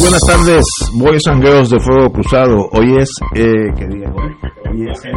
[0.00, 0.64] Muy buenas tardes,
[0.94, 2.70] Boys and Girls de Fuego Cruzado.
[2.72, 4.34] Hoy es, eh, ¿qué día es hoy?
[4.70, 5.12] Hoy es el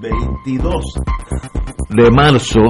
[0.00, 0.84] 22
[1.90, 2.62] de marzo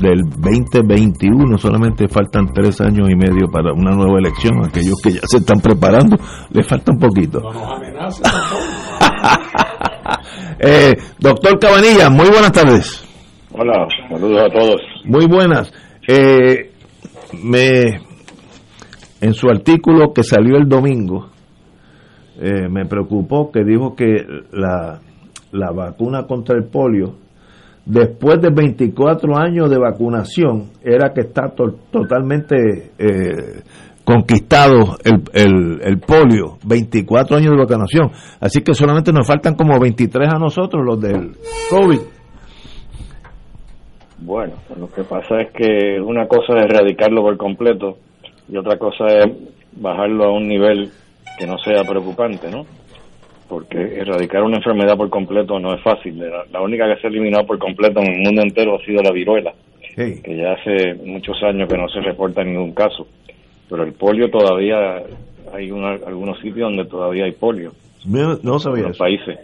[0.00, 1.56] del 2021.
[1.56, 4.66] Solamente faltan tres años y medio para una nueva elección.
[4.66, 6.16] Aquellos que ya se están preparando,
[6.50, 7.38] les falta un poquito.
[7.38, 8.26] No nos amenacen
[10.58, 13.04] eh, doctor Cabanilla, muy buenas tardes.
[13.52, 14.80] Hola, saludos a todos.
[15.04, 15.72] Muy buenas.
[16.08, 16.72] Eh,
[17.40, 18.00] me
[19.24, 21.30] en su artículo que salió el domingo,
[22.38, 24.22] eh, me preocupó que dijo que
[24.52, 25.00] la,
[25.50, 27.14] la vacuna contra el polio,
[27.86, 31.54] después de 24 años de vacunación, era que está
[31.90, 33.62] totalmente eh,
[34.04, 38.10] conquistado el, el, el, polio, 24 años de vacunación.
[38.40, 41.32] Así que solamente nos faltan como 23 a nosotros los del
[41.70, 42.00] COVID.
[44.18, 47.96] Bueno, lo que pasa es que una cosa es erradicarlo por completo
[48.48, 49.26] y otra cosa es
[49.72, 50.90] bajarlo a un nivel
[51.38, 52.66] que no sea preocupante, ¿no?
[53.48, 56.22] Porque erradicar una enfermedad por completo no es fácil.
[56.50, 59.12] La, única que se ha eliminado por completo en el mundo entero ha sido la
[59.12, 59.52] viruela,
[59.94, 63.06] que ya hace muchos años que no se reporta ningún caso.
[63.68, 65.02] Pero el polio todavía,
[65.52, 67.72] hay algunos sitios donde todavía hay polio.
[68.06, 69.38] No, no sabía los países.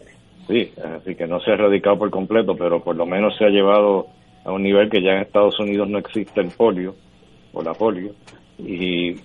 [0.46, 3.48] Sí, así que no se ha erradicado por completo, pero por lo menos se ha
[3.48, 4.06] llevado
[4.44, 6.94] a un nivel que ya en Estados Unidos no existe el polio
[7.52, 8.12] o la polio
[8.66, 9.16] y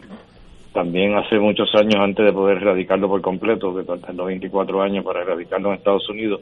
[0.75, 5.22] también hace muchos años antes de poder erradicarlo por completo, que los 24 años para
[5.22, 6.41] erradicarlo en Estados Unidos,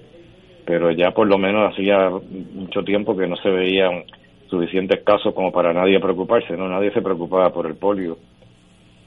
[0.65, 4.05] pero ya por lo menos hacía mucho tiempo que no se veían
[4.49, 8.17] suficientes casos como para nadie preocuparse, no nadie se preocupaba por el polio.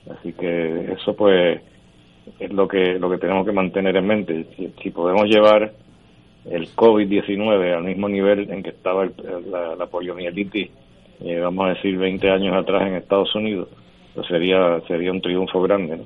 [0.08, 1.60] Así que eso pues
[2.38, 4.46] es lo que lo que tenemos que mantener en mente.
[4.80, 5.72] Si, podemos llevar
[6.48, 9.08] el COVID-19 al mismo nivel en que estaba
[9.50, 10.70] la, la poliomielitis
[11.20, 13.68] eh, vamos a decir 20 años atrás en Estados Unidos,
[14.14, 16.04] pues sería sería un triunfo grande, ¿no?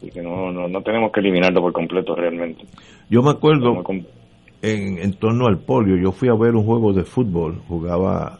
[0.00, 2.64] Y que no, no, tenemos que eliminarlo por completo realmente.
[3.10, 3.82] Yo me acuerdo
[4.62, 8.38] en, en torno al polio, yo fui a ver un juego de fútbol, jugaba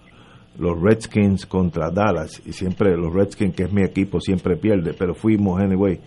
[0.59, 5.15] los Redskins contra Dallas y siempre los Redskins que es mi equipo siempre pierde pero
[5.15, 6.00] fuimos anyway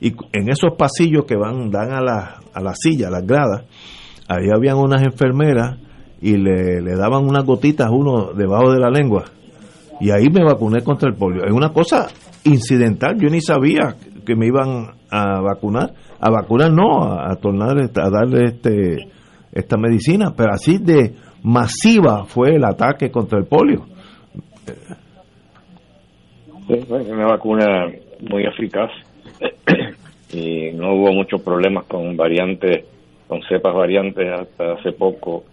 [0.00, 3.64] y en esos pasillos que van dan a la, a la silla a las gradas
[4.26, 5.78] ahí habían unas enfermeras
[6.20, 9.24] y le, le daban unas gotitas a uno debajo de la lengua.
[10.00, 11.44] Y ahí me vacuné contra el polio.
[11.44, 12.08] Es una cosa
[12.44, 15.92] incidental, yo ni sabía que me iban a vacunar.
[16.20, 19.10] A vacunar no, a, tornar, a darle este
[19.52, 23.86] esta medicina, pero así de masiva fue el ataque contra el polio.
[26.68, 27.90] una vacuna
[28.30, 28.90] muy eficaz
[30.32, 32.84] y no hubo muchos problemas con variantes,
[33.26, 35.44] con cepas variantes hasta hace poco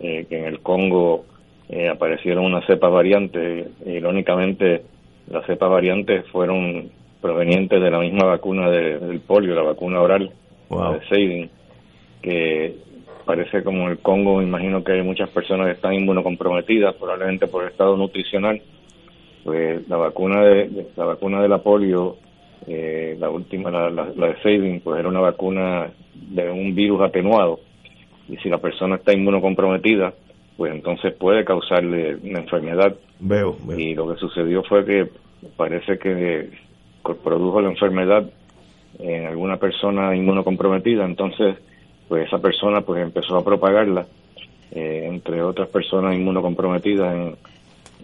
[0.00, 1.24] eh, que en el Congo
[1.68, 3.68] eh, aparecieron unas cepas variantes.
[3.86, 4.82] Irónicamente,
[5.30, 6.90] las cepas variantes fueron
[7.20, 10.30] provenientes de la misma vacuna del polio, la vacuna oral
[10.68, 11.50] de Seidin,
[12.20, 12.74] que
[13.24, 17.46] parece como en el Congo, me imagino que hay muchas personas que están inmunocomprometidas, probablemente
[17.46, 18.60] por el estado nutricional.
[19.42, 22.16] Pues la vacuna de, la vacuna de la polio,
[22.66, 27.00] eh, la última, la, la, la de Seidin, pues era una vacuna de un virus
[27.02, 27.60] atenuado
[28.28, 30.14] y si la persona está inmunocomprometida,
[30.56, 32.94] pues entonces puede causarle una enfermedad.
[33.20, 35.08] Veo, Y lo que sucedió fue que
[35.56, 36.50] parece que
[37.22, 38.30] produjo la enfermedad
[38.98, 41.56] en alguna persona inmunocomprometida, entonces
[42.08, 44.06] pues esa persona pues empezó a propagarla
[44.70, 47.36] eh, entre otras personas inmunocomprometidas en,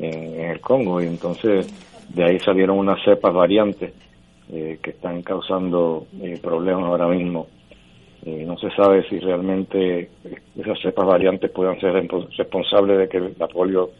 [0.04, 1.00] en, el Congo.
[1.00, 1.68] Y entonces
[2.08, 3.92] de ahí salieron unas cepas variantes
[4.52, 7.46] eh, que están causando eh, problemas ahora mismo
[8.24, 10.10] eh, no se sabe si realmente
[10.56, 11.92] esas cepas variantes puedan ser
[12.36, 13.90] responsables de que la polio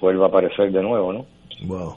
[0.00, 1.26] vuelva a aparecer de nuevo, ¿no?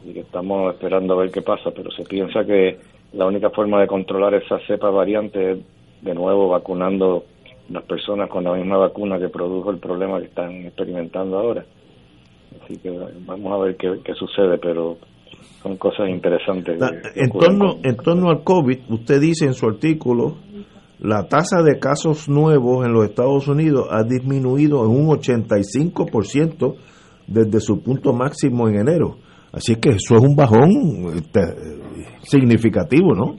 [0.05, 2.77] Y que estamos esperando a ver qué pasa, pero se piensa que
[3.13, 5.65] la única forma de controlar esas cepas variantes es
[6.01, 7.25] de nuevo vacunando
[7.69, 11.65] las personas con la misma vacuna que produjo el problema que están experimentando ahora.
[12.63, 12.89] Así que
[13.25, 14.97] vamos a ver qué, qué sucede, pero
[15.61, 16.79] son cosas interesantes.
[17.15, 20.37] En torno, en torno al COVID, usted dice en su artículo,
[21.01, 26.75] la tasa de casos nuevos en los Estados Unidos ha disminuido en un 85%
[27.27, 29.15] desde su punto máximo en enero.
[29.53, 31.39] Así que eso es un bajón este,
[32.21, 33.35] significativo, ¿no?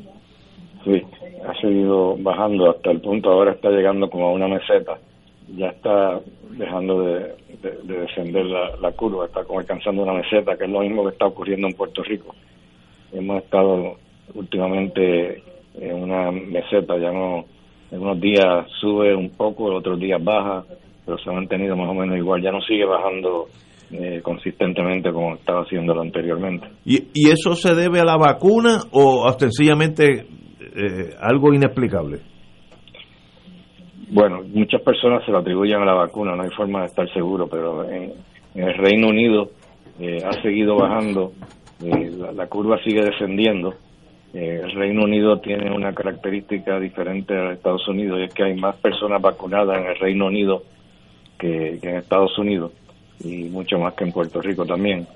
[0.85, 1.03] Sí,
[1.47, 4.99] ha seguido bajando hasta el punto ahora está llegando como a una meseta.
[5.57, 6.21] Ya está
[6.53, 7.35] dejando de,
[7.85, 11.69] descender la, curva, está como alcanzando una meseta, que es lo mismo que está ocurriendo
[11.69, 12.35] en Puerto Rico.
[13.13, 13.97] Hemos estado
[14.35, 15.43] últimamente
[15.81, 17.45] en una meseta, ya no,
[17.91, 20.65] en unos días sube un poco, otros días baja,
[21.05, 23.47] pero se ha mantenido más o menos igual, ya no sigue bajando
[23.91, 26.69] eh, consistentemente como estaba haciéndolo anteriormente.
[26.85, 30.27] ¿Y, ¿Y eso se debe a la vacuna o sencillamente
[30.61, 32.21] eh, algo inexplicable?
[34.11, 37.47] Bueno, muchas personas se lo atribuyen a la vacuna, no hay forma de estar seguro,
[37.49, 38.13] pero en,
[38.55, 39.51] el Reino Unido
[40.01, 41.33] eh, ha seguido bajando,
[41.85, 43.75] eh, la, curva sigue descendiendo.
[44.33, 48.77] El Reino Unido tiene una característica diferente a Estados Unidos, y es que hay más
[48.77, 50.63] personas vacunadas en el Reino Unido
[51.39, 52.73] que, en Estados Unidos,
[53.25, 55.07] y mucho más que en Puerto Rico también.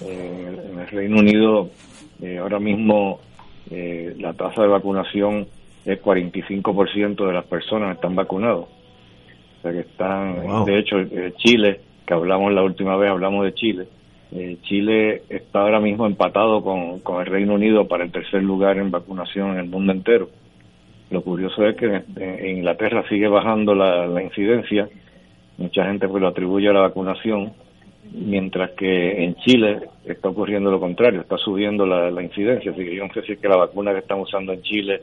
[0.00, 1.70] en el Reino Unido
[2.40, 3.20] ahora mismo
[3.70, 5.46] eh, la tasa de vacunación
[5.84, 8.66] es 45% de las personas están vacunados.
[8.66, 13.54] O sea que están, de hecho, eh, Chile, que hablamos la última vez, hablamos de
[13.54, 13.86] Chile,
[14.34, 18.78] eh, Chile está ahora mismo empatado con, con el Reino Unido para el tercer lugar
[18.78, 20.28] en vacunación en el mundo entero.
[21.10, 24.88] Lo curioso es que en, Inglaterra sigue bajando la, la incidencia,
[25.58, 27.52] mucha gente pues lo atribuye a la vacunación,
[28.10, 33.06] mientras que en Chile está ocurriendo lo contrario, está subiendo la, incidencia, así que yo
[33.06, 35.00] no sé si que la vacuna que están usando en Chile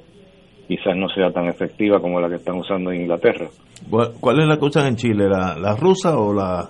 [0.67, 3.47] quizás no sea tan efectiva como la que están usando en Inglaterra.
[3.89, 6.67] ¿Cuál es la que usan en Chile, la, rusa o la...?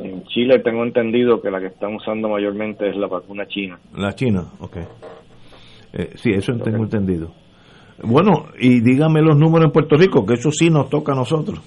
[0.00, 3.78] En Chile tengo entendido que la que están usando mayormente es la vacuna china.
[3.96, 4.76] La china, ok.
[5.92, 7.32] Eh, sí, eso tengo entendido.
[8.02, 11.60] Bueno, y dígame los números en Puerto Rico, que eso sí nos toca a nosotros.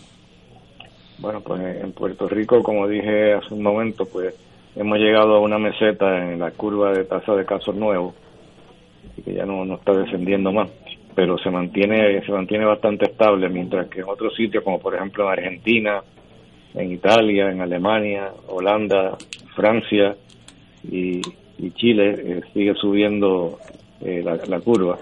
[1.19, 4.35] Bueno, pues en Puerto Rico, como dije hace un momento, pues
[4.75, 8.13] hemos llegado a una meseta en la curva de tasa de casos nuevos,
[9.17, 10.69] y que ya no, no está descendiendo más,
[11.15, 15.25] pero se mantiene se mantiene bastante estable, mientras que en otros sitios, como por ejemplo
[15.25, 16.01] en Argentina,
[16.73, 19.17] en Italia, en Alemania, Holanda,
[19.55, 20.15] Francia
[20.83, 21.21] y,
[21.75, 23.59] Chile, eh, sigue subiendo
[24.01, 24.97] eh, la, curva.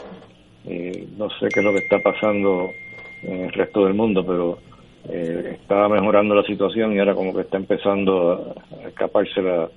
[0.66, 2.72] Eh, no sé qué es lo que está pasando
[3.22, 4.58] en el resto del mundo, pero
[5.08, 9.70] eh, estaba mejorando la situación y ahora como que está empezando a, escaparse la,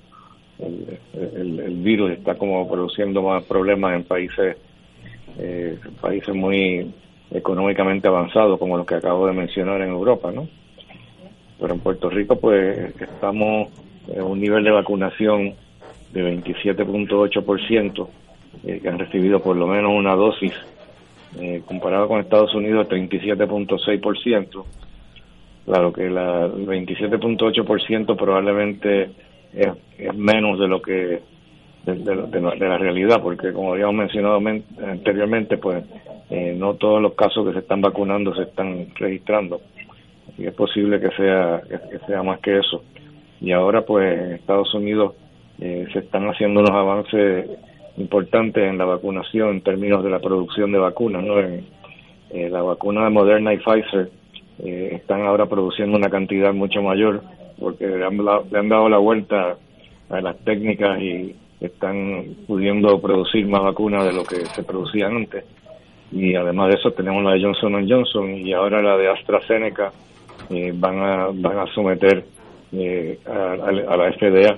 [0.58, 4.56] el, virus, está como produciendo más problemas en países,
[6.00, 6.90] países muy
[7.30, 10.48] económicamente avanzados como los que acabo de mencionar en Europa, ¿no?
[11.60, 13.68] Pero en Puerto Rico pues estamos
[14.08, 15.54] en un nivel de vacunación
[16.12, 18.08] de 27.8%,
[18.64, 20.54] eh, que han recibido por lo menos una dosis,
[21.38, 24.64] eh, comparado con Estados Unidos 37.6%,
[25.64, 29.10] Claro que la, el 27.8% probablemente
[29.52, 31.20] es, menos de lo que
[31.84, 34.40] de, la realidad, porque como habíamos mencionado
[34.84, 35.84] anteriormente, pues
[36.30, 39.60] eh, no todos los casos que se están vacunando se están registrando.
[40.38, 42.82] Y es posible que sea que sea más que eso.
[43.40, 45.14] Y ahora, pues en Estados Unidos
[45.60, 47.48] eh, se están haciendo unos avances
[47.96, 51.38] importantes en la vacunación en términos de la producción de vacunas, ¿no?
[51.38, 51.66] En,
[52.30, 54.10] eh, la vacuna de Moderna y Pfizer
[54.60, 57.22] eh, están ahora produciendo una cantidad mucho mayor
[57.58, 59.56] porque le han, dado la vuelta
[60.08, 65.44] a las técnicas y están pudiendo producir más vacunas de lo que se producían antes.
[66.12, 69.92] Y además de eso tenemos la de Johnson Johnson y ahora la de AstraZeneca
[70.50, 72.24] eh, van, a, van a someter
[72.72, 74.56] eh, a, la FDA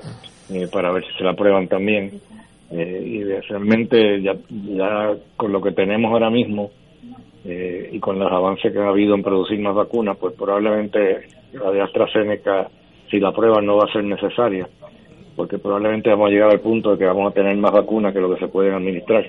[0.71, 2.21] para ver si se la aprueban también.
[2.71, 6.71] y realmente ya, ya con lo que tenemos ahora mismo,
[7.45, 11.23] eh, y con los avances que ha habido en producir más vacunas, pues probablemente
[11.53, 12.69] la de AstraZeneca,
[13.11, 14.69] si la prueba no va a ser necesaria,
[15.35, 18.21] porque probablemente vamos a llegar al punto de que vamos a tener más vacunas que
[18.21, 19.25] lo que se pueden administrar.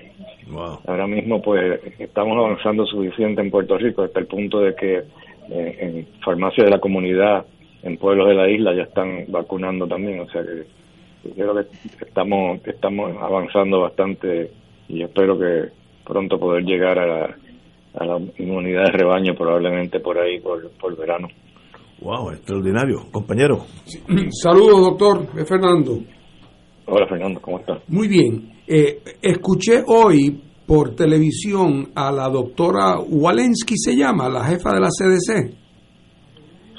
[0.86, 5.01] Ahora mismo, pues estamos avanzando suficiente en Puerto Rico hasta el punto de que
[5.50, 7.46] eh, en farmacias de la comunidad,
[7.84, 10.20] en pueblos de la isla, ya están vacunando también.
[10.22, 14.52] O sea que creo que estamos, estamos avanzando bastante
[14.88, 15.70] y espero que
[16.06, 17.36] pronto poder llegar a la
[17.96, 21.28] a la inmunidad de rebaño probablemente por ahí, por, por verano.
[22.02, 23.06] Wow, extraordinario.
[23.12, 23.66] Compañero.
[24.30, 25.28] Saludos, doctor.
[25.48, 26.00] Fernando.
[26.86, 27.82] Hola, Fernando, ¿cómo estás?
[27.88, 28.52] Muy bien.
[28.68, 34.89] Eh, escuché hoy por televisión a la doctora Walensky, se llama, la jefa de la
[34.89, 35.55] CDC,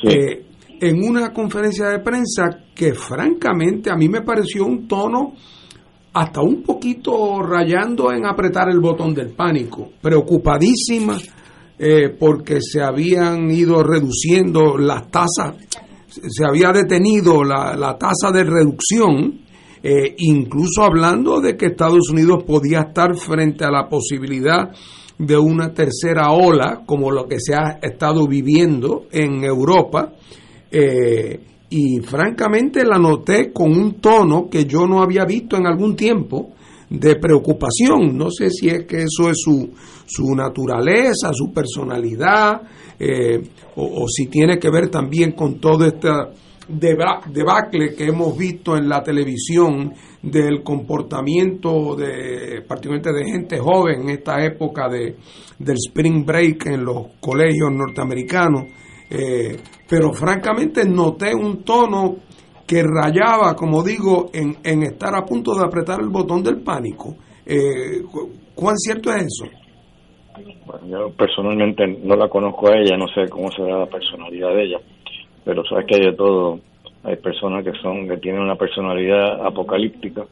[0.04, 0.46] eh,
[0.80, 5.34] en una conferencia de prensa que francamente a mí me pareció un tono
[6.12, 11.18] hasta un poquito rayando en apretar el botón del pánico, preocupadísima
[11.76, 15.56] eh, porque se habían ido reduciendo las tasas,
[16.08, 19.40] se había detenido la, la tasa de reducción,
[19.86, 24.70] eh, incluso hablando de que Estados Unidos podía estar frente a la posibilidad
[25.18, 30.14] de una tercera ola, como lo que se ha estado viviendo en Europa.
[30.70, 31.38] Eh,
[31.68, 36.54] y francamente la noté con un tono que yo no había visto en algún tiempo
[36.88, 38.16] de preocupación.
[38.16, 39.68] No sé si es que eso es su,
[40.06, 42.62] su naturaleza, su personalidad,
[42.98, 43.42] eh,
[43.76, 46.08] o, si tiene que ver también con todo este
[46.68, 49.92] debacle que hemos visto en la televisión
[50.23, 55.16] del comportamiento de particularmente de gente joven en esta época de,
[55.59, 58.64] del spring break en los colegios norteamericanos
[59.11, 59.56] eh,
[59.88, 62.16] pero francamente noté un tono
[62.66, 67.14] que rayaba, como digo, en, en estar a punto de apretar el botón del pánico.
[67.44, 68.02] Eh,
[68.54, 69.50] ¿Cuán cierto es eso?
[70.88, 74.78] Yo personalmente no la conozco a ella, no sé cómo será la personalidad de ella,
[75.44, 76.60] pero sabes que hay de todo.
[77.02, 80.24] Hay personas que son que tienen una personalidad apocalíptica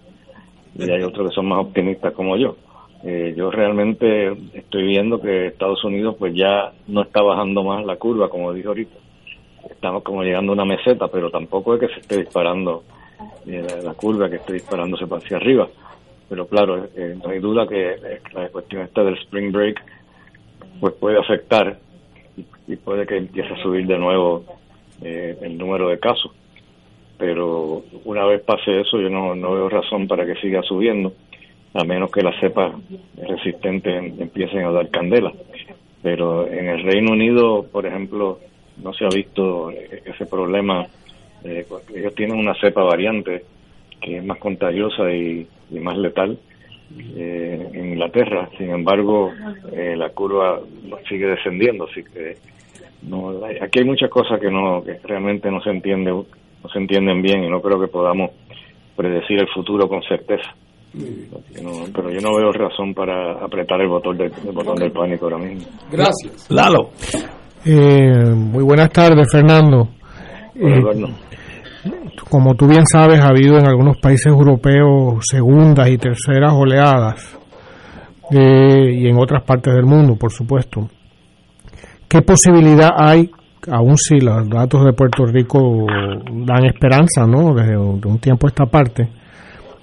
[0.75, 2.57] y hay otros que son más optimistas como yo.
[3.05, 7.97] Eh, yo realmente estoy viendo que Estados Unidos pues ya no está bajando más la
[7.97, 8.97] curva, como dijo ahorita.
[9.69, 12.85] Estamos como llegando a una meseta, pero tampoco es que se esté disparando
[13.47, 15.69] eh, la, curva, que esté disparándose hacia arriba.
[16.29, 17.97] Pero claro, eh, no hay duda que
[18.33, 19.83] la cuestión esta del spring break
[20.81, 21.79] pues puede afectar
[22.67, 24.45] y, puede que empiece a subir de nuevo
[25.05, 26.33] el número de casos.
[27.19, 31.13] Pero una vez pase eso, yo no, no veo razón para que siga subiendo
[31.75, 32.75] a menos que las cepas
[33.17, 35.33] resistentes empiecen a dar candela.
[36.03, 38.41] Pero en el Reino Unido, por ejemplo,
[38.83, 40.87] no se ha visto ese problema.
[41.45, 43.45] Eh, ellos tienen una cepa variante
[44.01, 46.39] que es más contagiosa y, más letal
[47.17, 48.51] eh, en Inglaterra.
[48.59, 49.33] Sin embargo,
[49.73, 50.61] eh, la curva
[51.09, 52.37] sigue descendiendo, así que
[53.03, 53.31] no,
[53.61, 57.45] aquí hay muchas cosas que no que realmente no se entiende no se entienden bien
[57.45, 58.31] y no creo que podamos
[58.97, 60.55] predecir el futuro con certeza
[61.95, 64.19] pero yo no veo razón para apretar el botón,
[64.53, 65.67] botón del pánico ahora mismo.
[65.91, 66.51] Gracias.
[66.51, 66.91] Lalo.
[67.65, 69.89] Eh, muy buenas tardes, Fernando.
[70.55, 70.83] Eh,
[72.29, 77.39] como tú bien sabes, ha habido en algunos países europeos segundas y terceras oleadas,
[78.31, 80.89] eh, y en otras partes del mundo, por supuesto.
[82.13, 83.31] ¿Qué posibilidad hay,
[83.71, 85.87] aun si los datos de Puerto Rico
[86.31, 87.55] dan esperanza, ¿no?
[87.55, 89.09] Desde un tiempo a esta parte,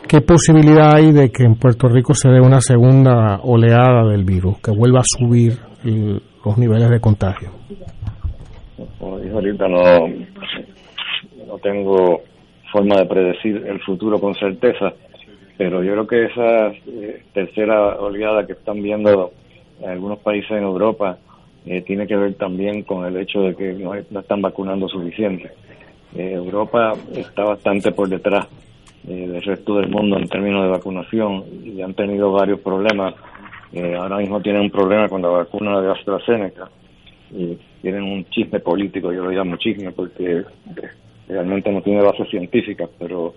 [0.09, 4.59] ¿Qué posibilidad hay de que en Puerto Rico se dé una segunda oleada del virus,
[4.59, 5.53] que vuelva a subir
[6.43, 7.51] los niveles de contagio?
[8.97, 10.07] Como dijo ahorita, no,
[11.45, 12.21] no tengo
[12.71, 14.93] forma de predecir el futuro con certeza,
[15.59, 19.29] pero yo creo que esa eh, tercera oleada que están viendo
[19.79, 21.19] en algunos países en Europa
[21.69, 25.51] eh, tiene que ver también con el hecho de que no, están vacunando suficiente.
[26.15, 28.47] Eh, Europa está bastante por detrás
[29.07, 33.13] eh, del resto del mundo en términos de vacunación y han tenido varios problemas.
[33.99, 36.71] Ahora mismo tienen un problema con la vacuna de AstraZeneca
[37.31, 40.43] y tienen un chisme político, yo lo llamo chisme porque
[41.27, 43.35] realmente no tiene base científica, pero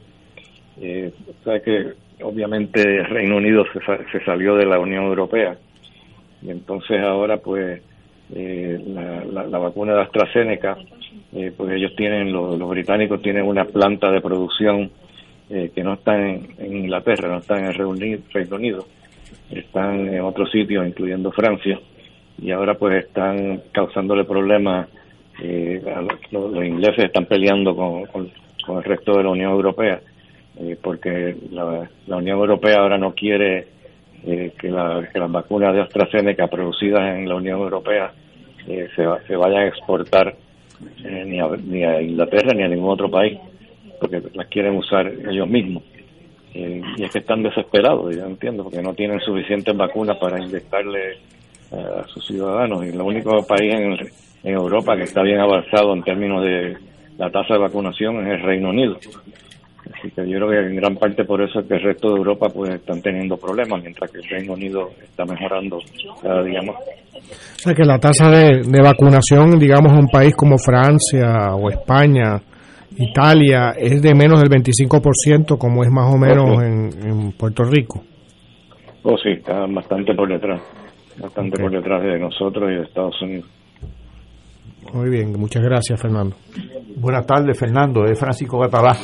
[0.80, 1.12] eh,
[1.44, 1.92] sabe que
[2.24, 5.58] obviamente Reino Unido se, se, salió de la Unión Europea
[6.40, 7.82] y entonces ahora pues
[8.34, 10.76] eh, la, la, vacuna de AstraZeneca,
[11.32, 14.90] eh, pues ellos tienen, los, los británicos tienen una planta de producción
[15.54, 18.86] eh, que no están en, Inglaterra, no están en el Reino Unido,
[19.50, 21.78] están en otros sitios, incluyendo Francia,
[22.40, 24.88] y ahora pues están causándole problemas.
[25.42, 25.82] Eh,
[26.30, 28.30] los, ingleses están peleando con,
[28.78, 30.00] el resto de la Unión Europea,
[30.58, 33.66] eh, porque la, Unión Europea ahora no quiere
[34.24, 38.12] que, las vacunas de AstraZeneca producidas en la Unión Europea
[38.64, 38.88] se,
[39.26, 40.34] se vayan a exportar
[41.04, 43.38] ni ni, a, Inglaterra ni a ningún otro país
[44.00, 45.84] porque las quieren usar ellos mismos.
[46.54, 51.12] Eh, y es que están desesperados, yo entiendo, porque no tienen suficientes vacunas para inyectarle
[51.12, 52.84] eh, a sus ciudadanos.
[52.84, 56.76] Y el único país en Europa que está bien avanzado en términos de
[57.16, 58.96] la tasa de vacunación es el Reino Unido.
[59.92, 62.18] Así que yo creo que en gran parte por eso es que el resto de
[62.18, 65.78] Europa pues están teniendo problemas, mientras que el Reino Unido está mejorando
[66.22, 66.76] cada día más.
[66.76, 71.68] O sea que la tasa de, de vacunación, digamos, en un país como Francia o
[71.70, 72.40] España,
[72.96, 78.02] Italia es de menos del 25%, como es más o menos en, Puerto Rico.
[79.02, 80.60] Oh, sí, está bastante por detrás,
[81.20, 83.48] bastante por detrás de nosotros y de Estados Unidos.
[84.92, 86.36] Muy bien, muchas gracias, Fernando.
[86.96, 88.04] Buenas tardes, Fernando.
[88.04, 88.96] Es Francisco Catalá.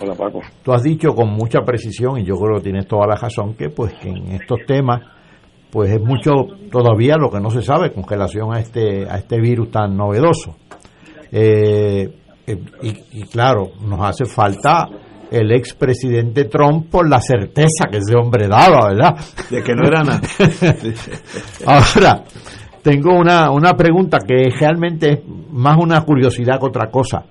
[0.00, 0.40] Hola, Paco.
[0.62, 3.70] Tú has dicho con mucha precisión, y yo creo que tienes toda la razón, que
[3.70, 5.02] pues que en estos temas
[5.70, 6.32] pues es mucho
[6.70, 10.56] todavía lo que no se sabe con relación a este, a este virus tan novedoso.
[11.30, 12.08] Eh,
[12.46, 12.62] eh,
[13.12, 14.88] y, claro, nos hace falta
[15.30, 19.16] el expresidente Trump por la certeza que ese hombre daba, ¿verdad?
[19.50, 20.20] De que no era nada.
[21.66, 22.22] Ahora,
[22.82, 27.24] tengo una, una pregunta que es realmente más una curiosidad que otra cosa.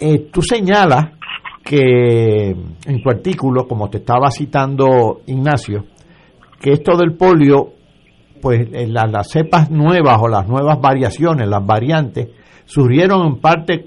[0.00, 1.19] Eh, tú señalas
[1.62, 5.84] que en tu artículo, como te estaba citando Ignacio,
[6.60, 7.72] que esto del polio,
[8.40, 12.28] pues las, las cepas nuevas o las nuevas variaciones, las variantes,
[12.64, 13.86] surgieron en parte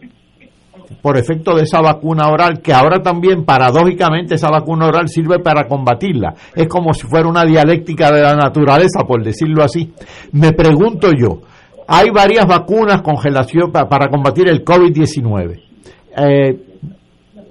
[1.01, 5.68] por efecto de esa vacuna oral, que ahora también paradójicamente esa vacuna oral sirve para
[5.68, 6.34] combatirla.
[6.56, 9.92] Es como si fuera una dialéctica de la naturaleza, por decirlo así.
[10.32, 11.42] Me pregunto yo,
[11.88, 15.62] hay varias vacunas congelación para combatir el COVID-19.
[16.15, 16.60] Eh,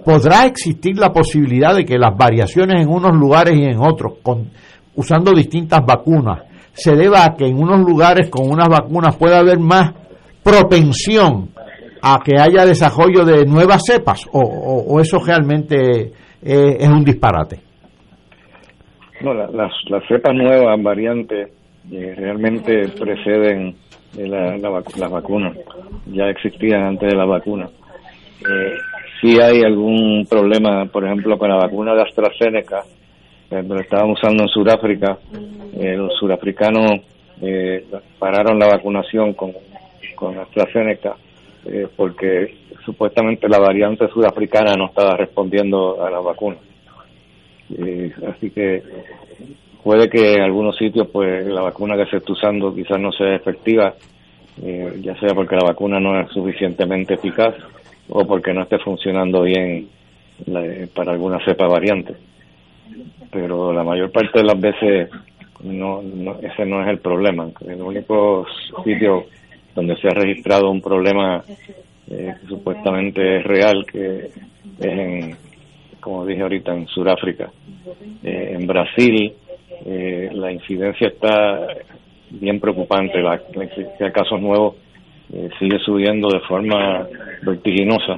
[0.05, 4.51] ¿Podrá existir la posibilidad de que las variaciones en unos lugares y en otros, con,
[4.97, 6.43] usando distintas vacunas,
[6.73, 9.93] se deba a que en unos lugares con unas vacunas pueda haber más
[10.43, 11.51] propensión
[12.03, 17.61] a que haya desarrollo de nuevas cepas o, eso realmente es, un disparate?
[19.21, 21.51] No, las, las cepas nuevas, variantes,
[21.93, 23.77] eh, realmente preceden
[24.17, 25.57] la, las vacunas,
[26.07, 27.69] ya existían antes de la vacuna.
[28.41, 28.75] Eh,
[29.23, 32.83] si hay algún problema, por ejemplo, con la vacuna de AstraZeneca,
[33.53, 35.17] eh, lo estaban usando en Sudáfrica,
[35.79, 37.01] eh, los surafricanos
[37.41, 37.87] eh,
[38.19, 39.53] pararon la vacunación con,
[40.17, 41.15] con AstraZeneca
[41.67, 46.57] eh, porque supuestamente la variante sudafricana no estaba respondiendo a la vacuna.
[48.29, 48.83] así que
[49.85, 53.37] puede que en algunos sitios pues la vacuna que se está usando quizás no sea
[53.37, 53.95] efectiva,
[55.01, 57.55] ya sea porque la vacuna no es suficientemente eficaz
[58.09, 59.89] o porque no esté funcionando bien
[60.95, 62.15] para alguna cepa variante.
[63.31, 65.09] Pero la mayor parte de las veces
[65.63, 66.03] no,
[66.43, 67.49] ese no es el problema.
[67.67, 68.47] El único
[68.85, 69.27] sitio
[69.75, 71.43] donde se ha registrado un problema
[72.11, 74.35] eh, supuestamente es real, que es
[74.81, 75.37] en,
[76.01, 77.51] como dije ahorita, en Sudáfrica.
[78.23, 79.33] Eh, en Brasil
[79.87, 81.67] eh, la incidencia está
[82.31, 84.77] bien preocupante, la, la casos nuevos
[85.33, 87.07] eh, sigue subiendo de forma
[87.43, 88.17] vertiginosa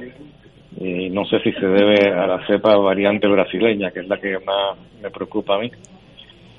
[0.77, 4.37] y no sé si se debe a la cepa variante brasileña, que es la que
[4.39, 5.71] más me preocupa a mí,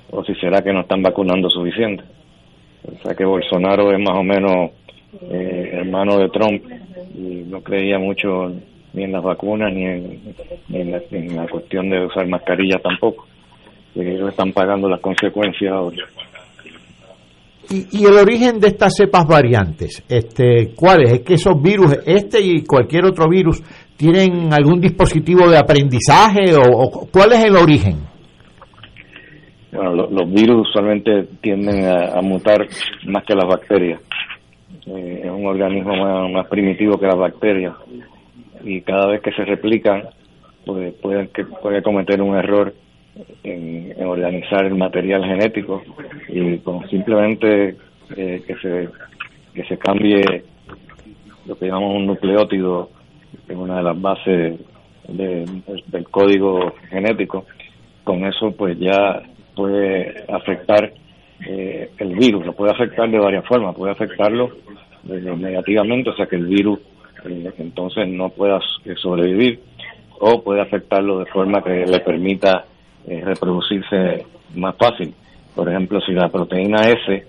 [0.09, 2.03] o si será que no están vacunando suficiente.
[2.83, 4.71] O sea que Bolsonaro es más o menos
[5.21, 6.63] eh, hermano de Trump
[7.15, 8.51] y no creía mucho
[8.93, 13.27] ni en las vacunas ni en, la, cuestión de usar mascarilla tampoco.
[13.93, 15.97] Y ellos están pagando las consecuencias ahora.
[17.69, 20.03] ¿Y, el origen de estas cepas variantes?
[20.07, 21.13] Este, ¿Cuál es?
[21.13, 23.61] ¿Es que esos virus, este y cualquier otro virus,
[23.97, 27.95] tienen algún dispositivo de aprendizaje o, cuál es el origen?
[29.71, 32.65] Bueno, los virus usualmente tienden a, mutar
[33.05, 34.01] más que las bacterias.
[34.85, 37.73] Eh, es un organismo más, primitivo que las bacterias
[38.63, 40.03] y cada vez que se replican
[40.65, 42.73] pues, puede cometer un error
[43.43, 45.83] en, organizar el material genético
[46.29, 47.75] y con simplemente
[48.15, 48.89] eh, que se
[49.53, 50.43] que se cambie
[51.45, 52.89] lo que llamamos un nucleótido
[53.47, 54.59] en una de las bases
[55.07, 57.45] del código genético
[58.03, 59.21] con eso pues ya
[59.55, 60.93] puede afectar
[61.45, 62.45] eh, el virus.
[62.45, 63.75] Lo puede afectar de varias formas.
[63.75, 64.51] Puede afectarlo
[65.09, 66.79] eh, negativamente o sea que el virus
[67.57, 68.59] entonces no pueda
[69.01, 69.59] sobrevivir
[70.19, 72.65] o puede afectarlo de forma que le permita
[73.07, 75.13] eh, reproducirse más fácil.
[75.55, 77.25] Por ejemplo, si la proteína S,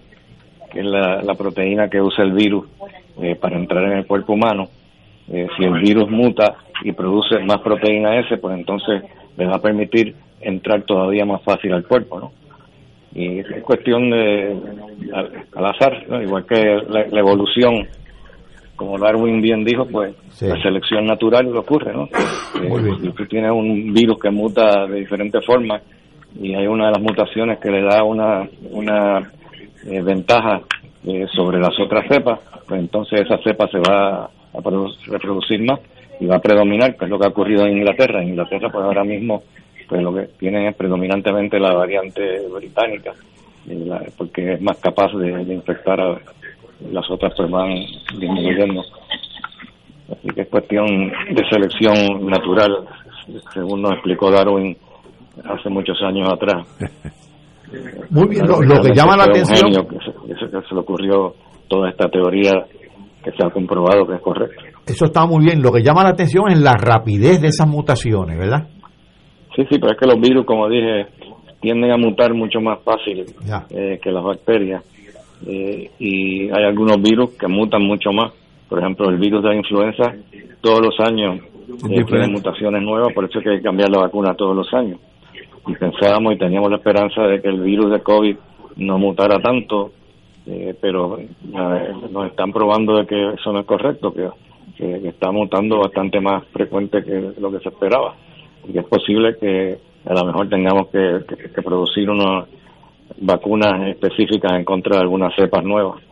[0.71, 2.67] que es la, proteína que usa el virus
[3.23, 4.69] eh, para entrar en el cuerpo humano,
[5.31, 9.03] eh, si el virus muta y produce más proteína S, pues entonces
[9.37, 12.33] le va a permitir entrar todavía más fácil al cuerpo, ¿no?
[13.15, 14.57] Y es cuestión de
[15.13, 17.89] al, azar, igual que la, evolución
[18.79, 22.09] como Darwin bien dijo, pues la selección natural lo ocurre, ¿no?
[23.03, 25.83] si tú tienes un virus que muta de diferentes formas
[26.41, 29.19] y hay una de las mutaciones que le da una, una
[29.85, 30.61] eh, ventaja
[31.05, 32.39] eh, sobre las otras cepas,
[32.69, 34.31] pues entonces esa cepa se va a
[35.09, 35.81] reproducir más
[36.21, 38.23] y va a predominar, que es lo que ha ocurrido en Inglaterra.
[38.23, 39.43] En Inglaterra, pues ahora mismo,
[39.89, 43.13] pues lo que tienen es predominantemente la variante británica,
[44.17, 46.19] porque es más capaz de, de infectar a
[46.91, 47.71] las otras pues van
[48.19, 48.83] disminuyendo.
[50.11, 52.89] Así que es cuestión de selección natural,
[53.53, 54.77] según nos explicó Darwin
[55.45, 56.67] hace muchos años atrás.
[58.11, 59.71] Muy bien, lo, que llama la atención...
[59.71, 61.35] Que se, que se le ocurrió
[61.69, 62.53] toda esta teoría
[63.23, 64.63] que se ha comprobado que es correcta.
[64.87, 65.61] Eso está muy bien.
[65.61, 68.69] Lo que llama la atención es la rapidez de esas mutaciones, ¿verdad?
[69.55, 71.07] Sí, sí, pero es que los virus, como dije,
[71.61, 73.27] tienden a mutar mucho más fácil
[73.71, 74.83] eh, que las bacterias.
[75.47, 78.33] Eh, y hay algunos virus que mutan mucho más.
[78.69, 80.15] Por ejemplo, el virus de la influenza,
[80.61, 81.41] todos los años
[81.91, 84.99] eh, tiene mutaciones nuevas, por eso hay que cambiar la vacuna todos los años.
[85.67, 88.37] Y pensábamos y teníamos la esperanza de que el virus de COVID
[88.77, 89.93] no mutara tanto,
[90.81, 91.19] pero
[92.11, 94.31] nos están probando de que eso no es correcto, que,
[94.79, 98.15] que está mutando bastante más frecuente que lo que se esperaba.
[98.67, 101.21] Y que es posible que a lo mejor tengamos que,
[101.63, 102.49] producir unas
[103.21, 106.03] vacunas específicas en contra de algunas cepas nuevas.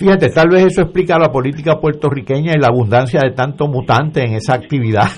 [0.00, 4.34] Fíjate, tal vez eso explica la política puertorriqueña y la abundancia de tanto mutante en
[4.34, 5.08] esa actividad.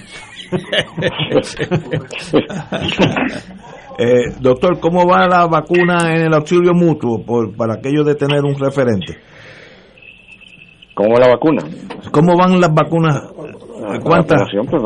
[3.99, 8.45] eh, doctor, ¿cómo va la vacuna en el auxilio mutuo por, para aquello de tener
[8.45, 9.19] un referente?
[10.95, 11.63] ¿Cómo va la vacuna?
[12.11, 13.23] ¿Cómo van las vacunas?
[14.03, 14.51] ¿Cuántas?
[14.69, 14.83] pues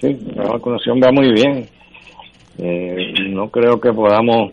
[0.00, 1.66] sí, la vacunación va muy bien.
[2.58, 4.52] Eh, no creo que podamos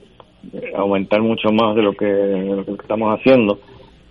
[0.75, 3.60] aumentar mucho más de lo que, estamos haciendo,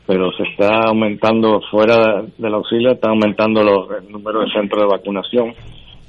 [0.07, 4.97] pero se está aumentando fuera del auxilio, está aumentando los, el número de centros de
[4.97, 5.55] vacunación.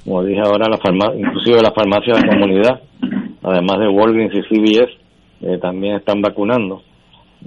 [0.04, 2.80] Como dije ahora, la farma, inclusive las farmacias de comunidad,
[3.42, 4.92] además de Walgreens y CVS,
[5.42, 6.82] eh, también están vacunando.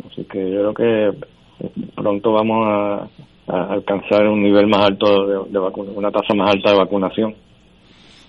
[0.09, 1.17] Así que yo creo que
[1.95, 3.07] pronto vamos a,
[3.47, 7.35] alcanzar un nivel más alto de, de una tasa más alta de vacunación.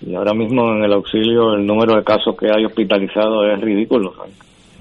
[0.01, 4.13] Y ahora mismo en el auxilio el número de casos que hay hospitalizados es ridículo.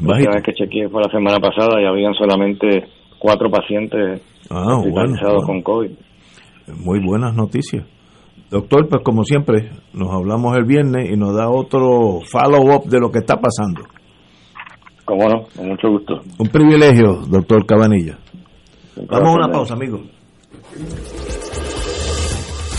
[0.03, 2.85] La última vez que chequeé fue la semana pasada y habían solamente
[3.19, 5.91] cuatro pacientes ah, hospitalizados con COVID.
[6.85, 7.87] Muy buenas noticias.
[8.51, 13.11] Doctor, pues como siempre, nos hablamos el viernes y nos da otro follow-up de lo
[13.11, 13.83] que está pasando.
[15.05, 16.21] Cómo no, con mucho gusto.
[16.39, 18.19] Un privilegio, doctor Cabanilla.
[19.09, 20.03] Vamos a una pausa, amigos.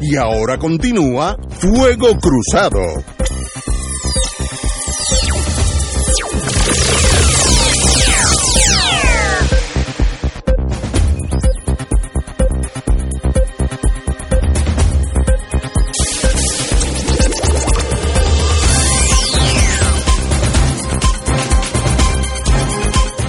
[0.00, 2.80] Y ahora continúa Fuego Cruzado.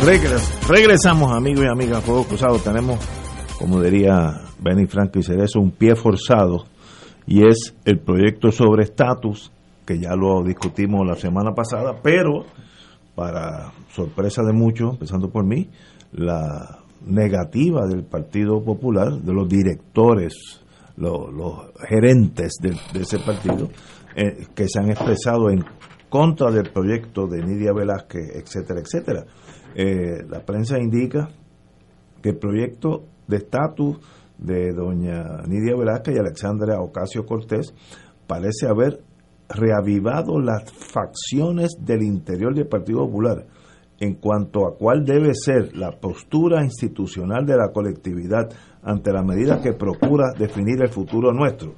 [0.06, 2.58] Regres, regresamos amigos y amigas Fuego Cruzado.
[2.58, 2.98] Tenemos
[3.60, 6.64] como diría Benny Franco y Cerezo, un pie forzado
[7.28, 9.52] y es el proyecto sobre estatus,
[9.86, 12.46] que ya lo discutimos la semana pasada, pero
[13.16, 15.70] para sorpresa de muchos, empezando por mí,
[16.14, 20.64] la negativa del Partido Popular, de los directores,
[20.96, 21.22] los,
[21.88, 23.70] gerentes de, ese partido,
[24.16, 25.66] eh, que se han expresado en
[26.08, 29.26] contra del proyecto de Nidia Velázquez, etcétera, etcétera.
[29.76, 31.30] Eh, la prensa indica
[32.22, 33.98] que el proyecto de estatus
[34.38, 37.74] de doña Nidia Velázquez y Alexandra Ocasio Cortés
[38.28, 39.02] parece haber
[39.48, 43.46] reavivado las facciones del interior del Partido Popular
[44.00, 48.50] en cuanto a cuál debe ser la postura institucional de la colectividad
[48.82, 51.74] ante la medida que procura definir el futuro nuestro.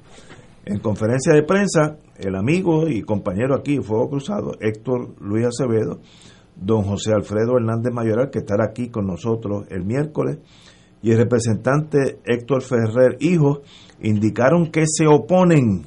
[0.64, 5.98] En conferencia de prensa, el amigo y compañero aquí, Fuego Cruzado, Héctor Luis Acevedo,
[6.54, 10.38] don José Alfredo Hernández Mayoral, que estará aquí con nosotros el miércoles,
[11.02, 13.62] y el representante Héctor Ferrer, hijo,
[14.00, 15.84] indicaron que se oponen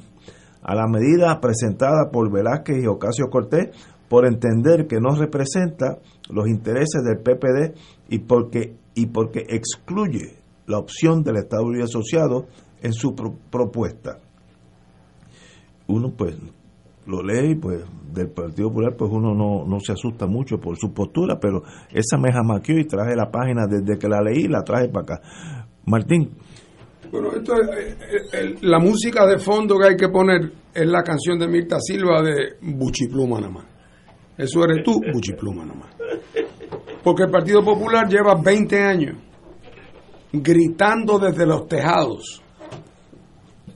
[0.62, 3.70] a la medida presentada por Velázquez y Ocasio Cortés
[4.08, 5.98] por entender que no representa
[6.28, 7.74] los intereses del PPD
[8.08, 10.34] y porque, y porque excluye
[10.66, 12.46] la opción del Estado Libre Asociado
[12.82, 14.18] en su propuesta.
[15.86, 16.36] Uno pues
[17.06, 20.76] lo lee y pues del Partido Popular pues uno no, no se asusta mucho por
[20.76, 24.62] su postura, pero esa me jamaqueó y traje la página desde que la leí, la
[24.62, 25.22] traje para acá.
[25.86, 26.30] Martín.
[27.10, 31.38] Bueno, esto es, eh, la música de fondo que hay que poner es la canción
[31.38, 33.64] de Mirta Silva de Buchipluma nada más.
[34.36, 35.96] Eso eres tú, Buchipluma nada más.
[37.04, 39.16] Porque el Partido Popular lleva 20 años
[40.32, 42.42] gritando desde los tejados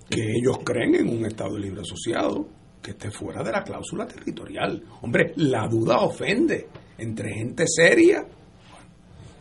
[0.08, 4.82] que ellos creen en un Estado libre asociado que esté fuera de la cláusula territorial.
[5.02, 6.66] Hombre, la duda ofende
[6.98, 8.24] entre gente seria.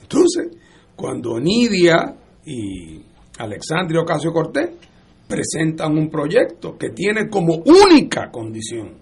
[0.01, 0.47] Entonces,
[0.95, 3.01] cuando Nidia y
[3.37, 4.69] Alexandria Ocasio Cortés
[5.27, 8.97] presentan un proyecto que tiene como única condición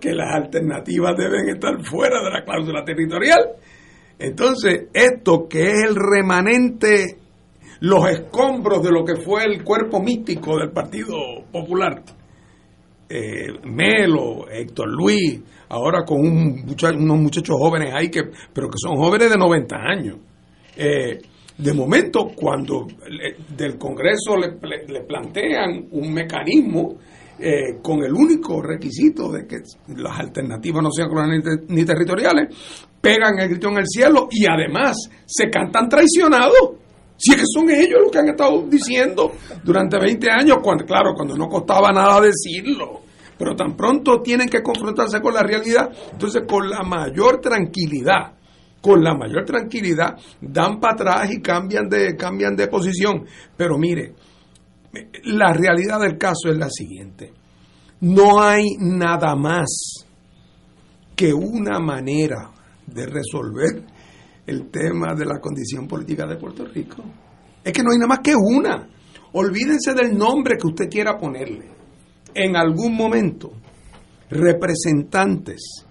[0.00, 3.56] que las alternativas deben estar fuera de la cláusula territorial,
[4.18, 7.18] entonces esto que es el remanente,
[7.80, 11.16] los escombros de lo que fue el cuerpo místico del Partido
[11.52, 12.02] Popular,
[13.08, 18.96] eh, Melo, Héctor Luis, ahora con un unos muchachos jóvenes ahí, que, pero que son
[18.96, 20.16] jóvenes de 90 años.
[20.76, 21.18] Eh,
[21.58, 22.86] de momento, cuando
[23.56, 26.96] del Congreso le, plantean un mecanismo
[27.38, 29.56] eh, con el único requisito de que
[29.96, 32.54] las alternativas no sean coloniales ni territoriales,
[33.00, 36.85] pegan el grito en el cielo y además se cantan traicionados.
[37.16, 39.32] Si es que son ellos los que han estado diciendo
[39.64, 43.00] durante 20 años, claro, cuando no costaba nada decirlo,
[43.38, 48.32] pero tan pronto tienen que confrontarse con la realidad, entonces con la mayor tranquilidad,
[48.80, 53.24] con la mayor tranquilidad, dan para atrás y cambian de, cambian de posición.
[53.56, 54.14] Pero mire,
[55.24, 57.32] la realidad del caso es la siguiente,
[58.00, 60.04] no hay nada más
[61.14, 62.50] que una manera
[62.86, 63.95] de resolver
[64.46, 67.02] el tema de la condición política de Puerto Rico.
[67.64, 68.88] Es que no hay nada más que una.
[69.32, 71.68] Olvídense del nombre que usted quiera ponerle.
[72.32, 73.52] En algún momento,
[74.30, 75.84] representantes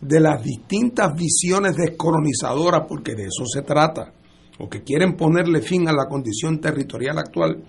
[0.00, 4.12] de las distintas visiones descolonizadoras, porque de eso se trata,
[4.58, 7.62] o que quieren ponerle fin a la condición territorial actual,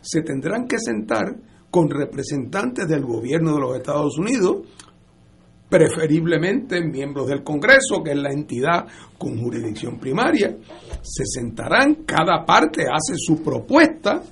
[0.00, 1.34] se tendrán que sentar
[1.70, 4.58] con representantes del gobierno de los Estados Unidos
[5.68, 8.86] preferiblemente miembros del Congreso, que es la entidad
[9.18, 10.56] con jurisdicción primaria,
[11.02, 14.22] se sentarán, cada parte hace su propuesta,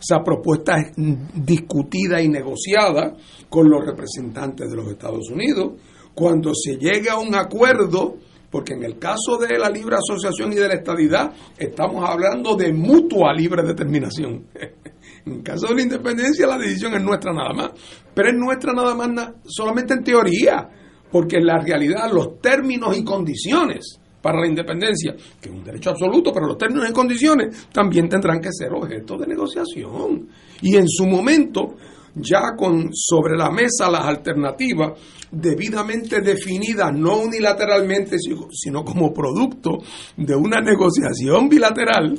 [0.00, 0.92] esa propuesta es
[1.34, 3.14] discutida y negociada
[3.48, 5.72] con los representantes de los Estados Unidos,
[6.14, 8.16] cuando se llegue a un acuerdo,
[8.50, 12.72] porque en el caso de la libre asociación y de la estadidad, estamos hablando de
[12.72, 14.46] mutua libre determinación.
[15.26, 17.70] En el caso de la independencia, la decisión es nuestra nada más,
[18.14, 20.68] pero es nuestra nada más solamente en teoría
[21.16, 25.88] porque en la realidad los términos y condiciones para la independencia, que es un derecho
[25.88, 30.28] absoluto, pero los términos y condiciones también tendrán que ser objeto de negociación.
[30.60, 31.74] Y en su momento,
[32.16, 35.00] ya con sobre la mesa las alternativas
[35.30, 39.78] debidamente definidas, no unilateralmente, sino como producto
[40.18, 42.14] de una negociación bilateral,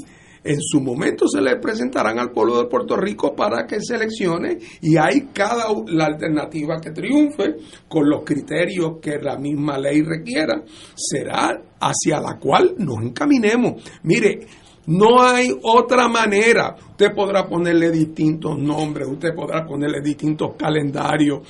[0.47, 4.97] en su momento se le presentarán al pueblo de Puerto Rico para que seleccione y
[4.97, 7.55] hay cada la alternativa que triunfe
[7.87, 10.63] con los criterios que la misma ley requiera
[10.95, 13.83] será hacia la cual nos encaminemos.
[14.03, 14.47] Mire,
[14.87, 16.75] no hay otra manera.
[16.91, 21.41] Usted podrá ponerle distintos nombres, usted podrá ponerle distintos calendarios.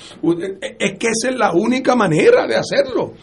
[0.79, 3.13] Es que esa es la única manera de hacerlo.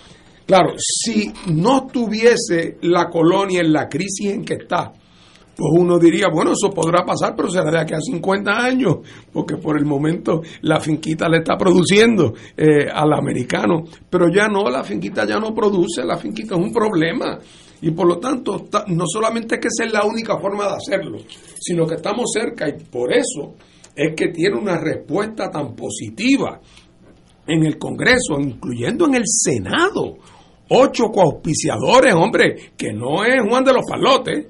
[0.46, 4.92] Claro, si no tuviese la colonia en la crisis en que está,
[5.56, 8.96] pues uno diría, bueno, eso podrá pasar, pero será de aquí a 50 años,
[9.32, 14.68] porque por el momento la finquita le está produciendo eh, al americano, pero ya no,
[14.68, 17.38] la finquita ya no produce, la finquita es un problema.
[17.82, 21.18] Y por lo tanto, no solamente es que esa es la única forma de hacerlo,
[21.60, 23.54] sino que estamos cerca y por eso
[23.94, 26.60] es que tiene una respuesta tan positiva
[27.46, 30.16] en el Congreso, incluyendo en el Senado.
[30.70, 34.46] Ocho coauspiciadores, hombre, que no es Juan de los Palotes.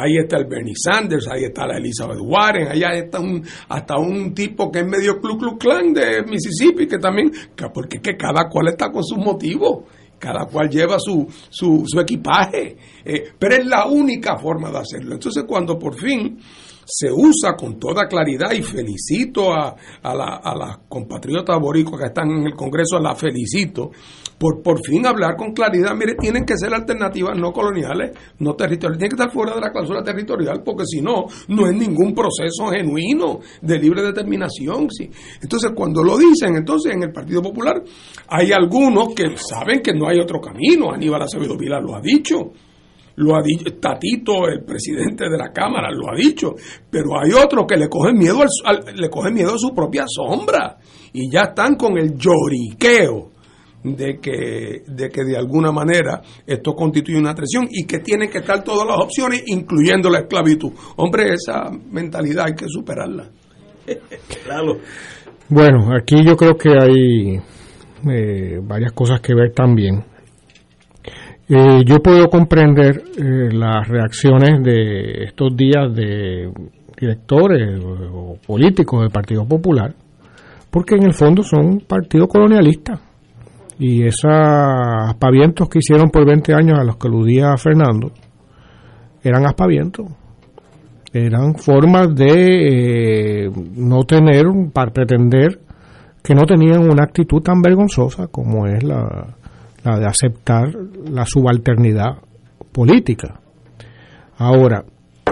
[0.00, 4.32] Ahí está el Bernie Sanders, ahí está la Elizabeth Warren, allá está un, hasta un
[4.32, 7.32] tipo que es medio Ku Klux Klan de Mississippi, que también,
[7.74, 9.84] porque que cada cual está con sus motivos
[10.18, 15.14] cada cual lleva su, su, su equipaje, eh, pero es la única forma de hacerlo.
[15.14, 16.38] Entonces cuando por fin
[16.84, 22.06] se usa con toda claridad y felicito a, a, la, a las compatriotas boricuas que
[22.08, 23.92] están en el Congreso, la felicito
[24.38, 25.94] por por fin hablar con claridad.
[25.94, 29.72] Mire, tienen que ser alternativas no coloniales, no territoriales, tienen que estar fuera de la
[29.72, 34.88] cláusula territorial porque si no, no es ningún proceso genuino de libre determinación.
[34.90, 35.10] ¿sí?
[35.42, 37.82] Entonces, cuando lo dicen, entonces en el Partido Popular
[38.28, 40.92] hay algunos que saben que no hay otro camino.
[40.92, 42.52] Aníbal Acevedo Vila lo ha dicho
[43.18, 46.54] lo ha dicho Tatito, el presidente de la Cámara, lo ha dicho,
[46.88, 50.78] pero hay otros que le cogen miedo al, le cogen miedo a su propia sombra
[51.12, 53.37] y ya están con el lloriqueo
[53.96, 58.38] de que, de que de alguna manera esto constituye una traición y que tienen que
[58.38, 60.72] estar todas las opciones, incluyendo la esclavitud.
[60.96, 63.28] Hombre, esa mentalidad hay que superarla.
[64.44, 64.78] claro.
[65.48, 67.40] Bueno, aquí yo creo que hay
[68.10, 70.04] eh, varias cosas que ver también.
[71.48, 76.52] Eh, yo puedo comprender eh, las reacciones de estos días de
[77.00, 79.94] directores o, políticos del Partido Popular,
[80.70, 83.00] porque en el fondo son un partido colonialista.
[83.78, 88.10] Y esos aspavientos que hicieron por 20 años a los que aludía Fernando,
[89.22, 90.06] eran aspavientos.
[91.12, 95.60] Eran formas de eh, no tener, para pretender
[96.22, 99.34] que no tenían una actitud tan vergonzosa como es la,
[99.82, 100.68] de aceptar
[101.10, 102.18] la subalternidad
[102.72, 103.40] política.
[104.36, 104.84] Ahora,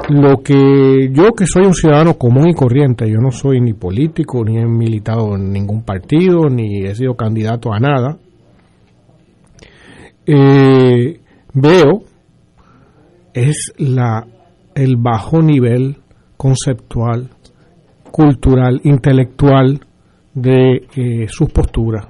[0.09, 4.45] lo que yo que soy un ciudadano común y corriente, yo no soy ni político,
[4.45, 8.17] ni he militado en ningún partido, ni he sido candidato a nada,
[10.27, 11.21] eh,
[11.55, 12.03] veo
[13.33, 14.27] es la,
[14.75, 15.97] el bajo nivel
[16.37, 17.31] conceptual,
[18.11, 19.81] cultural, intelectual
[20.35, 22.07] de eh, sus posturas.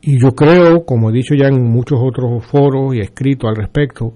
[0.00, 3.56] Y yo creo, como he dicho ya en muchos otros foros y he escrito al
[3.56, 4.14] respecto,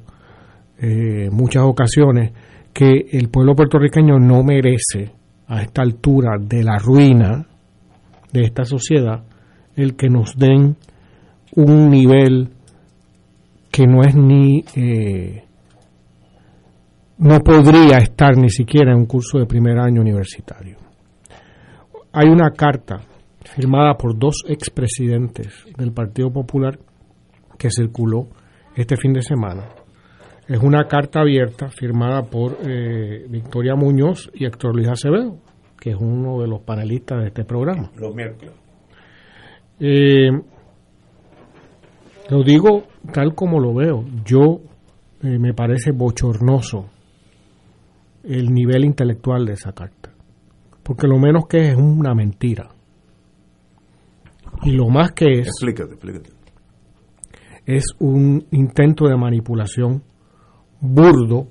[0.78, 2.32] eh, muchas ocasiones,
[2.72, 5.12] que el pueblo puertorriqueño no merece
[5.46, 7.46] a esta altura de la ruina
[8.32, 9.24] de esta sociedad
[9.76, 10.76] el que nos den
[11.54, 12.50] un nivel
[13.76, 15.44] que no es ni eh,
[17.18, 20.78] no podría estar ni siquiera en un curso de primer año universitario.
[22.10, 23.02] Hay una carta
[23.44, 26.78] firmada por dos expresidentes del Partido Popular
[27.58, 28.28] que circuló
[28.74, 29.68] este fin de semana.
[30.48, 35.36] Es una carta abierta firmada por eh, Victoria Muñoz y Héctor Luis Acevedo,
[35.78, 37.90] que es uno de los panelistas de este programa.
[37.98, 38.54] Los miércoles.
[39.78, 40.30] Eh,
[42.30, 44.04] lo digo tal como lo veo.
[44.24, 44.60] Yo
[45.22, 46.86] eh, me parece bochornoso
[48.24, 50.10] el nivel intelectual de esa carta.
[50.82, 52.68] Porque lo menos que es es una mentira.
[54.62, 55.48] Y lo más que es.
[57.64, 60.02] Es un intento de manipulación
[60.80, 61.48] burdo,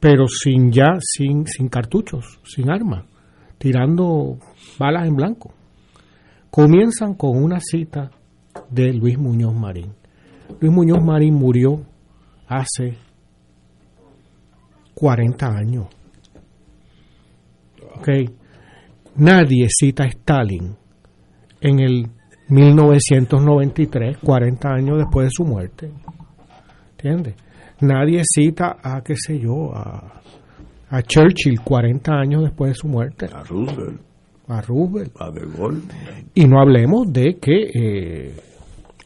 [0.00, 3.04] pero sin ya, sin, sin cartuchos, sin armas,
[3.58, 4.38] tirando
[4.78, 5.52] balas en blanco.
[6.50, 8.10] Comienzan con una cita
[8.70, 9.92] de Luis Muñoz Marín.
[10.60, 11.82] Luis Muñoz Marín murió
[12.46, 12.96] hace
[14.94, 15.86] 40 años.
[17.98, 18.28] Okay.
[19.16, 20.74] Nadie cita a Stalin
[21.60, 22.08] en el
[22.48, 25.90] 1993, 40 años después de su muerte.
[26.92, 27.34] ¿Entiendes?
[27.80, 30.20] Nadie cita a, qué sé yo, a,
[30.90, 33.26] a Churchill 40 años después de su muerte.
[33.32, 34.00] A Roosevelt.
[34.48, 35.12] A Roosevelt.
[35.20, 35.80] A De Gaulle.
[36.34, 37.70] Y no hablemos de que...
[37.74, 38.34] Eh,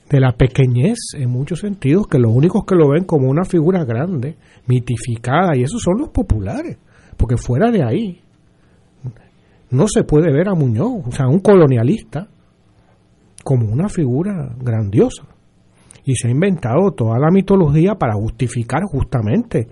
[0.08, 3.84] de la pequeñez en muchos sentidos, que los únicos que lo ven como una figura
[3.84, 4.36] grande,
[4.66, 6.78] mitificada, y esos son los populares,
[7.16, 8.20] porque fuera de ahí
[9.70, 12.28] no se puede ver a Muñoz, o sea, un colonialista,
[13.42, 15.24] como una figura grandiosa.
[16.04, 19.66] Y se ha inventado toda la mitología para justificar justamente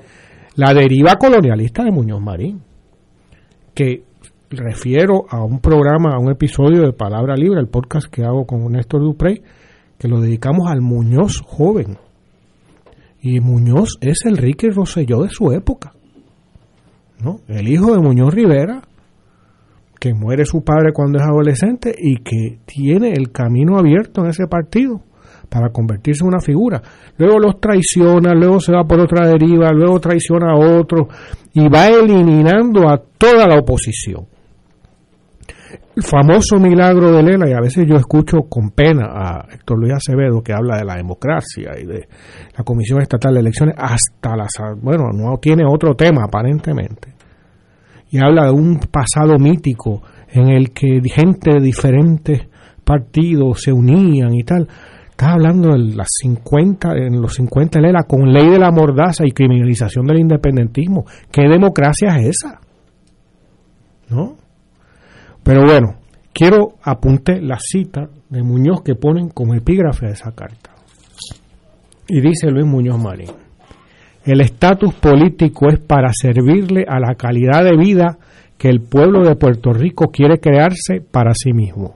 [0.56, 2.60] la deriva colonialista de Muñoz Marín,
[3.72, 4.04] que
[4.50, 8.64] refiero a un programa, a un episodio de Palabra Libre, el podcast que hago con
[8.72, 9.42] Néstor Duprey,
[9.98, 11.98] que lo dedicamos al Muñoz joven.
[13.20, 15.92] Y Muñoz es el Ricky Rosselló de su época.
[17.22, 17.40] ¿no?
[17.48, 18.82] El hijo de Muñoz Rivera,
[19.98, 24.46] que muere su padre cuando es adolescente y que tiene el camino abierto en ese
[24.46, 25.00] partido
[25.48, 26.82] para convertirse en una figura.
[27.16, 31.08] Luego los traiciona, luego se va por otra deriva, luego traiciona a otro
[31.52, 34.26] y va eliminando a toda la oposición.
[35.96, 39.92] El famoso milagro de Lela, y a veces yo escucho con pena a Héctor Luis
[39.92, 42.08] Acevedo que habla de la democracia y de
[42.56, 44.50] la Comisión Estatal de Elecciones, hasta las.
[44.82, 47.14] Bueno, no tiene otro tema aparentemente.
[48.10, 52.48] Y habla de un pasado mítico en el que gente de diferentes
[52.84, 54.66] partidos se unían y tal.
[55.10, 59.30] Está hablando de las 50, en los 50 Lela, con ley de la mordaza y
[59.30, 61.04] criminalización del independentismo.
[61.30, 62.60] ¿Qué democracia es esa?
[64.10, 64.43] ¿No?
[65.44, 65.96] Pero bueno,
[66.32, 70.70] quiero apuntar la cita de Muñoz que ponen como epígrafe de esa carta.
[72.08, 73.30] Y dice Luis Muñoz Marín,
[74.24, 78.18] el estatus político es para servirle a la calidad de vida
[78.56, 81.94] que el pueblo de Puerto Rico quiere crearse para sí mismo.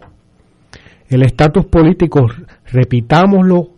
[1.09, 2.27] El estatus político,
[2.71, 3.69] repitámoslo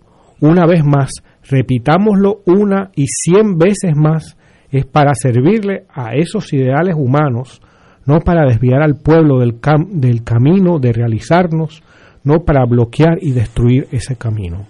[0.41, 1.11] una vez más,
[1.49, 4.37] repitámoslo una y cien veces más,
[4.73, 7.61] es para servirle a esos ideales humanos
[8.07, 9.59] no para desviar al pueblo del,
[9.91, 11.83] del camino de realizarnos,
[12.25, 14.67] no para bloquear y destruir ese camino.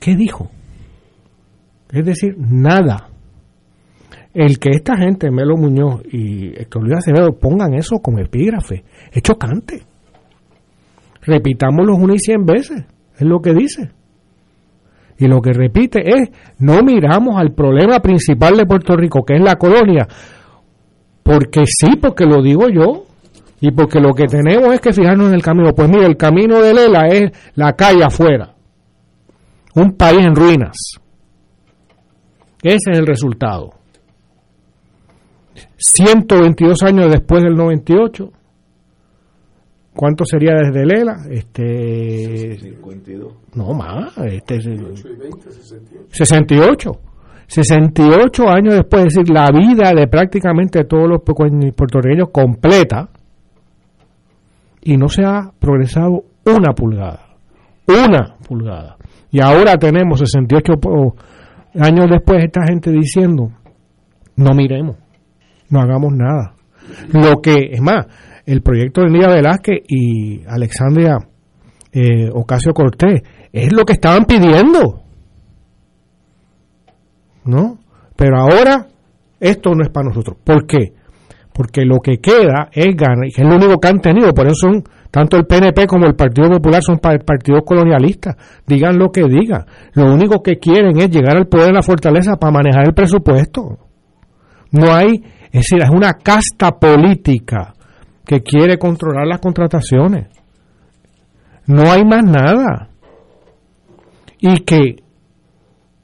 [0.00, 0.50] ¿Qué dijo?
[1.90, 3.08] Es decir, nada.
[4.34, 9.22] El que esta gente, Melo Muñoz y Héctor Luis Acevedo, pongan eso como epígrafe, es
[9.22, 9.82] chocante.
[11.22, 12.84] Repitámoslo una y cien veces,
[13.16, 13.90] es lo que dice.
[15.18, 19.42] Y lo que repite es, no miramos al problema principal de Puerto Rico, que es
[19.42, 20.06] la colonia,
[21.28, 23.04] porque sí, porque lo digo yo.
[23.60, 25.74] Y porque lo que tenemos es que fijarnos en el camino.
[25.74, 28.54] Pues mire, el camino de Lela es la calle afuera.
[29.74, 30.76] Un país en ruinas.
[32.62, 33.74] Ese es el resultado.
[35.76, 38.32] 122 años después del 98.
[39.94, 41.26] ¿Cuánto sería desde Lela?
[41.28, 43.34] Este 52.
[43.54, 45.08] No más, este 68.
[46.10, 47.00] 68
[48.48, 53.08] años después, es decir, la vida de prácticamente todos los puertorriqueños completa
[54.82, 57.26] y no se ha progresado una pulgada.
[57.86, 58.96] Una pulgada.
[59.30, 60.72] Y ahora tenemos 68
[61.80, 63.50] años después esta gente diciendo,
[64.36, 64.96] no miremos,
[65.70, 66.54] no hagamos nada.
[67.12, 68.06] Lo que, es más,
[68.46, 71.18] el proyecto de Nidia Velázquez y Alexandria
[71.92, 73.22] eh, Ocasio Cortés
[73.52, 75.07] es lo que estaban pidiendo
[77.48, 77.78] ¿no?
[78.14, 78.86] Pero ahora
[79.40, 80.36] esto no es para nosotros.
[80.44, 80.92] ¿Por qué?
[81.52, 84.54] Porque lo que queda es ganar, y es lo único que han tenido, por eso
[84.68, 88.36] son, tanto el PNP como el Partido Popular son partidos colonialistas,
[88.66, 89.64] digan lo que digan.
[89.94, 93.78] Lo único que quieren es llegar al poder de la fortaleza para manejar el presupuesto.
[94.70, 97.74] No hay, es decir, es una casta política
[98.24, 100.28] que quiere controlar las contrataciones.
[101.66, 102.88] No hay más nada.
[104.38, 104.96] Y que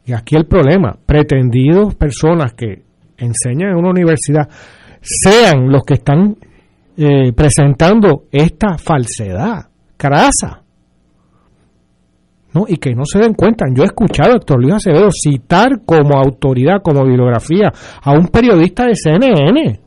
[0.06, 2.82] y aquí el problema, pretendidos personas que
[3.16, 4.48] enseñan en una universidad
[5.00, 6.36] sean los que están
[6.96, 10.62] eh, presentando esta falsedad, crasa,
[12.52, 12.64] ¿no?
[12.68, 13.66] y que no se den cuenta.
[13.74, 18.86] Yo he escuchado a Héctor Luis Acevedo citar como autoridad, como bibliografía, a un periodista
[18.86, 19.80] de CNN.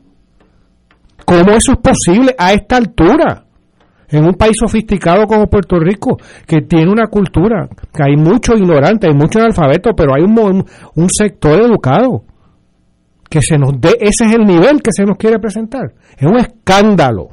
[1.24, 3.44] ¿Cómo eso es posible a esta altura?
[4.10, 9.06] En un país sofisticado como Puerto Rico, que tiene una cultura, que hay mucho ignorante,
[9.06, 12.24] hay mucho analfabeto, pero hay un, sector educado,
[13.28, 15.92] que se nos dé, ese es el nivel que se nos quiere presentar.
[16.16, 17.28] Es un escándalo.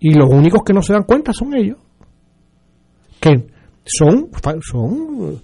[0.00, 1.78] Y los únicos que no se dan cuenta son ellos,
[3.20, 3.46] que
[3.84, 4.30] son,
[4.62, 5.40] son,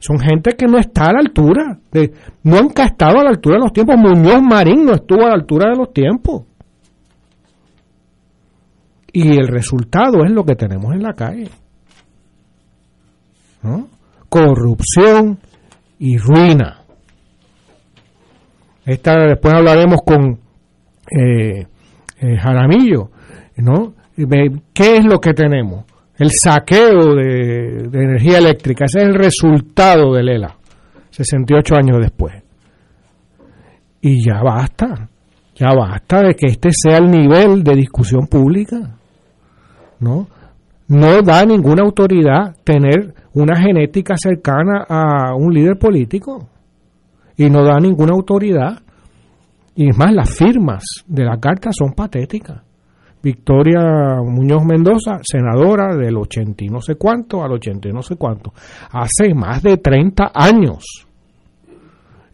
[0.00, 2.12] son gente que no está a la altura, de,
[2.42, 3.96] nunca ha estado a la altura de los tiempos.
[3.96, 6.42] Muñoz Marín no estuvo a la altura de los tiempos.
[9.12, 11.50] Y el resultado es lo que tenemos en la calle.
[14.28, 15.38] Corrupción
[15.98, 16.82] y ruina.
[18.84, 20.40] Esta, después hablaremos con
[21.10, 21.66] eh,
[22.20, 23.10] eh, Jaramillo,
[23.58, 23.94] ¿no?
[24.74, 25.84] ¿Qué es lo que tenemos?
[26.16, 30.56] El saqueo de, de energía eléctrica, ese es el resultado del ELA,
[31.10, 32.34] 68 años después.
[34.00, 35.08] Y ya basta,
[35.54, 38.96] ya basta de que este sea el nivel de discusión pública.
[40.02, 40.26] ¿No?
[40.88, 46.48] No da ninguna autoridad tener una genética cercana a un líder político
[47.36, 48.82] y no da ninguna autoridad.
[49.74, 52.60] Y es más, las firmas de la carta son patéticas.
[53.22, 58.16] Victoria Muñoz Mendoza, senadora del 80 y no sé cuánto al 80 y no sé
[58.16, 58.52] cuánto,
[58.90, 61.06] hace más de 30 años.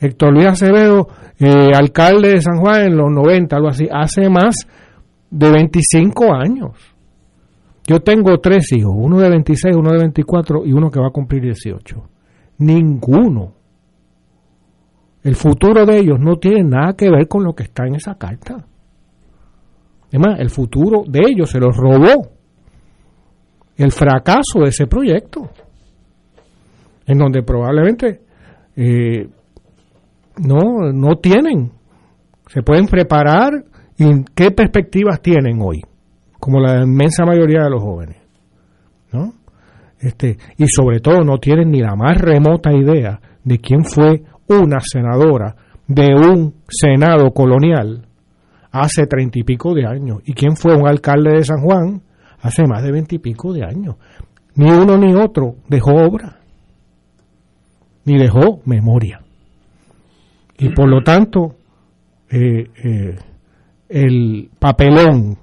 [0.00, 1.08] Héctor Luis Acevedo,
[1.38, 4.66] eh, alcalde de San Juan en los 90, algo así, hace más
[5.30, 6.70] de 25 años.
[7.88, 11.10] Yo tengo tres hijos, uno de 26, uno de 24 y uno que va a
[11.10, 11.96] cumplir 18.
[12.58, 13.54] Ninguno.
[15.22, 18.16] El futuro de ellos no tiene nada que ver con lo que está en esa
[18.16, 18.66] carta.
[20.12, 22.28] Es más, el futuro de ellos se los robó
[23.78, 25.48] el fracaso de ese proyecto,
[27.06, 28.20] en donde probablemente
[28.76, 29.30] eh,
[30.44, 31.72] no, no tienen,
[32.48, 33.64] se pueden preparar
[33.96, 35.80] y qué perspectivas tienen hoy,
[36.38, 38.16] como la inmensa mayoría de los jóvenes,
[39.12, 39.32] ¿no?
[40.00, 44.78] Este, y sobre todo no tienen ni la más remota idea de quién fue una
[44.80, 48.06] senadora de un senado colonial
[48.70, 50.20] hace treinta y pico de años.
[50.24, 52.02] ¿Y quién fue un alcalde de San Juan
[52.40, 53.96] hace más de veintipico de años?
[54.54, 56.38] Ni uno ni otro dejó obra,
[58.04, 59.20] ni dejó memoria.
[60.58, 61.54] Y por lo tanto,
[62.30, 63.16] eh, eh,
[63.88, 65.38] el papelón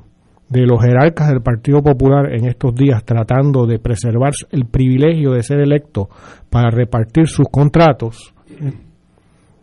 [0.49, 5.43] de los jerarcas del Partido Popular en estos días tratando de preservar el privilegio de
[5.43, 6.09] ser electo
[6.49, 8.33] para repartir sus contratos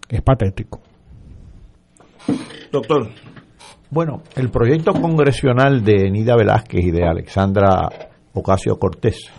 [0.08, 0.80] es patético.
[2.70, 3.08] Doctor,
[3.90, 7.88] bueno, el proyecto congresional de Nida Velázquez y de Alexandra
[8.34, 9.30] Ocasio Cortés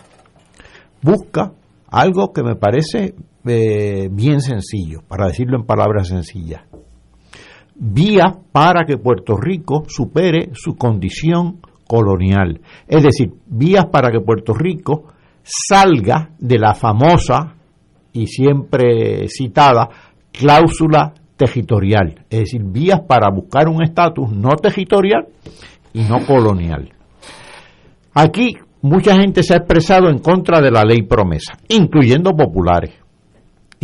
[1.01, 1.51] busca
[1.89, 3.13] algo que me parece
[3.45, 6.63] eh, bien sencillo, para decirlo en palabras sencillas.
[7.75, 12.61] Vía para que Puerto Rico supere su condición colonial.
[12.87, 15.05] Es decir, vías para que Puerto Rico
[15.43, 17.55] salga de la famosa
[18.13, 19.89] y siempre citada
[20.31, 25.27] cláusula territorial, es decir, vías para buscar un estatus no territorial
[25.93, 26.89] y no colonial.
[28.13, 33.02] Aquí mucha gente se ha expresado en contra de la ley promesa, incluyendo populares.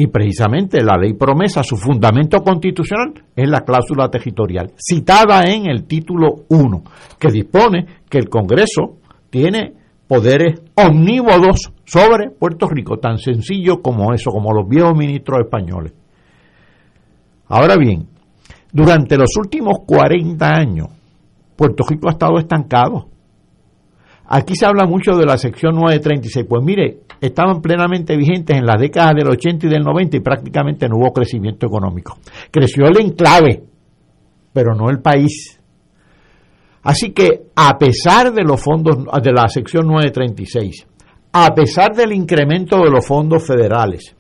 [0.02, 5.84] Y precisamente la ley promesa, su fundamento constitucional es la cláusula territorial, citada en el
[5.88, 6.84] título 1,
[7.20, 9.74] que dispone que el Congreso tiene
[10.08, 15.92] poderes omnívodos sobre Puerto Rico, tan sencillo como eso, como los viejos ministros españoles.
[17.50, 18.08] Ahora bien,
[18.72, 20.88] durante los últimos 40 años,
[21.58, 23.10] Puerto Rico ha estado estancado.
[24.30, 26.46] Aquí se habla mucho de la sección 936.
[26.48, 30.88] Pues mire, estaban plenamente vigentes en las décadas del 80 y del 90 y prácticamente
[30.88, 32.18] no hubo crecimiento económico.
[32.52, 33.64] Creció el enclave,
[34.54, 35.60] pero no el país.
[36.84, 40.88] Así que a pesar de los fondos de la sección 936,
[41.34, 44.16] a pesar del incremento de los fondos federales,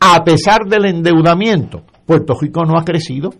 [0.00, 3.32] a pesar del endeudamiento, Puerto Rico no ha crecido.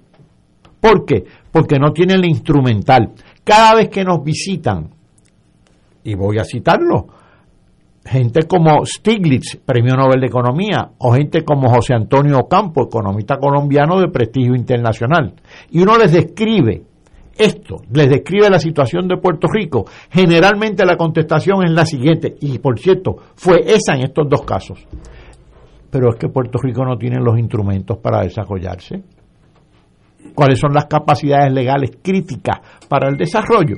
[0.81, 1.25] ¿Por qué?
[1.51, 3.13] Porque no tiene el instrumental.
[3.45, 4.91] Cada vez que nos visitan,
[6.05, 7.07] y voy a citarlo,
[8.05, 14.01] gente como Stiglitz, Premio Nobel de Economía, o gente como José Antonio Ocampo, economista colombiano
[14.01, 15.35] de prestigio internacional,
[15.71, 16.83] y uno les describe
[17.37, 22.59] esto, les describe la situación de Puerto Rico, generalmente la contestación es la siguiente, y
[22.59, 24.87] por cierto, fue esa en estos dos casos
[25.91, 29.03] pero es que Puerto Rico no tiene los instrumentos para desarrollarse.
[30.35, 33.77] ¿Cuáles son las capacidades legales críticas para el desarrollo?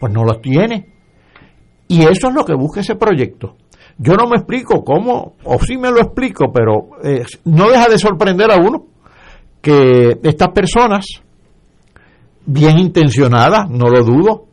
[0.00, 0.97] Pues no los tiene.
[1.88, 3.56] Y eso es lo que busca ese proyecto.
[3.98, 7.98] Yo no me explico cómo, o sí me lo explico, pero eh, no deja de
[7.98, 8.86] sorprender a uno
[9.60, 11.06] que estas personas,
[12.46, 14.46] bien intencionadas, no lo dudo,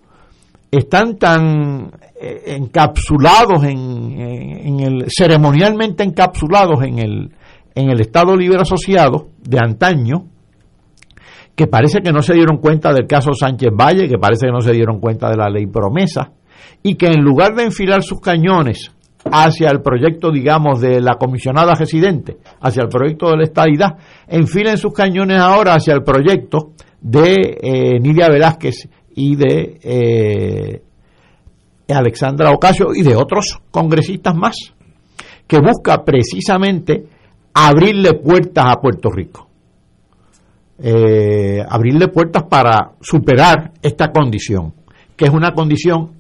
[0.72, 7.32] están tan eh, encapsulados en, el ceremonialmente encapsulados en el
[7.76, 10.26] en el Estado Libre Asociado de antaño
[11.56, 14.62] que parece que no se dieron cuenta del caso Sánchez Valle, que parece que no
[14.62, 16.32] se dieron cuenta de la ley promesa,
[16.84, 18.92] y que en lugar de enfilar sus cañones
[19.32, 23.98] hacia el proyecto, digamos, de la comisionada residente, hacia el proyecto de la estadidad,
[24.28, 30.82] enfilen sus cañones ahora hacia el proyecto de eh, Nidia Velázquez y de eh,
[31.94, 34.56] Alexandra Ocasio y de otros congresistas más,
[35.48, 37.06] que busca precisamente
[37.54, 39.48] abrirle puertas a Puerto Rico.
[40.78, 44.74] Eh, abrirle puertas para superar esta condición,
[45.16, 46.15] que es una condición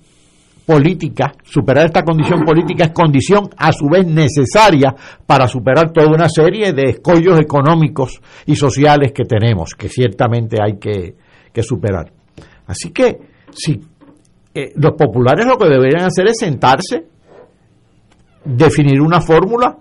[0.66, 4.95] política, superar esta condición política es condición a su vez necesaria
[5.26, 10.78] para superar toda una serie de escollos económicos y sociales que tenemos, que ciertamente hay
[10.78, 11.16] que,
[11.53, 12.11] que superar.
[12.68, 13.20] Así que
[13.51, 13.80] si
[14.53, 17.05] eh, los populares lo que deberían hacer es sentarse,
[18.43, 19.78] definir una fórmula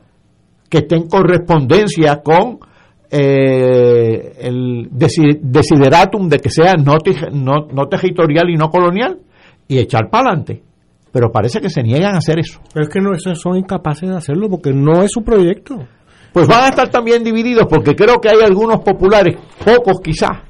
[0.68, 2.59] que esté en correspondencia con
[3.11, 6.97] eh, el desideratum de que sea no,
[7.32, 9.20] no, territorial y no colonial,
[9.68, 10.62] y echar para adelante.
[11.15, 12.61] Pero parece que se niegan a hacer eso.
[12.75, 15.79] Pero es que no son incapaces de hacerlo porque no es su proyecto.
[16.33, 20.43] Pues van a estar también divididos porque creo que hay algunos populares, pocos quizás,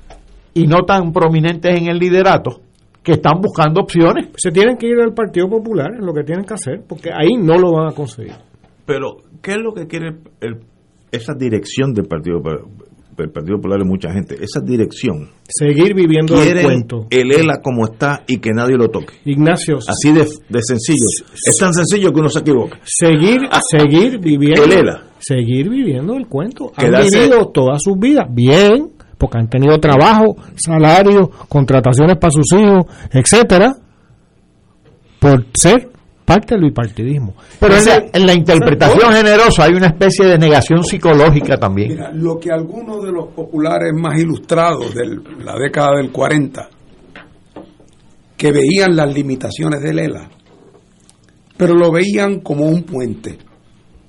[0.54, 2.62] y no tan prominentes en el liderato,
[3.02, 4.28] que están buscando opciones.
[4.38, 7.36] Se tienen que ir al Partido Popular, es lo que tienen que hacer, porque ahí
[7.36, 8.32] no lo van a conseguir.
[8.86, 10.16] Pero, ¿qué es lo que quiere
[11.12, 12.40] esa dirección del Partido
[13.18, 15.30] el Partido Popular de mucha gente, esa dirección.
[15.48, 17.06] Seguir viviendo el cuento.
[17.10, 19.14] El ELA como está y que nadie lo toque.
[19.24, 19.78] Ignacio.
[19.86, 20.26] Así de,
[20.62, 21.06] sencillo.
[21.46, 22.78] Es tan sencillo que uno se equivoca.
[22.84, 23.40] Seguir,
[23.70, 24.64] seguir viviendo.
[24.64, 25.02] El ELA.
[25.18, 26.72] Seguir viviendo el cuento.
[26.76, 32.84] Han vivido toda su vida bien, porque han tenido trabajo, salario, contrataciones para sus hijos,
[33.10, 33.74] etcétera,
[35.18, 35.93] por ser
[36.24, 37.34] parte del bipartidismo.
[37.60, 37.74] Pero
[38.12, 41.90] en la, interpretación generosa hay una especie de negación psicológica también.
[41.90, 46.68] Mira, lo que algunos de los populares más ilustrados de la década del 40,
[48.36, 50.28] que veían las limitaciones del ELA,
[51.56, 53.38] pero lo veían como un puente.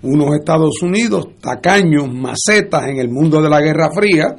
[0.01, 4.35] Unos Estados Unidos, tacaños, macetas en el mundo de la Guerra Fría,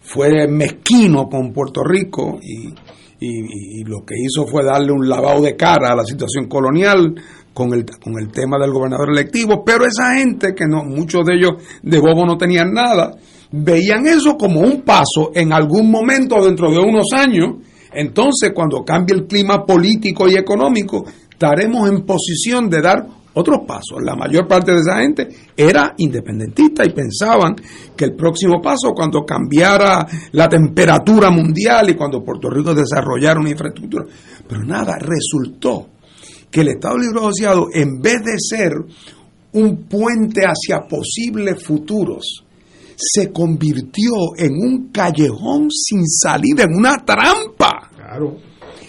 [0.00, 2.72] fue mezquino con Puerto Rico y
[3.20, 7.14] y, lo que hizo fue darle un lavado de cara a la situación colonial
[7.54, 11.36] con el, con el tema del gobernador electivo, pero esa gente, que no, muchos de
[11.36, 11.52] ellos
[11.82, 13.16] de bobo no tenían nada,
[13.50, 17.56] veían eso como un paso en algún momento dentro de unos años,
[17.92, 23.06] entonces cuando cambie el clima político y económico, estaremos en posición de dar
[23.36, 24.02] otros pasos.
[24.02, 27.54] La mayor parte de esa gente era independentista y pensaban
[27.94, 33.50] que el próximo paso, cuando cambiara la temperatura mundial y cuando Puerto Rico desarrollara una
[33.50, 34.06] infraestructura,
[34.48, 35.88] pero nada, resultó
[36.50, 38.72] que el Estado Libre Asociado, en vez de ser
[39.52, 42.42] un puente hacia posibles futuros,
[42.96, 47.90] se convirtió en un callejón sin salida, en una trampa.
[47.94, 48.38] Claro.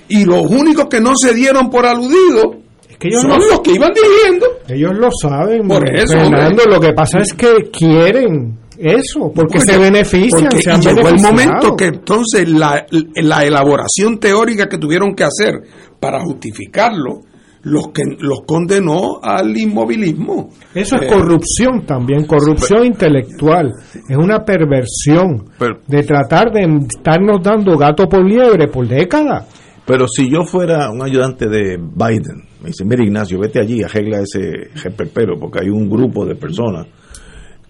[0.07, 2.66] Y los únicos que no se dieron por aludidos
[2.99, 4.45] que ellos son los que iban dirigiendo.
[4.67, 5.67] Ellos lo saben.
[5.67, 10.51] Por eso, Fernando, lo que pasa es que quieren eso, porque, se benefician.
[10.51, 12.85] se llegó el momento que entonces la,
[13.15, 15.55] la elaboración teórica que tuvieron que hacer
[15.99, 17.21] para justificarlo,
[17.63, 20.49] los que los condenó al inmovilismo.
[20.73, 23.73] Eso es eh, corrupción también, corrupción intelectual.
[24.07, 25.45] Es una perversión
[25.87, 29.47] de tratar de estarnos dando gato por liebre por décadas.
[29.87, 34.19] Pero si yo fuera un ayudante de Biden, me dice, mira Ignacio, vete allí, arregla
[34.19, 34.69] ese
[35.13, 36.87] pero porque hay un grupo de personas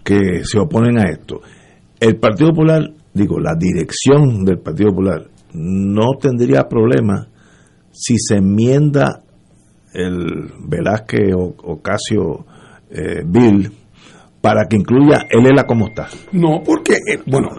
[0.02, 1.40] que se oponen a esto.
[2.00, 2.82] El Partido Popular,
[3.14, 7.28] digo, la dirección del Partido Popular no tendría problema
[7.92, 9.22] si se enmienda
[9.94, 12.46] el Velázquez Ocasio
[12.90, 13.70] eh, Bill
[14.40, 16.08] para que incluya el ELA como está.
[16.32, 17.50] No, porque, eh, bueno,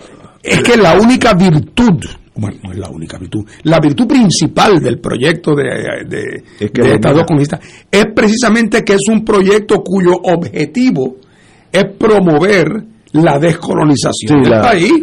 [0.43, 2.03] es que la única virtud
[2.39, 7.59] bueno, no es la única virtud, la virtud principal del proyecto de, de, Estado comunista
[7.91, 11.17] es precisamente que es un proyecto cuyo objetivo
[11.71, 12.83] es promover
[13.13, 14.93] la descolonización del país.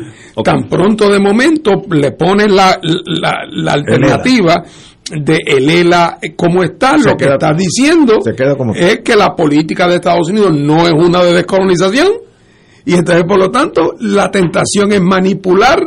[0.45, 4.63] Tan pronto de momento le ponen la, la, alternativa
[5.11, 8.19] de el ELA como está, lo que está diciendo
[8.75, 12.09] es que la política de Estados Unidos no es una de descolonización
[12.85, 15.81] y entonces por lo tanto la tentación es manipular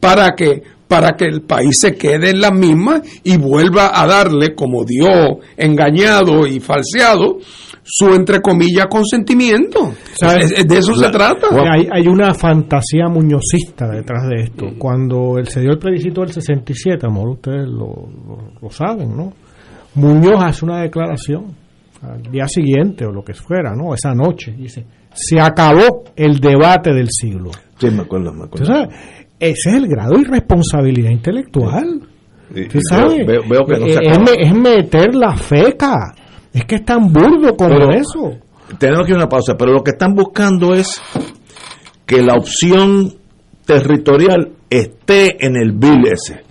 [0.00, 4.54] para que para que el país se quede en la misma y vuelva a darle,
[4.54, 7.38] como dio engañado y falseado,
[7.82, 9.92] su entre comillas consentimiento.
[10.20, 11.48] de eso se trata.
[11.70, 14.66] Hay, una fantasía muñozista detrás de esto.
[14.78, 18.08] Cuando él se dio el plebiscito del 67, amor, ustedes lo,
[18.60, 19.32] lo, saben, ¿no?
[19.94, 21.54] Muñoz hace una declaración
[22.02, 23.94] al día siguiente o lo que fuera, ¿no?
[23.94, 27.50] Esa noche, dice, se acabó el debate del siglo.
[27.78, 28.88] Sí, me acuerdo, me acuerdo.
[29.38, 32.00] Ese es el grado de irresponsabilidad intelectual.
[32.50, 36.14] Veo, que no se es, meter la feca.
[36.52, 38.38] Es que es tan burdo como eso.
[38.78, 41.00] Tenemos que ir a una pausa, pero lo que están buscando es
[42.06, 43.12] que la opción
[43.66, 46.42] territorial esté en el bill ese.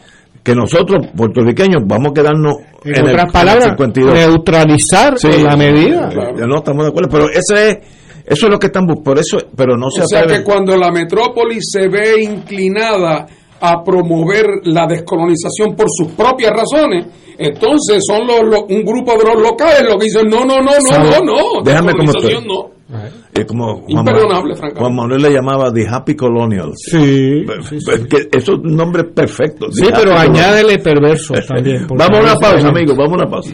[0.44, 6.10] Que nosotros, puertorriqueños, vamos a quedarnos en, otras palabras, neutralizar la medida.
[6.46, 7.78] no estamos de acuerdo, pero ese es
[8.26, 10.92] eso es lo que están por eso, pero no se O sea que cuando la
[10.92, 13.28] metrópoli se ve inclinada
[13.60, 17.06] a promover la descolonización por sus propias razones,
[17.38, 21.04] entonces son los, un grupo de los locales los que dicen no, no, no, no,
[21.04, 22.46] no, no, déjame como estoy.
[22.46, 22.74] no.
[23.34, 26.76] Es como Imperdonable, Juan, Juan Manuel le llamaba The Happy Colonials.
[26.78, 27.44] Sí,
[28.08, 29.72] Que eso es un nombre perfecto.
[29.72, 31.88] Sí, pero añádele perverso también.
[31.90, 33.54] Vamos a una pausa, amigos, vamos a una pausa.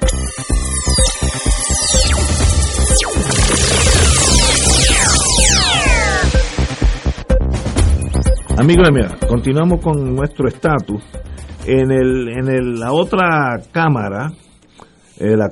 [8.61, 8.89] Amigos
[9.27, 11.01] continuamos con nuestro estatus.
[11.65, 14.33] En, el, en la otra Cámara,
[15.17, 15.49] eh, la,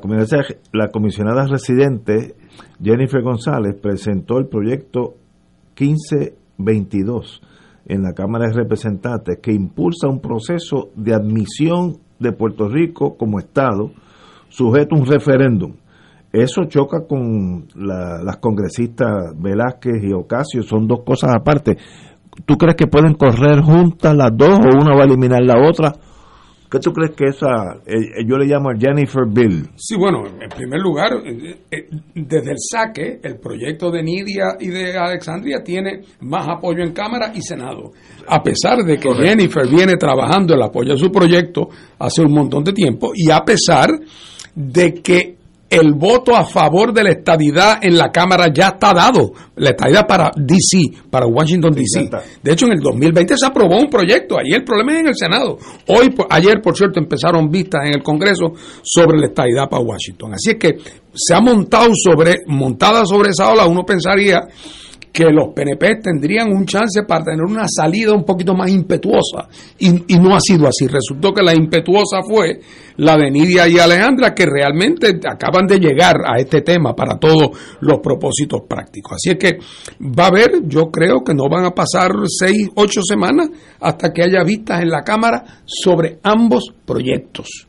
[0.74, 2.36] la comisionada residente
[2.80, 5.16] Jennifer González presentó el proyecto
[5.80, 7.42] 1522
[7.88, 13.40] en la Cámara de Representantes que impulsa un proceso de admisión de Puerto Rico como
[13.40, 13.90] Estado
[14.50, 15.74] sujeto a un referéndum.
[16.32, 21.76] Eso choca con las congresistas Velázquez y Ocasio, son dos cosas aparte.
[22.46, 25.94] ¿Tú crees que pueden correr juntas las dos o una va a eliminar la otra?
[26.72, 29.70] ¿Qué tú crees que esa, eh, yo le llamo Jennifer Bill?
[29.76, 34.68] Sí, bueno, en primer lugar, eh, eh, desde el saque, el proyecto de Nidia y
[34.68, 37.94] de Alexandria tiene más apoyo en Cámara y Senado.
[38.28, 42.64] A pesar de que Jennifer viene trabajando el apoyo a su proyecto hace un montón
[42.64, 43.90] de tiempo y a pesar
[44.54, 45.39] de que
[45.70, 49.32] el voto a favor de la estadidad en la Cámara ya está dado.
[49.56, 52.10] La estadidad para DC, para Washington DC.
[52.42, 54.38] De hecho, en el 2020 se aprobó un proyecto.
[54.40, 55.58] Ahí el problema es en el Senado.
[55.88, 60.34] Hoy, ayer, por cierto, empezaron vistas en el Congreso sobre la estadidad para Washington.
[60.34, 60.78] Así es que
[61.14, 64.48] se ha montado sobre, montada sobre esa ola, uno pensaría
[65.12, 69.48] que los PNP tendrían un chance para tener una salida un poquito más impetuosa.
[69.80, 69.90] Y,
[70.20, 70.88] no ha sido así.
[70.88, 72.60] Resultó que la impetuosa fue
[72.98, 77.50] la de Nidia y Alejandra, que realmente acaban de llegar a este tema para todos
[77.82, 79.14] los propósitos prácticos.
[79.14, 79.58] Así es que
[80.02, 83.50] va a haber, yo creo que no van a pasar seis, ocho semanas
[83.80, 87.69] hasta que haya vistas en la Cámara sobre ambos proyectos.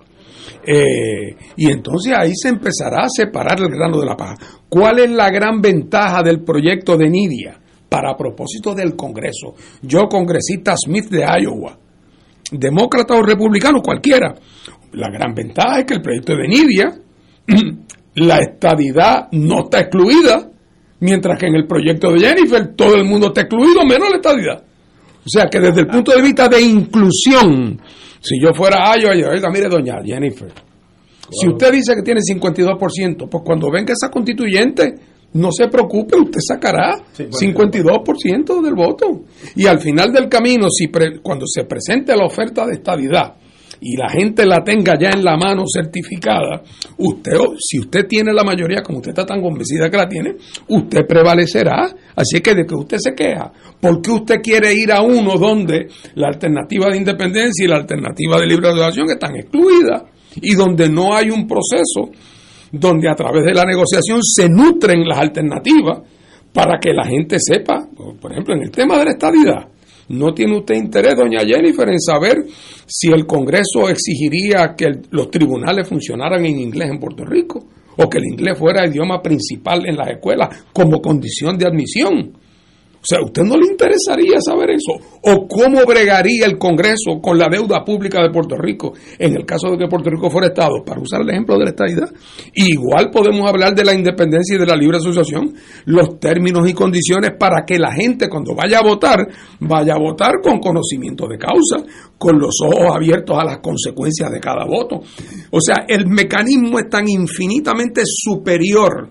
[0.67, 4.37] Eh, y entonces ahí se empezará a separar el grano de la paja.
[4.69, 9.55] ¿Cuál es la gran ventaja del proyecto de Nidia para propósito del Congreso?
[9.83, 11.79] Yo, congresista Smith de Iowa,
[12.53, 14.35] demócrata o republicano, cualquiera,
[14.93, 16.95] la gran ventaja es que el proyecto de Nidia,
[18.15, 20.51] la estadidad no está excluida,
[21.01, 24.65] mientras que en el proyecto de Jennifer todo el mundo está excluido, menos la estadidad.
[25.21, 27.81] O sea que desde el punto de vista de inclusión,
[28.21, 29.11] si yo fuera a yo,
[29.53, 30.53] mire, doña Jennifer,
[31.31, 34.95] si usted dice que tiene 52%, pues cuando venga esa constituyente,
[35.35, 39.23] no se preocupe, usted sacará 52% del voto.
[39.55, 40.89] Y al final del camino, si
[41.23, 43.37] cuando se presente la oferta de estabilidad
[43.81, 46.63] y la gente la tenga ya en la mano certificada,
[46.99, 50.37] usted, si usted tiene la mayoría, como usted está tan convencida que la tiene,
[50.69, 51.91] usted prevalecerá.
[52.15, 53.51] Así que de que usted se queja,
[53.81, 58.39] ¿por qué usted quiere ir a uno donde la alternativa de independencia y la alternativa
[58.39, 60.03] de libre asociación están excluidas
[60.37, 62.11] y donde no hay un proceso
[62.73, 66.01] donde a través de la negociación se nutren las alternativas
[66.53, 67.89] para que la gente sepa,
[68.21, 69.69] por ejemplo, en el tema de la estadidad,
[70.11, 72.45] ¿No tiene usted interés, doña Jennifer, en saber
[72.85, 77.65] si el Congreso exigiría que los tribunales funcionaran en inglés en Puerto Rico?
[77.97, 82.33] ¿O que el inglés fuera el idioma principal en las escuelas como condición de admisión?
[83.01, 84.93] O sea, ¿a usted no le interesaría saber eso?
[85.23, 89.71] ¿O cómo bregaría el Congreso con la deuda pública de Puerto Rico en el caso
[89.71, 90.85] de que Puerto Rico fuera Estado?
[90.85, 92.11] Para usar el ejemplo de la estadidad.
[92.53, 95.55] Igual podemos hablar de la independencia y de la libre asociación,
[95.87, 99.27] los términos y condiciones para que la gente cuando vaya a votar,
[99.61, 101.83] vaya a votar con conocimiento de causa,
[102.19, 105.01] con los ojos abiertos a las consecuencias de cada voto.
[105.51, 109.09] O sea, el mecanismo es tan infinitamente superior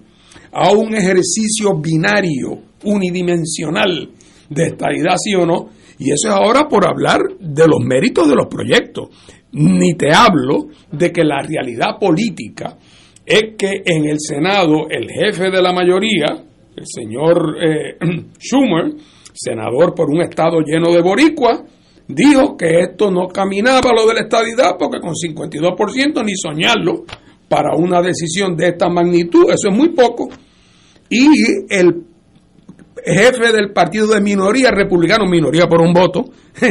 [0.52, 4.10] a un ejercicio binario unidimensional
[4.50, 5.70] de estadidad, sí o no,
[6.00, 9.10] y eso es ahora por hablar de los méritos de los proyectos.
[9.52, 12.78] Ni te hablo de que la realidad política
[13.26, 16.44] es que en el Senado el jefe de la mayoría,
[16.76, 17.98] el señor eh,
[18.40, 18.94] Schumer,
[19.34, 21.64] senador por un estado lleno de boricua,
[22.08, 27.04] dijo que esto no caminaba lo de la estadidad porque con 52% ni soñarlo
[27.48, 30.30] para una decisión de esta magnitud, eso es muy poco.
[31.10, 31.28] Y
[31.70, 32.06] el
[33.06, 36.26] jefe del partido de minoría republicano, minoría por un voto,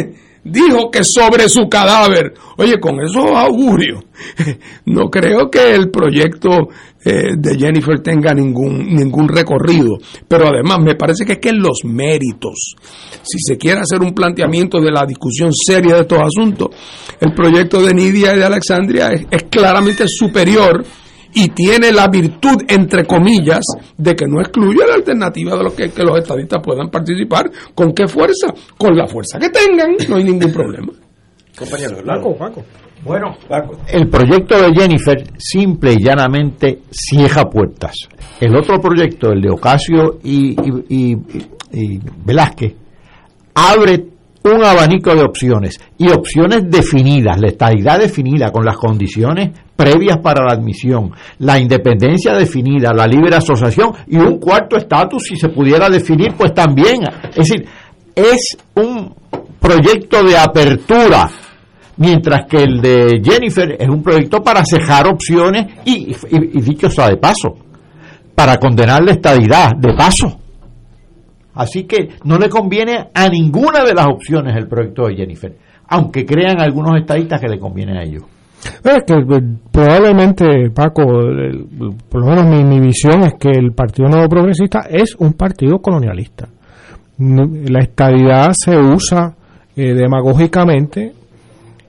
[0.45, 4.05] dijo que sobre su cadáver, oye, con esos augurios,
[4.87, 6.69] no creo que el proyecto
[7.05, 11.85] eh, de Jennifer tenga ningún, ningún recorrido, pero además me parece que es que los
[11.85, 12.77] méritos,
[13.23, 16.69] si se quiere hacer un planteamiento de la discusión seria de estos asuntos,
[17.21, 20.85] el proyecto de Nidia y de Alexandria es claramente superior
[21.35, 23.65] y tiene la virtud, entre comillas,
[23.97, 27.51] de que no excluye la alternativa de los que, los estadistas puedan participar.
[27.75, 28.49] ¿Con qué fuerza?
[28.77, 30.93] Con la fuerza que tengan, no hay ningún problema.
[31.59, 32.65] Compañero, Paco, Paco.
[33.05, 33.37] Bueno,
[33.93, 37.95] el proyecto de Jennifer simple y llanamente cierra puertas.
[38.41, 40.57] El otro proyecto, el de Ocasio y,
[40.89, 41.17] y,
[41.73, 42.75] y Velázquez,
[43.55, 44.05] abre
[44.45, 50.45] un abanico de opciones y opciones definidas, la estabilidad definida con las condiciones previas para
[50.45, 55.89] la admisión, la independencia definida, la libre asociación y un cuarto estatus si se pudiera
[55.89, 57.03] definir, pues también.
[57.31, 57.65] Es decir,
[58.13, 59.15] es un
[59.61, 61.31] proyecto de apertura,
[61.97, 67.09] mientras que el de Jennifer es un proyecto para cejar opciones y, y dicho sea
[67.11, 67.55] de paso,
[68.35, 70.41] para condenar la estadidad de paso.
[71.55, 75.57] Así que no le conviene a ninguna de las opciones el proyecto de Jennifer,
[75.87, 78.25] aunque crean algunos estadistas que le conviene a ellos.
[78.85, 81.03] Es que eh, probablemente, Paco,
[82.09, 86.49] por lo menos mi, visión es que el Partido Nuevo Progresista es un partido colonialista.
[87.19, 89.35] La estadidad se usa
[89.77, 91.13] eh, demagógicamente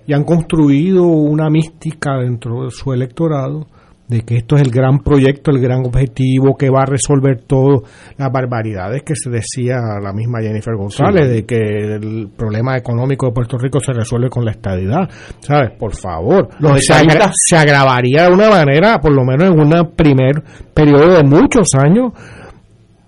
[0.07, 3.67] y han construido una mística dentro de su electorado
[4.09, 7.83] de que esto es el gran proyecto, el gran objetivo que va a resolver todo
[8.17, 13.33] las barbaridades que se decía la misma Jennifer González, de que el problema económico de
[13.33, 15.07] Puerto Rico se resuelve con la estadidad.
[15.41, 15.73] ¿Sabes?
[15.77, 16.49] Por favor.
[16.79, 16.93] se,
[17.33, 20.43] se agravaría de una manera, por lo menos en un primer
[20.73, 22.11] periodo de muchos años,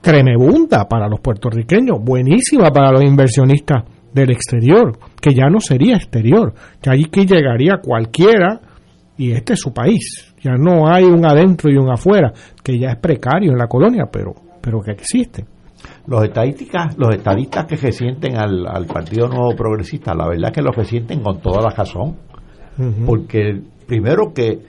[0.01, 6.53] tremebunda para los puertorriqueños, buenísima para los inversionistas del exterior, que ya no sería exterior,
[6.79, 8.61] que allí que llegaría cualquiera
[9.17, 12.33] y este es su país ya no hay un adentro y un afuera,
[12.63, 15.45] que ya es precario en la colonia, pero, pero que existe.
[16.07, 20.61] Los estadísticas, los estadistas que se sienten al, Partido Nuevo Progresista, la verdad es que
[20.61, 22.17] los sienten con toda la razón,
[23.05, 24.59] porque primero que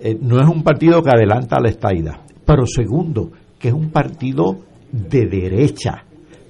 [0.00, 4.56] eh, no es un partido que adelanta la estadidad, pero segundo, que es un partido
[4.92, 6.04] de derecha,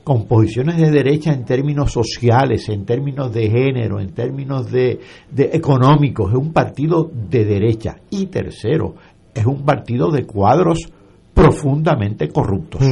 [0.06, 5.00] con posiciones de derecha en términos sociales, en términos de género, en términos de,
[5.36, 7.96] económicos, es un partido de derecha.
[8.08, 8.94] Y tercero,
[9.34, 10.88] es un partido de cuadros
[11.34, 12.82] profundamente corruptos.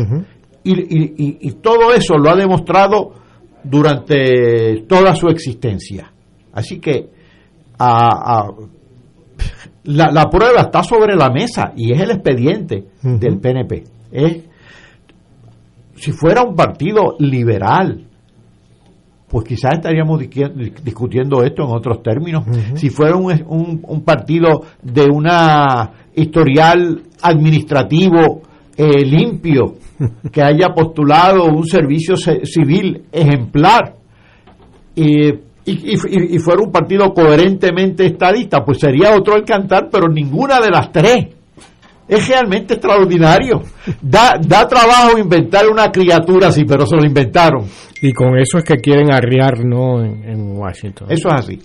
[0.64, 3.12] y, todo eso lo ha demostrado
[3.62, 6.10] durante toda su existencia.
[6.52, 7.10] Así que
[7.78, 8.50] la,
[9.84, 13.84] la, prueba está sobre la mesa y es el expediente del PNP.
[14.10, 14.42] Es
[15.96, 18.06] si fuera un partido liberal,
[19.28, 22.44] pues quizás estaríamos discutiendo esto en otros términos.
[22.74, 28.42] Si fuera un, un, partido de una historial administrativo
[28.76, 29.74] eh, limpio,
[30.32, 33.96] que haya postulado un servicio civil ejemplar,
[34.94, 35.30] y,
[35.64, 40.92] y, fuera un partido coherentemente estadista, pues sería otro el cantar, pero ninguna de las
[40.92, 41.26] tres
[42.06, 43.62] es realmente extraordinario.
[44.00, 47.64] Da, da trabajo inventar una criatura así, pero se lo inventaron.
[48.02, 50.02] Y con eso es que quieren arriar, ¿no?
[50.02, 51.08] En, Washington.
[51.10, 51.58] Eso es así.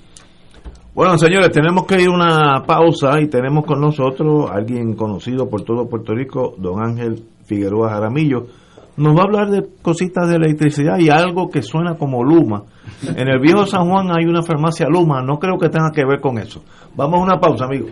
[0.94, 5.48] Bueno, señores, tenemos que ir a una pausa y tenemos con nosotros a alguien conocido
[5.48, 8.48] por todo Puerto Rico, don Ángel Figueroa Jaramillo,
[8.98, 12.64] nos va a hablar de cositas de electricidad y algo que suena como Luma.
[13.16, 16.20] En el viejo San Juan hay una farmacia Luma, no creo que tenga que ver
[16.20, 16.64] con eso.
[16.96, 17.92] Vamos a una pausa, amigos.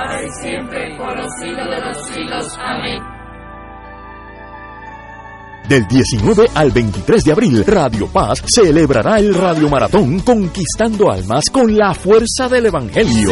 [0.31, 2.57] y siempre, por los siglos de los siglos.
[2.59, 3.01] Amén.
[5.67, 11.75] Del 19 al 23 de abril, Radio Paz celebrará el Radio Maratón Conquistando Almas con
[11.77, 13.31] la fuerza del Evangelio.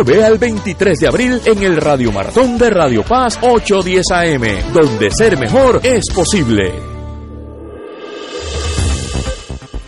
[0.00, 5.38] al 23 de abril en el Radio Maratón de Radio Paz 810 AM, donde ser
[5.38, 6.72] mejor es posible.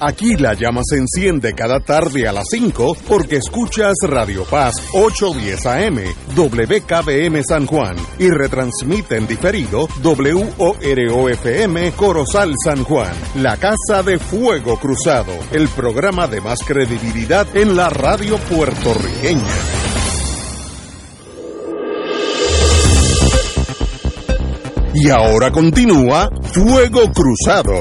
[0.00, 5.66] Aquí la llama se enciende cada tarde a las 5 porque escuchas Radio Paz 810
[5.66, 5.98] AM,
[6.36, 14.76] WKBM San Juan y retransmite en diferido WOROFM Corozal San Juan, la Casa de Fuego
[14.78, 19.82] Cruzado, el programa de más credibilidad en la radio puertorriqueña.
[24.95, 27.72] Y ahora continúa Fuego Cruzado.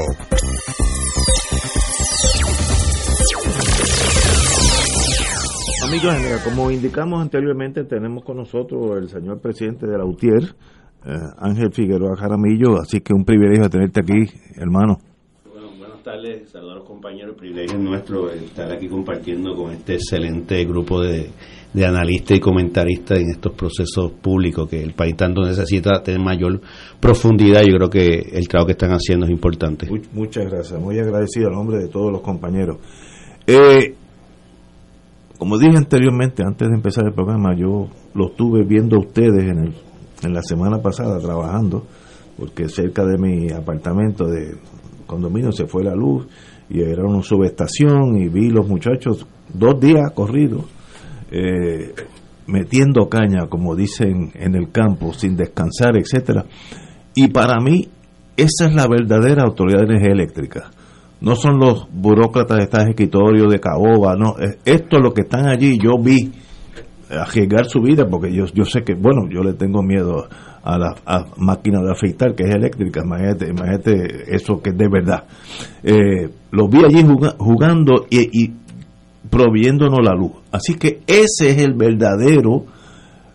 [5.86, 10.55] Amigos, como indicamos anteriormente, tenemos con nosotros el señor presidente de la UTIER,
[11.05, 14.99] eh, Ángel Figueroa Jaramillo, así que un privilegio tenerte aquí, hermano.
[16.04, 20.99] Saludos a los compañeros, el privilegio es nuestro estar aquí compartiendo con este excelente grupo
[20.99, 21.30] de,
[21.72, 26.60] de analistas y comentaristas en estos procesos públicos que el país tanto necesita tener mayor
[26.99, 27.62] profundidad.
[27.62, 29.88] Yo creo que el trabajo que están haciendo es importante.
[30.12, 32.78] Muchas gracias, muy agradecido al nombre de todos los compañeros.
[33.45, 33.93] Eh,
[35.38, 39.60] como dije anteriormente, antes de empezar el programa, yo lo estuve viendo a ustedes en,
[39.66, 39.74] el,
[40.24, 41.86] en la semana pasada trabajando,
[42.39, 44.56] porque cerca de mi apartamento de
[45.12, 46.26] condominio se fue la luz
[46.70, 50.64] y era una subestación y vi los muchachos dos días corridos
[51.30, 51.93] eh,
[52.47, 56.45] metiendo caña, como dicen en el campo, sin descansar, etcétera.
[57.14, 57.88] Y para mí,
[58.38, 60.72] esa es la verdadera autoridad de energía eléctrica.
[61.20, 64.36] No son los burócratas de este escritorio de Caoba, no.
[64.66, 65.78] Esto es lo que están allí.
[65.78, 66.32] Yo vi
[67.09, 70.28] arriesgar su vida porque yo, yo sé que, bueno, yo le tengo miedo
[70.64, 70.95] a la
[71.38, 75.24] máquina de afeitar que es eléctrica, imagínate, imagínate eso que es de verdad.
[75.84, 77.05] Eh, los vi allí
[77.38, 78.53] jugando y, y
[79.30, 80.32] proviéndonos la luz.
[80.51, 82.66] Así que ese es el verdadero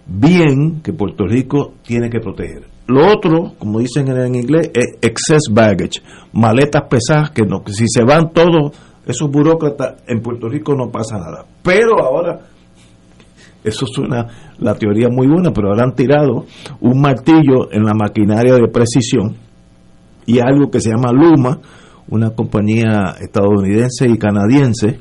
[0.07, 2.66] bien que Puerto Rico tiene que proteger.
[2.87, 6.01] Lo otro, como dicen en inglés, es excess baggage,
[6.33, 8.72] maletas pesadas que, no, si se van todos
[9.05, 11.45] esos burócratas en Puerto Rico no pasa nada.
[11.62, 12.41] Pero ahora,
[13.67, 14.27] eso suena
[14.59, 16.47] la teoría muy buena, pero ahora han tirado
[16.81, 19.37] un martillo en la maquinaria de precisión
[20.25, 21.59] y algo que se llama Luma,
[22.09, 25.01] una compañía estadounidense y canadiense,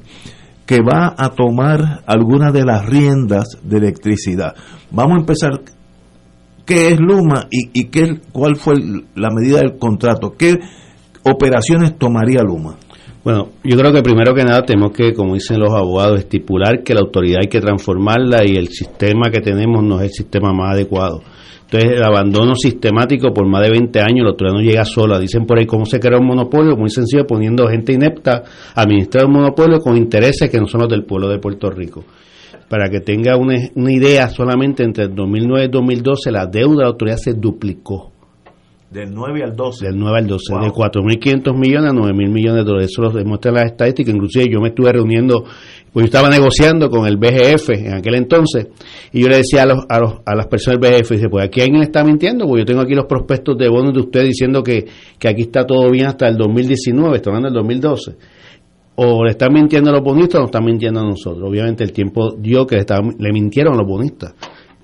[0.66, 4.56] que va a tomar algunas de las riendas de electricidad.
[4.92, 5.52] Vamos a empezar.
[6.66, 8.74] ¿Qué es Luma y, y qué, cuál fue
[9.14, 10.34] la medida del contrato?
[10.36, 10.58] ¿Qué
[11.24, 12.78] operaciones tomaría Luma?
[13.26, 16.94] Bueno, yo creo que primero que nada tenemos que, como dicen los abogados, estipular que
[16.94, 20.76] la autoridad hay que transformarla y el sistema que tenemos no es el sistema más
[20.76, 21.24] adecuado.
[21.64, 25.18] Entonces, el abandono sistemático por más de 20 años, la autoridad no llega sola.
[25.18, 28.44] Dicen por ahí cómo se crea un monopolio, muy sencillo, poniendo gente inepta
[28.76, 32.04] a administrar un monopolio con intereses que no son los del pueblo de Puerto Rico.
[32.70, 33.58] Para que tenga una,
[33.92, 38.15] idea, solamente entre el 2009 y el 2012 la deuda de la autoridad se duplicó.
[38.96, 39.88] Del 9 al 12.
[39.88, 42.92] Del 9 al 12, de 4.500 millones a 9.000 millones de dólares.
[42.92, 44.16] Eso lo demuestran las estadísticas.
[44.16, 45.44] Inclusive yo me estuve reuniendo,
[45.92, 48.70] pues yo estaba negociando con el BGF en aquel entonces,
[49.12, 51.46] y yo le decía a, los, a, los, a las personas del BGF, dice, pues
[51.46, 54.64] aquí alguien está mintiendo, porque yo tengo aquí los prospectos de bonos de usted diciendo
[54.64, 54.86] que,
[55.20, 58.16] que aquí está todo bien hasta el 2019, estoy hablando del 2012
[58.96, 61.44] o le están mintiendo a los bonistas o nos están mintiendo a nosotros.
[61.50, 64.36] Obviamente el tiempo dio que le, estaban, le mintieron a los bonistas,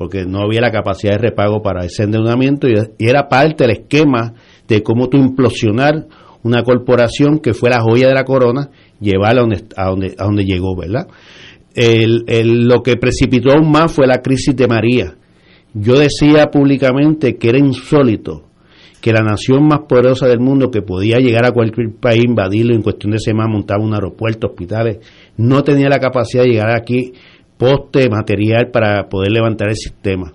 [0.02, 4.34] porque no había la capacidad de repago para ese endeudamiento y, era parte del esquema
[4.68, 6.08] de cómo tú implosionar
[6.42, 10.24] una corporación que fue la joya de la corona, llevarla a donde, a donde, a
[10.24, 11.08] donde llegó, ¿verdad?
[11.76, 15.14] El, el, lo que precipitó aún más fue la crisis de María.
[15.76, 18.46] Yo decía públicamente que era insólito
[19.02, 22.82] que la nación más poderosa del mundo que podía llegar a cualquier país, invadirlo en
[22.82, 24.98] cuestión de semanas, montaba un aeropuerto, hospitales,
[25.38, 27.14] no tenía la capacidad de llegar aquí
[27.62, 30.34] poste, material para poder levantar el sistema.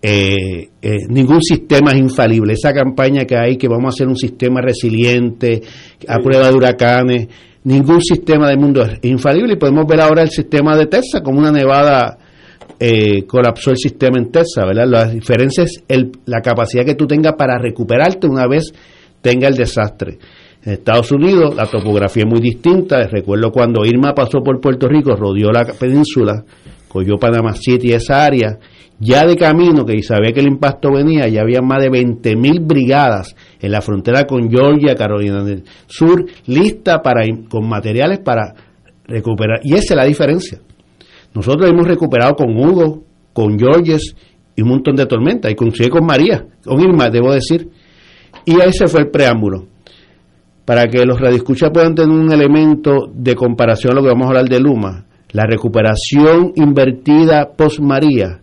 [0.00, 2.52] Eh, eh, ningún sistema es infalible.
[2.52, 5.62] Esa campaña que hay, que vamos a hacer un sistema resiliente,
[6.06, 7.28] a prueba de huracanes,
[7.64, 11.40] ningún sistema del mundo es infalible y podemos ver ahora el sistema de Texas como
[11.40, 12.18] una nevada
[12.78, 14.86] eh, colapsó el sistema en Texas, ¿verdad?
[14.86, 18.72] La diferencia es el, la capacidad que tú tengas para recuperarte una vez
[19.20, 20.18] tenga el desastre.
[20.64, 23.06] En Estados Unidos la topografía es muy distinta.
[23.06, 26.44] Recuerdo cuando Irma pasó por Puerto Rico, rodeó la península,
[26.88, 28.58] cogió Panama City, esa área,
[28.98, 33.34] ya de camino, que sabía que el impacto venía, ya había más de 20.000 brigadas
[33.60, 38.54] en la frontera con Georgia, Carolina del Sur, listas para, con materiales para
[39.06, 39.60] recuperar.
[39.64, 40.60] Y esa es la diferencia.
[41.34, 43.02] Nosotros hemos recuperado con Hugo,
[43.34, 44.14] con Georges
[44.56, 47.68] y un montón de tormentas, y consigue con María, con Irma, debo decir.
[48.46, 49.73] Y ese fue el preámbulo.
[50.64, 54.28] Para que los radioescuchas puedan tener un elemento de comparación a lo que vamos a
[54.28, 58.40] hablar de Luma, la recuperación invertida post María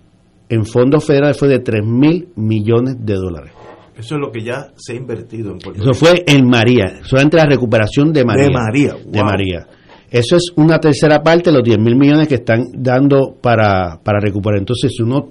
[0.50, 3.54] en fondos federales fue de 3 mil millones de dólares.
[3.98, 7.38] Eso es lo que ya se ha invertido en Puerto Eso fue en María, solamente
[7.38, 8.46] la recuperación de María.
[8.46, 9.12] De María, wow.
[9.12, 9.68] De María.
[10.10, 14.20] Eso es una tercera parte de los 10 mil millones que están dando para, para
[14.20, 14.60] recuperar.
[14.60, 15.30] Entonces, si uno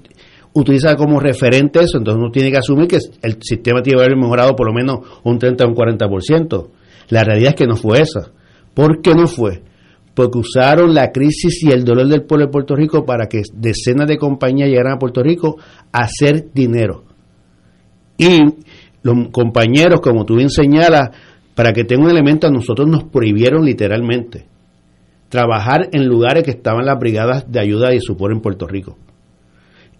[0.54, 4.16] utiliza como referente eso, entonces uno tiene que asumir que el sistema tiene que haber
[4.16, 6.68] mejorado por lo menos un 30 o un 40%.
[7.10, 8.30] La realidad es que no fue esa.
[8.74, 9.62] ¿Por qué no fue?
[10.14, 14.06] Porque usaron la crisis y el dolor del pueblo de Puerto Rico para que decenas
[14.08, 15.56] de compañías llegaran a Puerto Rico
[15.92, 17.04] a hacer dinero.
[18.16, 18.38] Y
[19.02, 21.10] los compañeros, como tú bien señalas,
[21.54, 24.46] para que tenga un elemento, a nosotros nos prohibieron literalmente
[25.28, 28.98] trabajar en lugares que estaban las brigadas de ayuda y socorro en Puerto Rico.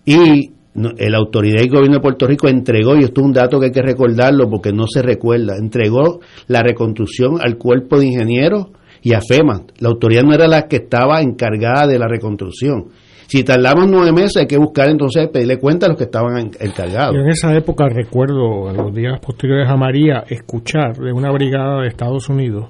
[0.04, 3.66] Y la autoridad y gobierno de Puerto Rico entregó, y esto es un dato que
[3.66, 8.68] hay que recordarlo porque no se recuerda, entregó la reconstrucción al cuerpo de ingenieros
[9.03, 9.62] y a FEMA.
[9.78, 12.86] La autoridad no era la que estaba encargada de la reconstrucción.
[13.26, 17.14] Si tardamos nueve meses, hay que buscar entonces pedirle cuenta a los que estaban encargados.
[17.14, 21.82] Yo en esa época recuerdo, en los días posteriores a María, escuchar de una brigada
[21.82, 22.66] de Estados Unidos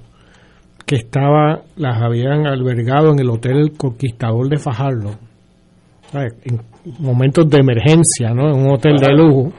[0.85, 5.13] que estaba, las habían albergado en el Hotel Conquistador de Fajardo,
[6.99, 8.51] momentos de emergencia, ¿no?
[8.51, 9.53] En un hotel de lujo.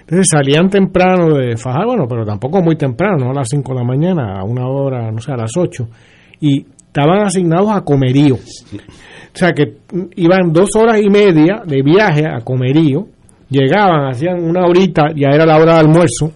[0.00, 3.78] Entonces salían temprano de Fajardo, bueno, pero tampoco muy temprano, no a las 5 de
[3.78, 5.88] la mañana, a una hora, no sé, a las 8.
[6.40, 8.34] Y estaban asignados a Comerío.
[8.34, 9.76] O sea que
[10.16, 13.06] iban dos horas y media de viaje a Comerío,
[13.48, 16.32] llegaban, hacían una horita, ya era la hora de almuerzo,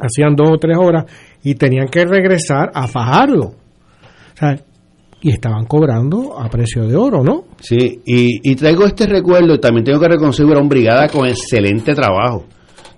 [0.00, 1.04] hacían dos o tres horas
[1.44, 3.54] y tenían que regresar a Fajardo.
[4.34, 4.56] O sea,
[5.24, 7.44] y estaban cobrando a precio de oro, ¿no?
[7.58, 11.94] Sí, y, traigo este recuerdo y también tengo que reconocer era una brigada con excelente
[11.94, 12.44] trabajo.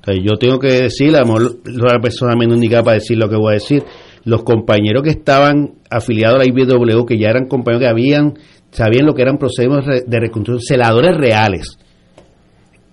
[0.04, 3.28] Sea, yo tengo que decir, a lo mejor la persona menos indicada para decir lo
[3.28, 3.84] que voy a decir,
[4.24, 8.34] los compañeros que estaban afiliados a la IBW, que ya eran compañeros que habían,
[8.72, 11.78] sabían lo que eran procesos de reconstrucción, celadores reales.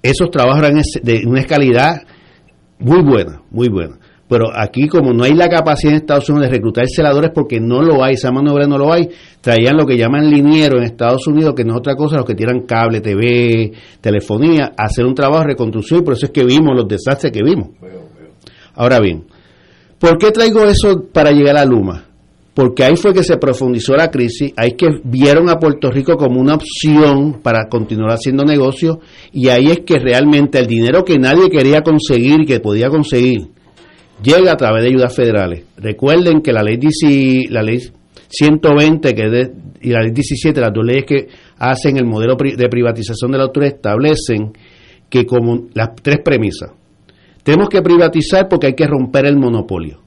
[0.03, 2.03] Esos trabajos eran de una calidad
[2.77, 3.97] muy buena, muy buena.
[4.27, 7.81] Pero aquí, como no hay la capacidad en Estados Unidos de reclutar celadores porque no
[7.81, 9.09] lo hay, esa mano no lo hay,
[9.41, 12.33] traían lo que llaman liniero en Estados Unidos, que no es otra cosa, los que
[12.33, 16.75] tiran cable, TV, telefonía, hacer un trabajo de reconstrucción y por eso es que vimos
[16.75, 17.69] los desastres que vimos.
[18.75, 19.25] Ahora bien,
[19.99, 22.05] ¿por qué traigo eso para llegar a Luma?
[22.53, 26.39] Porque ahí fue que se profundizó la crisis, ahí que vieron a Puerto Rico como
[26.39, 28.97] una opción para continuar haciendo negocios
[29.33, 33.49] y ahí es que realmente el dinero que nadie quería conseguir que podía conseguir
[34.23, 35.65] llega a través de ayudas federales.
[35.77, 36.79] Recuerden que la ley,
[37.49, 37.79] la ley
[38.29, 39.51] 120 que
[39.81, 41.27] y la ley 17, las dos leyes que
[41.57, 44.53] hacen el modelo de privatización de la autoridad establecen
[45.09, 46.71] que como las tres premisas.
[47.43, 49.99] Tenemos que privatizar porque hay que romper el monopolio.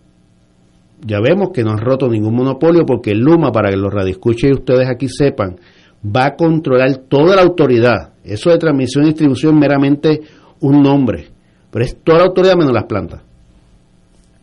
[1.07, 4.55] Ya vemos que no han roto ningún monopolio porque Luma, para que los radioescuchen y
[4.55, 5.57] ustedes aquí sepan,
[6.05, 8.15] va a controlar toda la autoridad.
[8.25, 10.21] Eso de transmisión y distribución es meramente
[10.61, 11.27] un nombre,
[11.71, 13.26] pero es toda la autoridad menos las plantas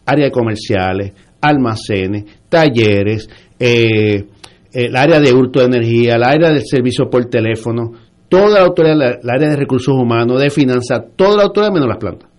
[0.06, 4.26] áreas comerciales, almacenes, talleres, eh,
[4.72, 7.92] el área de hurto de energía, el área del servicio por teléfono,
[8.28, 11.98] toda la autoridad, el área de recursos humanos, de finanzas, toda la autoridad menos las
[11.98, 12.30] plantas.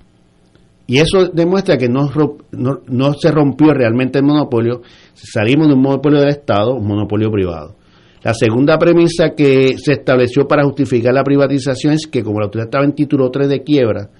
[0.87, 2.11] Y eso demuestra que no,
[2.53, 4.83] no, no, se rompió realmente el monopolio,
[5.15, 7.77] salimos de un monopolio del Estado, un monopolio privado.
[8.23, 12.67] La segunda premisa que se estableció para justificar la privatización es que como la autoridad
[12.67, 14.11] estaba en título 3 de quiebra,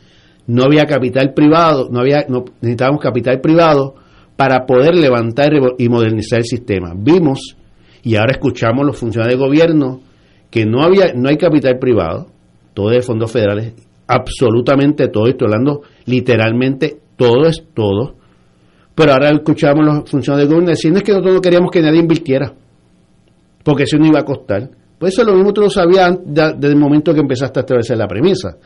[0.47, 3.95] no había capital privado, no había, no, necesitábamos capital privado
[4.37, 6.93] para poder levantar y modernizar el sistema.
[6.97, 7.57] Vimos
[8.03, 10.01] y ahora escuchamos los funcionarios de gobierno
[10.51, 12.27] que no había, no hay capital privado,
[12.75, 13.75] todo es de fondos federales,
[14.07, 18.17] absolutamente todo, estoy hablando literalmente todo es todo.
[18.95, 22.01] Pero ahora escuchamos los funcionarios de gobierno diciendo es que nosotros no queríamos que nadie
[22.01, 22.53] invirtiera,
[23.65, 24.71] porque eso no iba a costar.
[24.99, 28.07] Pues eso lo mismo tú lo sabías desde el momento que empezaste a establecer la
[28.07, 28.57] premisa.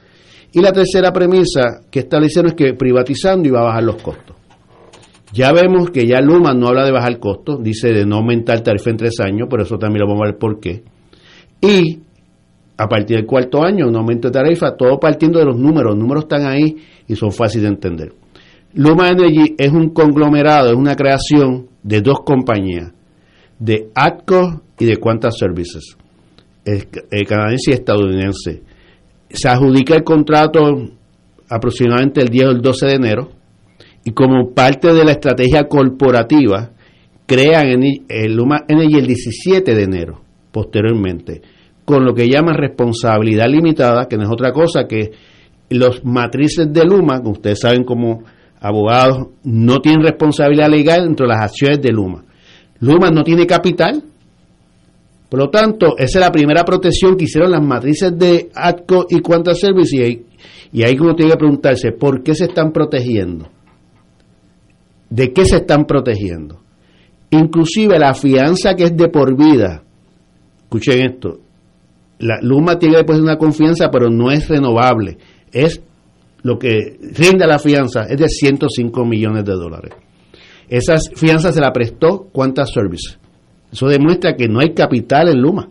[0.52, 4.36] Y la tercera premisa que establecieron es que privatizando iba a bajar los costos.
[5.32, 8.90] Ya vemos que ya Luma no habla de bajar costos, dice de no aumentar tarifa
[8.90, 10.82] en tres años, pero eso también lo vamos a ver por qué.
[11.60, 12.00] Y
[12.78, 15.90] a partir del cuarto año, un aumento de tarifa, todo partiendo de los números.
[15.90, 16.76] Los números están ahí
[17.06, 18.12] y son fáciles de entender.
[18.74, 22.92] Luma Energy es un conglomerado, es una creación de dos compañías,
[23.58, 25.96] de ATCO y de Quanta Services,
[26.64, 28.62] el canadiense y estadounidense
[29.30, 30.60] se adjudica el contrato
[31.48, 33.28] aproximadamente el 10 o el 12 de enero
[34.04, 36.70] y como parte de la estrategia corporativa
[37.26, 40.20] crean el Luma Energy el 17 de enero
[40.52, 41.42] posteriormente
[41.84, 45.12] con lo que llaman responsabilidad limitada que no es otra cosa que
[45.70, 48.24] los matrices de Luma que ustedes saben como
[48.60, 52.24] abogados no tienen responsabilidad legal entre las acciones de Luma.
[52.80, 54.02] Luma no tiene capital
[55.28, 59.20] por lo tanto, esa es la primera protección que hicieron las matrices de ATCO y
[59.20, 59.94] Quanta Service
[60.72, 63.48] y ahí, uno tiene que preguntarse, ¿por qué se están protegiendo?
[65.10, 66.60] ¿De qué se están protegiendo?
[67.30, 69.82] Inclusive la fianza que es de por vida,
[70.62, 71.40] escuchen esto,
[72.20, 75.18] la Luma tiene después una confianza, pero no es renovable,
[75.52, 75.82] es
[76.42, 79.92] lo que rinde la fianza, es de 105 millones de dólares.
[80.70, 83.18] Esas fianzas se la prestó Quanta Service
[83.72, 85.68] eso demuestra que no hay capital en Luma.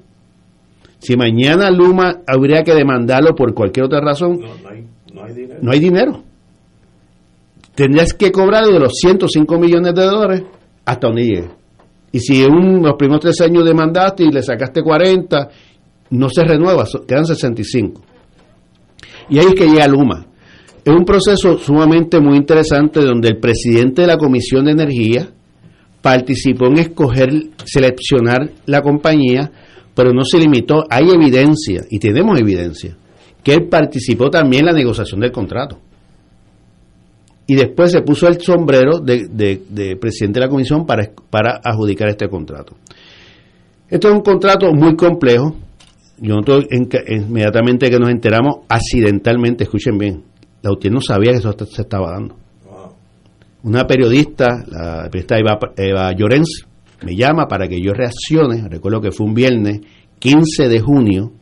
[1.00, 4.40] Si mañana Luma habría que demandarlo por cualquier otra razón,
[5.62, 6.24] no, hay, dinero.
[7.76, 10.44] Tendrías que cobrar de los 105 millones de dólares
[10.86, 11.50] hasta donde llegue.
[12.12, 15.50] Y si en los primeros tres años demandaste y le sacaste 40,
[16.12, 18.02] no se renueva, quedan 65.
[19.30, 20.26] Y ahí es que llega Luma.
[20.84, 25.30] Es un proceso sumamente muy interesante donde el presidente de la Comisión de Energía,
[26.02, 27.30] participó en escoger,
[27.66, 29.52] seleccionar la compañía,
[29.96, 30.86] pero no se limitó.
[30.90, 32.96] Hay evidencia, y tenemos evidencia,
[33.44, 35.80] que él participó también en la negociación del contrato.
[37.48, 42.28] Y después se puso el sombrero de, presidente de la comisión para, para adjudicar este
[42.28, 42.76] contrato.
[43.90, 45.56] Esto es un contrato muy complejo.
[46.20, 46.60] Yo noto
[47.08, 50.24] inmediatamente que nos enteramos accidentalmente, escuchen bien,
[50.62, 52.47] la UTI no sabía que eso se estaba dando
[53.68, 55.36] una periodista, la periodista
[55.76, 56.66] Eva, Llorens,
[57.06, 59.82] me llama para que yo reaccione, recuerdo que fue un viernes
[60.20, 61.34] 15 de junio,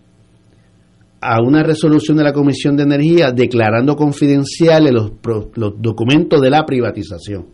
[1.21, 5.11] a una resolución de la Comisión de Energía declarando confidenciales los,
[5.55, 7.45] los documentos de la privatización.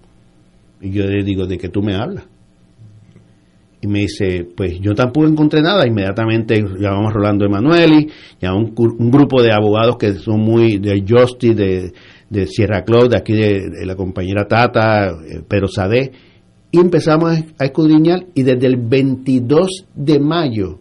[0.81, 2.25] Y yo le digo, ¿de qué tú me hablas?
[3.81, 5.87] Y me dice, pues yo tampoco encontré nada.
[5.87, 11.55] Inmediatamente llamamos Rolando Emanueli, llamamos un, un grupo de abogados que son muy de Justice,
[11.55, 11.93] de,
[12.31, 16.11] de Sierra Club, de aquí de, la compañera Tata, eh, Pedro Sade,
[16.71, 20.79] y empezamos a escudriñar y desde el 22 de mayo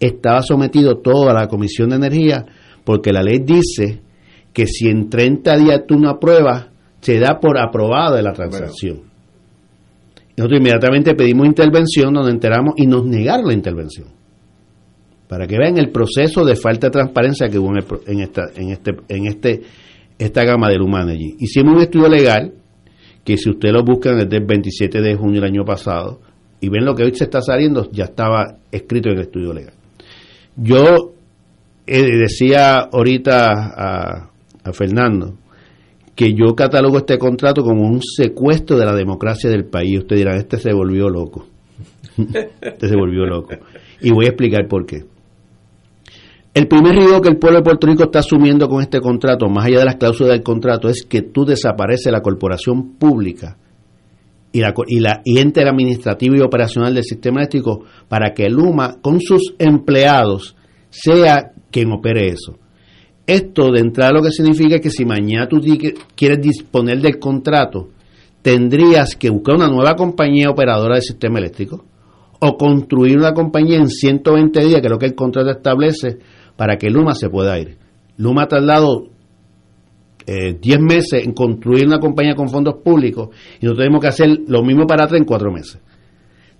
[0.00, 2.44] estaba sometido todo a la Comisión de Energía
[2.82, 4.00] porque la ley dice
[4.52, 6.66] que si en 30 días tú no apruebas,
[7.00, 9.02] se da por aprobada la transacción.
[10.36, 14.08] Nosotros inmediatamente pedimos intervención, nos enteramos y nos negaron la intervención.
[15.28, 18.90] Para que vean el proceso de falta de transparencia que hubo en, esta, en, este,
[19.08, 19.62] en este,
[20.24, 21.36] esta gama del allí.
[21.38, 22.52] Hicimos un estudio legal
[23.24, 26.20] que si ustedes lo buscan desde el 27 de junio del año pasado
[26.60, 29.74] y ven lo que hoy se está saliendo, ya estaba escrito en el estudio legal.
[30.56, 31.14] Yo
[31.86, 34.30] eh, decía ahorita a,
[34.64, 35.34] a Fernando
[36.14, 39.98] que yo catalogo este contrato como un secuestro de la democracia del país.
[39.98, 41.46] Usted dirá, este se volvió loco.
[42.60, 43.54] este se volvió loco.
[44.00, 45.04] Y voy a explicar por qué.
[46.54, 49.64] El primer riesgo que el pueblo de Puerto Rico está asumiendo con este contrato, más
[49.64, 53.56] allá de las cláusulas del contrato, es que tú desapareces la corporación pública
[54.52, 59.18] y la, y la ente administrativo y operacional del sistema eléctrico para que Luma, con
[59.20, 60.54] sus empleados,
[60.90, 62.58] sea quien opere eso.
[63.26, 65.58] Esto de entrada lo que significa que si mañana tú
[66.14, 67.88] quieres disponer del contrato,
[68.42, 71.86] tendrías que buscar una nueva compañía operadora del sistema eléctrico
[72.40, 76.18] o construir una compañía en 120 días, que es lo que el contrato establece,
[76.56, 77.78] para que Luma se pueda ir.
[78.16, 79.08] Luma ha tardado
[80.26, 83.30] eh, 10 meses en construir una compañía con fondos públicos
[83.60, 85.80] y nosotros tenemos que hacer lo mismo para atrás en 4 meses.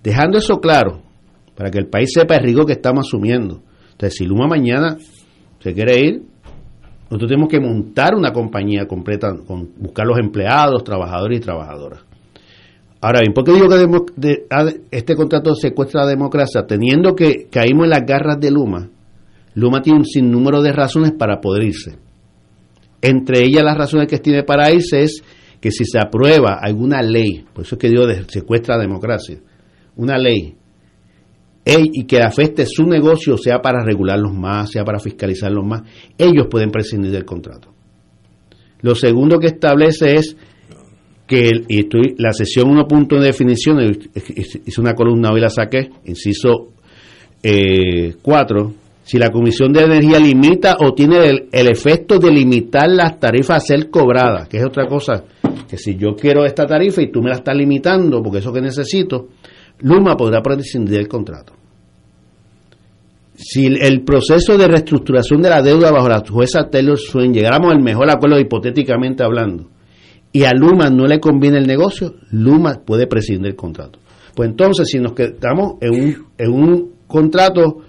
[0.03, 1.01] Dejando eso claro,
[1.55, 3.61] para que el país sepa el riesgo que estamos asumiendo.
[3.91, 4.97] Entonces, si Luma mañana
[5.59, 6.23] se quiere ir,
[7.09, 12.01] nosotros tenemos que montar una compañía completa, con, buscar los empleados, trabajadores y trabajadoras.
[12.99, 14.45] Ahora bien, ¿por qué digo que
[14.89, 16.65] este contrato secuestra la democracia?
[16.65, 18.89] Teniendo que caímos en las garras de Luma,
[19.55, 21.97] Luma tiene un sinnúmero de razones para poder irse.
[23.01, 25.23] Entre ellas las razones que tiene para irse es
[25.59, 29.39] que si se aprueba alguna ley, por eso es que digo de secuestra la democracia,
[29.95, 30.55] una ley
[31.65, 35.83] y que afecte su negocio, sea para regularlos más, sea para fiscalizarlos más,
[36.17, 37.73] ellos pueden prescindir del contrato.
[38.81, 40.35] Lo segundo que establece es
[41.25, 41.51] que
[42.17, 43.79] la sesión 1.1 de definición,
[44.13, 46.73] hice una columna hoy la saqué, inciso
[47.41, 48.13] 4, eh,
[49.03, 53.57] si la Comisión de Energía limita o tiene el, el, efecto de limitar las tarifas
[53.57, 55.23] a ser cobradas, que es otra cosa,
[55.69, 58.61] que si yo quiero esta tarifa y tú me la estás limitando porque eso que
[58.61, 59.27] necesito,
[59.79, 61.53] Luma podrá prescindir del contrato.
[63.35, 67.81] Si el proceso de reestructuración de la deuda bajo la jueza Taylor Swain llegáramos al
[67.81, 69.69] mejor acuerdo hipotéticamente hablando
[70.31, 73.99] y a Luma no le conviene el negocio, Luma puede prescindir del contrato.
[74.35, 77.81] Pues entonces, si nos quedamos en un, en un contrato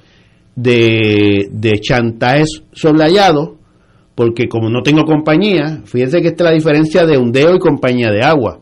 [0.57, 3.57] de, de chantaje soblayado,
[4.15, 8.11] porque como no tengo compañía, fíjense que esta es la diferencia de Ondeo y compañía
[8.11, 8.61] de agua.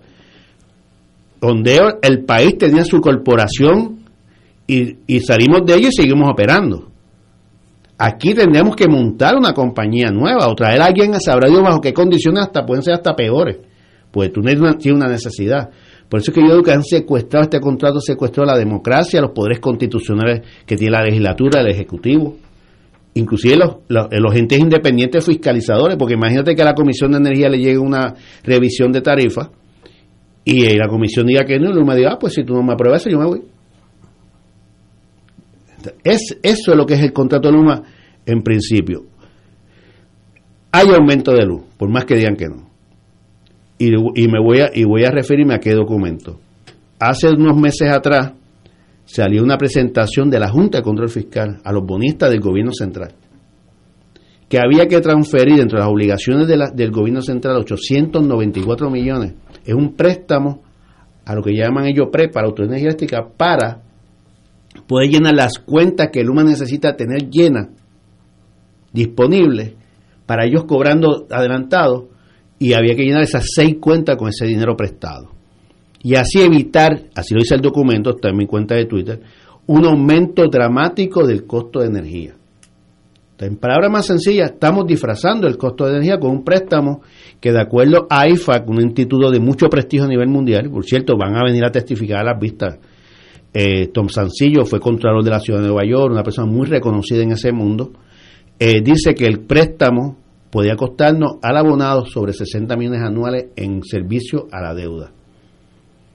[1.41, 4.03] Ondeo, el país tenía su corporación
[4.67, 6.89] y, salimos de ello y seguimos operando.
[7.99, 11.81] Aquí tendríamos que montar una compañía nueva o traer a alguien a sabrá Dios bajo
[11.81, 13.59] qué condiciones hasta pueden ser hasta peores.
[14.11, 15.71] Pues tú tienes una necesidad.
[16.13, 19.31] Por eso es que yo digo que han secuestrado este contrato, secuestró la democracia, los
[19.31, 22.37] poderes constitucionales que tiene la legislatura, el ejecutivo,
[23.15, 27.57] inclusive los, los, entes independientes fiscalizadores, porque imagínate que a la Comisión de Energía le
[27.57, 28.15] llegue una
[28.45, 29.53] revisión de tarifa
[30.45, 32.75] y la comisión diga que no, y me diga, ah, pues si tú no me
[32.75, 33.43] apruebas, yo me voy.
[36.05, 37.85] Es, eso es lo que es el contrato Luma
[38.27, 39.07] en principio.
[40.73, 42.72] Hay aumento de luz, por más que digan que no.
[43.85, 46.39] Y, me voy a, y voy a referirme a qué documento.
[47.01, 48.33] Hace unos meses atrás
[49.05, 53.15] salió una presentación de la Junta de Control Fiscal a los bonistas del gobierno central
[54.53, 59.33] que había que transferir entre las obligaciones del gobierno central 894 millones.
[59.65, 60.61] Es un préstamo
[61.25, 63.81] a lo que llaman ellos PRE para autonomía eléctrica para
[64.87, 67.69] poder llenar las cuentas que Luma necesita tener llenas,
[68.93, 69.73] disponibles,
[70.27, 72.11] para ellos cobrando adelantado,
[72.63, 75.31] y había que llenar esas seis cuentas con ese dinero prestado.
[76.03, 79.21] Y así evitar, así lo dice el documento, está en mi cuenta de Twitter,
[79.67, 82.35] un aumento dramático del costo de energía.
[83.39, 87.03] En palabras más sencillas, estamos disfrazando el costo de energía con un préstamo
[87.41, 91.17] que de acuerdo a IFAC, un instituto de mucho prestigio a nivel mundial, por cierto,
[91.19, 92.79] van a venir a testificar a las vistas
[93.55, 97.23] eh, Tom Sancillo fue contralor de la ciudad de Nueva York, una persona muy reconocida
[97.23, 97.93] en ese mundo.
[98.59, 100.22] Eh, dice que el préstamo
[100.53, 105.11] podía costarnos al abonado sobre 60 millones anuales en servicio a la deuda.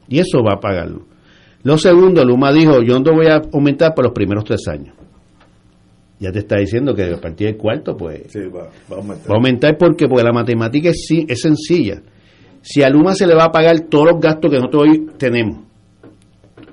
[0.07, 1.07] Y eso va a pagarlo.
[1.63, 4.95] Lo segundo, Luma dijo, yo no te voy a aumentar por los primeros tres años.
[6.19, 8.27] Ya te está diciendo que a partir del cuarto, pues...
[8.55, 9.29] va, a aumentar.
[9.29, 12.01] Va a aumentar porque, porque la matemática es, es sencilla.
[12.61, 15.61] Si a Luma se le va a pagar todos los gastos que nosotros hoy tenemos,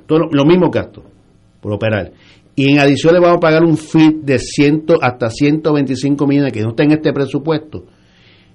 [0.06, 1.02] todo lo, mismo gasto
[1.62, 2.12] por operar.
[2.56, 6.62] Y en adición le vamos a pagar un fee de ciento, hasta 125 millones que
[6.62, 7.84] no está en este presupuesto.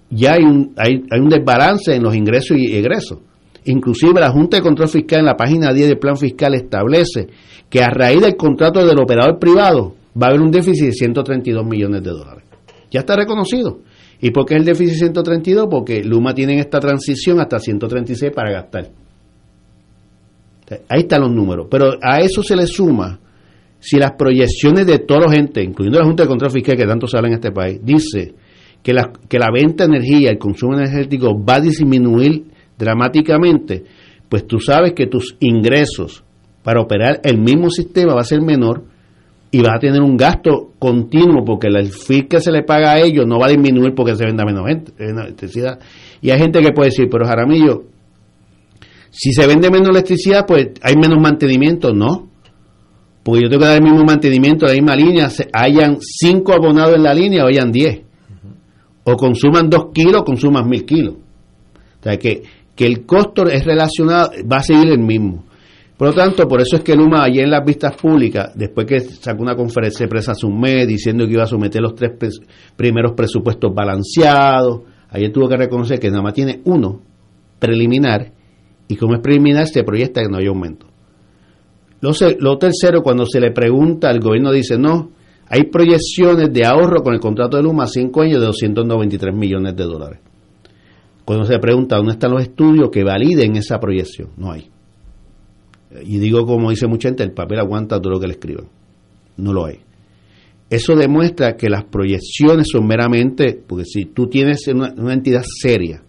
[0.10, 3.20] ya hay un, hay, hay un desbalance en los ingresos y egresos.
[3.66, 7.28] Inclusive la Junta de Control Fiscal en la página 10 del Plan Fiscal establece
[7.70, 11.66] que a raíz del contrato del operador privado va a haber un déficit de 132
[11.66, 12.44] millones de dólares.
[12.90, 13.80] Ya está reconocido.
[14.22, 15.68] ¿Y por qué el déficit 132?
[15.70, 18.90] Porque Luma tiene esta transición hasta 136 para gastar.
[20.88, 21.68] Ahí están los números.
[21.70, 23.20] Pero a eso se le suma,
[23.80, 27.08] si las proyecciones de toda la gente, incluyendo la Junta de Control Fiscal que tanto
[27.14, 28.34] habla en este país, dice
[28.84, 32.46] que la, que la venta de energía, el consumo energético va a disminuir
[32.78, 33.84] dramáticamente,
[34.28, 36.24] pues tú sabes que tus ingresos
[36.64, 38.84] para operar el mismo sistema va a ser menor
[39.52, 43.00] y vas a tener un gasto continuo porque el fee que se le paga a
[43.00, 44.66] ellos no va a disminuir porque se venda menos
[44.98, 45.80] electricidad.
[46.22, 47.86] Y hay gente que puede decir, pero Jaramillo,
[49.10, 51.94] si se vende menos electricidad, pues hay menos mantenimiento.
[51.94, 52.30] No,
[53.30, 57.04] porque yo tengo que dar el mismo mantenimiento, la misma línea, hayan cinco abonados en
[57.04, 58.02] la línea o hayan diez.
[59.04, 61.14] O consuman dos kilos, consuman mil kilos.
[61.14, 62.42] O sea que,
[62.76, 65.46] que el costo es relacionado, va a seguir el mismo.
[65.96, 69.00] Por lo tanto, por eso es que Luma ayer en las vistas públicas, después que
[69.00, 72.40] sacó una conferencia de prensa hace un mes diciendo que iba a someter los tres
[72.76, 77.02] primeros presupuestos balanceados, ayer tuvo que reconocer que nada más tiene uno
[77.60, 78.32] preliminar
[78.88, 80.89] y como es preliminar se proyecta que no hay aumento.
[82.02, 85.12] Lo, tercero, cuando se le pregunta, el gobierno dice no,
[85.48, 89.76] hay proyecciones de ahorro con el contrato de Luma a cinco años de 293 millones
[89.76, 90.20] de dólares.
[91.26, 94.70] Cuando se pregunta dónde están los estudios que validen esa proyección, no hay.
[96.04, 98.68] Y digo como dice mucha gente, el papel aguanta todo lo que le escriban.
[99.38, 99.80] No lo hay.
[100.70, 106.04] Eso demuestra que las proyecciones son meramente, porque si tú tienes una, entidad seria,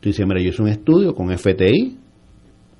[0.00, 1.98] tú dices, mira, yo hice un estudio con FTI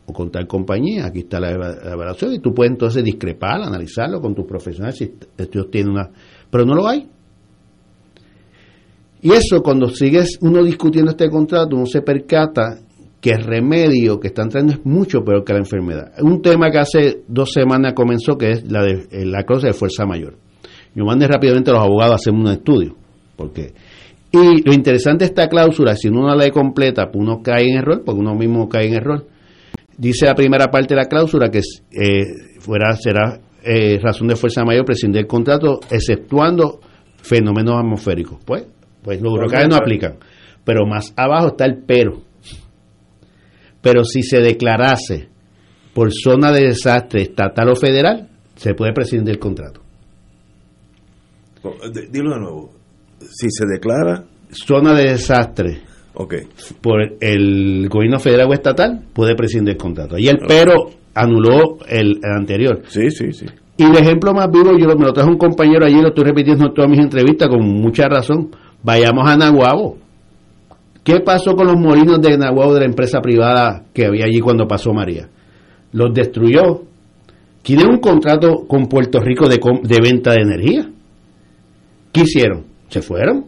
[0.07, 4.35] o con tal compañía, aquí está la, evaluación, y tú puedes entonces discrepar, analizarlo con
[4.35, 6.11] tus profesionales si ellos tienen una...
[6.51, 7.09] Pero no lo hay.
[9.23, 12.79] Y eso, cuando sigues uno discutiendo este contrato, uno se percata
[13.21, 16.13] que el remedio que están trayendo es mucho peor que la enfermedad.
[16.21, 19.73] Un tema que hace dos semanas comenzó, que es la de eh, la causa de
[19.73, 20.37] fuerza mayor.
[20.95, 22.95] Yo mandé rápidamente a los abogados a hacer un estudio,
[23.37, 23.75] porque
[24.33, 27.65] y lo interesante de esta cláusula, si uno no la lee completa, pues uno cae
[27.65, 29.27] en error, porque uno mismo cae en error.
[29.99, 34.65] Dice la primera parte de la cláusula que eh, fuera será eh, razón de fuerza
[34.65, 36.81] mayor prescindir el contrato, exceptuando
[37.17, 38.39] fenómenos atmosféricos.
[38.45, 38.67] Pues,
[39.03, 40.17] pues los huracanes no aplican.
[40.65, 42.27] Pero más abajo está el pero
[43.87, 45.29] pero si se declarase
[45.95, 49.81] por zona de desastre estatal o federal, se puede prescindir del contrato.
[52.11, 52.73] Dilo de nuevo.
[53.21, 55.83] Si se declara zona de desastre
[56.17, 56.41] okay.
[56.81, 60.19] por el gobierno federal o estatal, puede prescindir del contrato.
[60.19, 62.83] Y el pero anuló el, anterior.
[62.89, 63.47] Sí, sí, sí.
[63.79, 66.67] Y el ejemplo más vivo, yo me lo trajo un compañero allí, lo estoy repitiendo
[66.67, 68.51] en todas mis entrevistas con mucha razón.
[68.83, 69.99] Vayamos a Nahuabo
[71.07, 74.67] ¿Qué pasó con los molinos de Nahuatl de la empresa privada que había allí cuando
[74.67, 75.29] pasó María?
[75.93, 76.83] Los destruyó.
[77.63, 80.91] Tiene un contrato con Puerto Rico de, de venta de energía.
[82.11, 82.65] ¿Qué hicieron?
[82.89, 83.45] Se fueron.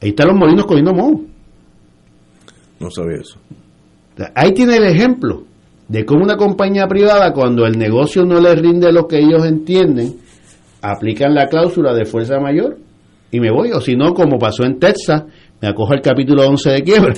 [0.00, 1.22] Ahí están los molinos cogiendo moho.
[2.82, 3.38] No sabía eso.
[4.34, 5.44] Ahí tiene el ejemplo
[5.88, 10.16] de cómo una compañía privada, cuando el negocio no les rinde lo que ellos entienden,
[10.80, 12.78] aplican la cláusula de fuerza mayor
[13.30, 13.70] y me voy.
[13.72, 15.22] O si no, como pasó en Texas,
[15.60, 17.14] me acojo al capítulo 11 de quiebra.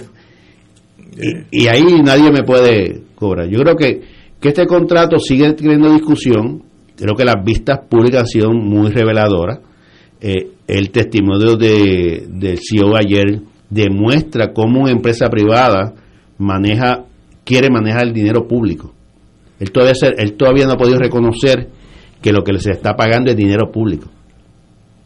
[1.51, 3.49] Y, ahí nadie me puede cobrar.
[3.49, 4.03] Yo creo que,
[4.41, 6.63] que este contrato sigue teniendo discusión.
[6.97, 9.61] Creo que las vistas públicas han sido muy reveladoras.
[10.21, 13.41] Eh, el testimonio de, del CEO ayer
[13.75, 15.95] demuestra cómo una empresa privada
[16.39, 17.05] maneja,
[17.45, 18.93] quiere manejar el dinero público.
[19.61, 21.69] Él todavía, él todavía no ha podido reconocer
[22.21, 24.09] que lo que se está pagando es dinero público.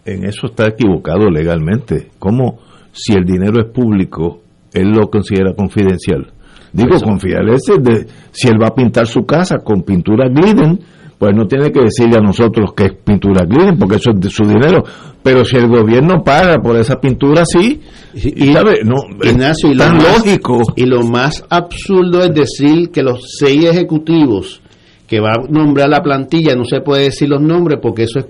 [0.05, 2.09] En eso está equivocado legalmente.
[2.19, 2.61] ¿Cómo?
[2.99, 4.41] si el dinero es público,
[4.73, 6.33] él lo considera confidencial.
[6.73, 10.81] Digo, confiar es de, si él va a pintar su casa con pintura Gliden,
[11.19, 14.31] pues no tiene que decirle a nosotros que es pintura Gliden, porque eso es de
[14.31, 14.85] su dinero.
[15.23, 17.81] Pero si el gobierno paga por esa pintura, sí.
[18.15, 18.81] Y, ¿sabe?
[18.85, 20.61] No, Ignacio, y tan lógico.
[20.77, 24.63] Y lo más absurdo es decir que los seis ejecutivos
[25.09, 28.27] que va a nombrar la plantilla, no se puede decir los nombres porque eso es,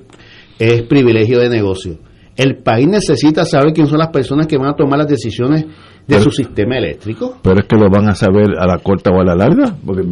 [0.59, 1.99] es privilegio de negocio.
[2.37, 5.67] El país necesita saber quiénes son las personas que van a tomar las decisiones
[6.07, 7.39] de su sistema eléctrico.
[7.43, 9.75] Pero es que lo van a saber a la corta o a la larga.
[9.85, 10.03] Porque...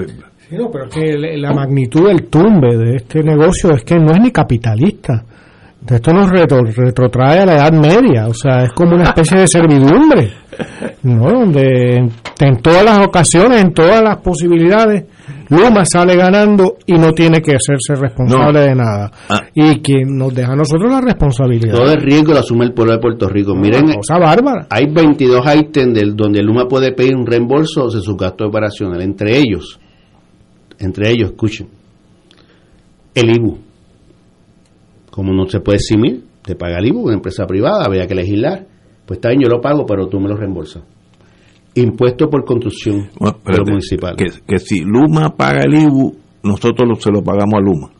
[0.48, 4.12] Sí, no, pero es que la magnitud del tumbe de este negocio es que no
[4.12, 5.24] es ni capitalista.
[5.88, 10.32] Esto nos retrotrae a la Edad Media, o sea, es como una especie de servidumbre.
[11.02, 11.96] no, donde
[12.40, 15.04] en todas las ocasiones, en todas las posibilidades,
[15.48, 19.12] Luma sale ganando y no tiene que hacerse responsable de nada.
[19.28, 19.42] Ah.
[19.54, 21.76] Y quien nos deja a nosotros la responsabilidad.
[21.76, 23.54] Todo el riesgo lo asume el pueblo de Puerto Rico.
[23.54, 24.66] Miren, Una cosa bárbara.
[24.70, 29.06] hay 22 ítems donde Luma puede pedir un reembolso de sus gastos operacionales.
[29.06, 29.78] Entre ellos,
[30.78, 31.68] entre ellos, escuchen,
[33.14, 33.58] el IBU.
[35.10, 38.66] Como no se puede eximir de pagar el IBU, una empresa privada, habría que legislar.
[39.06, 40.82] Pues está bien, yo lo pago, pero tú me lo reembolsas.
[41.74, 44.16] Impuesto por construcción Bueno, de espérate, lo municipal.
[44.16, 47.90] Que, que si Luma paga el IBU, nosotros lo- se lo pagamos a Luma.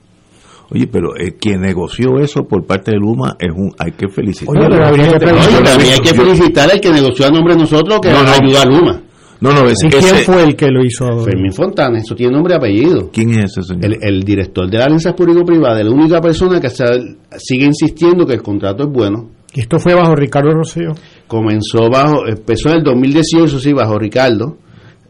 [0.70, 4.61] Oye, pero eh, quien negoció eso por parte de Luma es un hay que felicitarlo.
[4.61, 8.31] Oye, pero habría que felicitar al que negoció a nombre de nosotros que No, no.
[8.31, 9.03] ayuda a Luma.
[9.41, 11.07] No, no, ese, ¿Y quién ese- fue el que lo hizo?
[11.25, 13.11] Fermín Fontana, eso tiene nombre y apellido.
[13.13, 13.85] ¿Quién es ese señor?
[13.85, 18.43] El, el director de la alianza público-privada, la única persona que sigue insistiendo que el
[18.43, 19.31] contrato es bueno.
[19.55, 20.93] Y esto fue bajo Ricardo Rosselló.
[21.27, 24.59] Comenzó bajo, empezó en el 2018, sí, bajo Ricardo.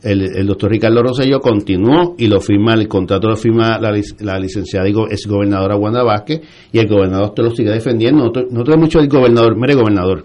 [0.03, 4.20] El, el doctor Ricardo Rosselló continuó y lo firma, el contrato lo firma la, lic-
[4.20, 8.19] la licenciada y go- ex gobernadora Wanda Vázquez y el gobernador te lo sigue defendiendo.
[8.20, 10.24] Nosotros, nosotros hemos dicho el gobernador, mire gobernador,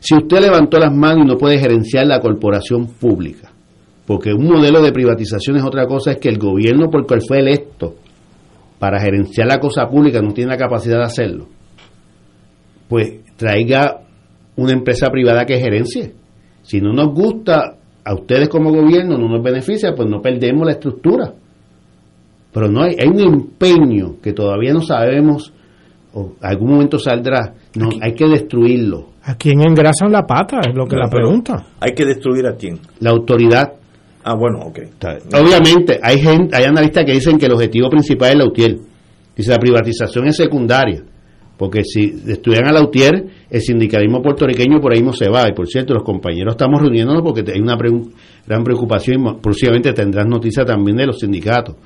[0.00, 3.50] si usted levantó las manos y no puede gerenciar la corporación pública,
[4.06, 7.22] porque un modelo de privatización es otra cosa, es que el gobierno por el cual
[7.26, 7.96] fue electo
[8.78, 11.46] para gerenciar la cosa pública no tiene la capacidad de hacerlo,
[12.88, 14.00] pues traiga
[14.56, 16.12] una empresa privada que gerencie.
[16.62, 20.72] Si no nos gusta a ustedes como gobierno, no nos beneficia, pues no perdemos la
[20.72, 21.32] estructura.
[22.52, 25.52] Pero no hay, hay un empeño que todavía no sabemos,
[26.12, 29.10] o algún momento saldrá, no, hay que destruirlo.
[29.30, 30.58] ¿A quién engrasan la pata?
[30.66, 31.66] Es lo que No, la pregunta.
[31.80, 32.78] Hay que destruir a quién.
[33.00, 33.74] La autoridad
[34.24, 34.78] Ah, bueno, ok.
[35.32, 38.76] Obviamente, hay gente, hay analistas que dicen que el objetivo principal es la UTIER.
[39.34, 41.02] Dice la privatización es secundaria.
[41.56, 45.48] Porque si destruyeran a la UTIER, el sindicalismo puertorriqueño por ahí no se va.
[45.48, 47.90] Y por cierto, los compañeros estamos reuniéndonos porque hay una pre-
[48.46, 51.76] gran preocupación y próximamente tendrán noticia también de los sindicatos.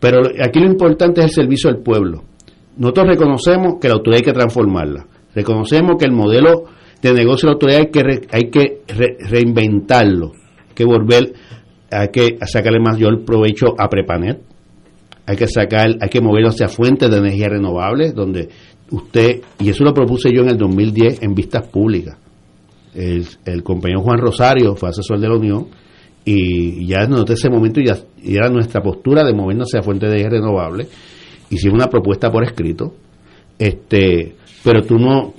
[0.00, 2.24] Pero aquí lo importante es el servicio al pueblo.
[2.76, 5.06] Nosotros reconocemos que la autoridad hay que transformarla.
[5.34, 6.64] Reconocemos que el modelo
[7.08, 10.32] de negocio de la autoridad hay que, re- hay que re- reinventarlo.
[10.68, 11.32] Hay que volver,
[11.90, 14.40] hay que sacarle mayor provecho a Prepanet.
[15.26, 18.48] Hay que sacar, hay que moverlo hacia fuentes de energía renovable, donde
[18.90, 22.18] usted, y eso lo propuse yo en el 2010 en vistas públicas.
[22.94, 25.66] El, el compañero Juan Rosario fue asesor de la Unión
[26.26, 30.38] y ya en ese momento ya era nuestra postura de movernos hacia fuentes de energía
[30.40, 30.86] renovable.
[31.50, 32.94] Hicimos una propuesta por escrito,
[33.58, 35.32] este, pero tú no,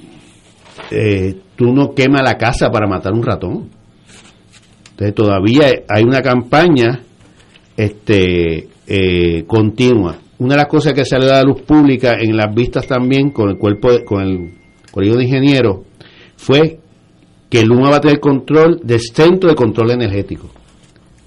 [0.91, 3.69] eh, tú no quemas la casa para matar un ratón.
[4.91, 7.01] Entonces todavía hay una campaña
[7.77, 10.15] este eh, continua.
[10.37, 13.49] Una de las cosas que salió a la luz pública en las vistas también con
[13.49, 14.51] el cuerpo de- con el
[14.91, 15.77] colegio de ingenieros
[16.37, 16.79] fue
[17.49, 20.49] que el Luma va a tener control del centro de control energético.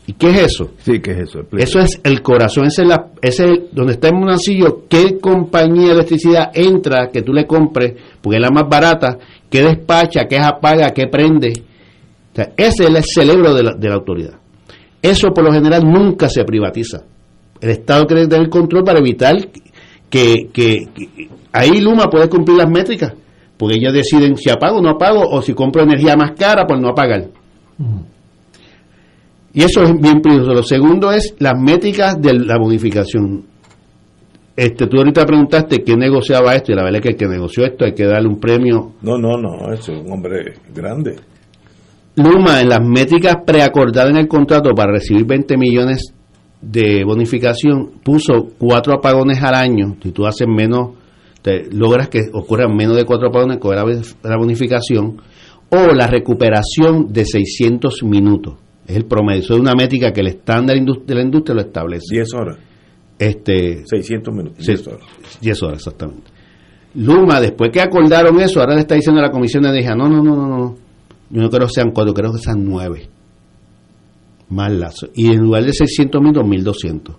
[0.07, 0.71] ¿Y qué es eso?
[0.79, 1.41] Sí, ¿qué es eso?
[1.41, 1.65] Explica.
[1.65, 5.19] Eso es el corazón, ese es, la, ese es el- donde está en Monacillo, qué
[5.19, 9.19] compañía de electricidad entra, que tú le compres, porque es la más barata,
[9.51, 11.53] qué despacha, qué apaga, qué prende.
[12.33, 14.35] O sea, ese es el cerebro de la, de la autoridad.
[15.03, 17.03] Eso por lo general nunca se privatiza.
[17.61, 19.35] El Estado quiere tener control para evitar
[20.09, 23.13] que, que- que- ahí Luma puede cumplir las métricas,
[23.57, 26.81] porque ellos deciden si apago o no apago, o si compro energía más cara, pues
[26.81, 27.27] no apagar.
[29.53, 30.53] Y eso es bien peligroso.
[30.53, 33.45] Lo segundo es las métricas de la bonificación.
[34.59, 37.65] Este, tú ahorita preguntaste quién negociaba esto, y la verdad es que el que negoció
[37.65, 38.95] esto hay que darle un premio.
[39.03, 41.15] No, no, no, es un hombre grande.
[42.17, 46.13] Luma, en las métricas preacordadas en el contrato para recibir 20 millones
[46.61, 49.95] de bonificación, puso cuatro apagones al año.
[50.03, 50.97] Si tú haces menos,
[51.41, 55.23] te logras que ocurran menos de cuatro apagones con la, la bonificación,
[55.71, 58.57] o la recuperación de 600 minutos.
[58.89, 59.39] Es el promedio.
[59.39, 62.07] Eso es una métrica que el estándar de la industria lo establece.
[62.11, 62.68] 10 horas.
[63.19, 64.65] Este, 600 minutos.
[64.65, 65.07] Sí, 10 horas.
[65.41, 66.31] 10 horas, exactamente.
[66.95, 70.09] Luma, después que acordaron eso, ahora le está diciendo a la Comisión de Energía, no,
[70.09, 70.77] no, no, no, no,
[71.31, 73.09] yo no creo que sean cuatro, creo que sean nueve.
[74.49, 75.11] Más lazos.
[75.15, 76.33] Y en lugar de 600 mil,
[76.65, 77.17] 2.200.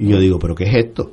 [0.00, 1.12] Y yo digo, ¿pero qué es esto?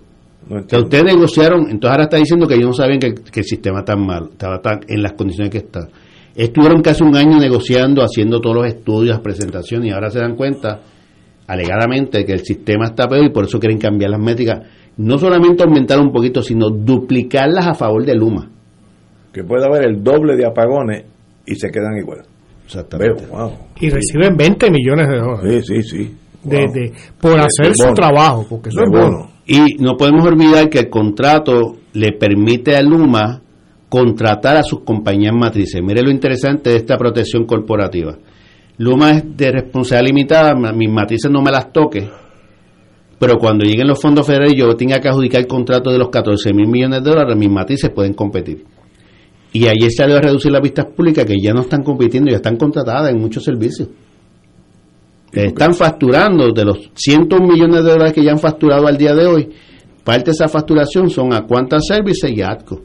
[0.49, 3.45] No Que ustedes negociaron, entonces ahora está diciendo que ellos no sabían que, que el
[3.45, 5.87] sistema está mal, estaba tan, en las condiciones que está.
[6.33, 10.35] Estuvieron casi un año negociando, haciendo todos los estudios, las presentaciones, y ahora se dan
[10.35, 10.81] cuenta,
[11.51, 14.59] alegadamente, que el sistema está peor y por eso quieren cambiar las métricas.
[14.97, 18.49] No solamente aumentar un poquito, sino duplicarlas a favor de Luma.
[19.33, 21.05] Que puede haber el doble de apagones
[21.45, 22.19] y se quedan igual.
[22.65, 23.25] Exactamente.
[23.25, 23.51] Veo, wow.
[23.79, 26.15] Y reciben 20 millones de dólares Sí, sí, sí.
[26.43, 26.73] de, Wow.
[26.73, 27.93] de- por De- hacer de su bono.
[27.95, 29.29] trabajo, porque eso es bueno.
[29.47, 33.41] Y no podemos olvidar que el contrato le permite a Luma
[33.89, 35.81] contratar a sus compañías matrices.
[35.83, 38.17] Mire lo interesante de esta protección corporativa.
[38.81, 42.09] Luma es de responsabilidad limitada, mis matrices no me las toque,
[43.19, 46.09] pero cuando lleguen los fondos federales y yo tenga que adjudicar el contrato de los
[46.09, 48.65] 14 mil millones de dólares, mis matrices pueden competir.
[49.53, 52.37] Y ahí se ha a reducir las vistas públicas que ya no están compitiendo, ya
[52.37, 53.87] están contratadas en muchos servicios.
[55.31, 59.27] Están facturando de los cientos millones de dólares que ya han facturado al día de
[59.27, 59.49] hoy.
[60.03, 62.81] Parte de esa facturación son a Quanta Services y a ATCO.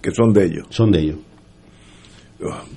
[0.00, 0.66] Que son de ellos.
[0.70, 1.16] Son de ellos.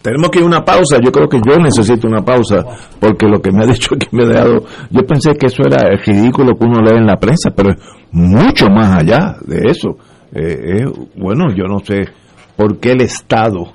[0.01, 0.99] Tenemos que ir a una pausa.
[1.03, 2.63] Yo creo que yo necesito una pausa
[2.99, 4.65] porque lo que me ha dicho que me ha dado.
[4.89, 7.77] Yo pensé que eso era ridículo que uno lee en la prensa, pero es
[8.11, 9.97] mucho más allá de eso.
[10.33, 10.85] Eh,
[11.15, 12.05] bueno, yo no sé
[12.55, 13.73] por qué el Estado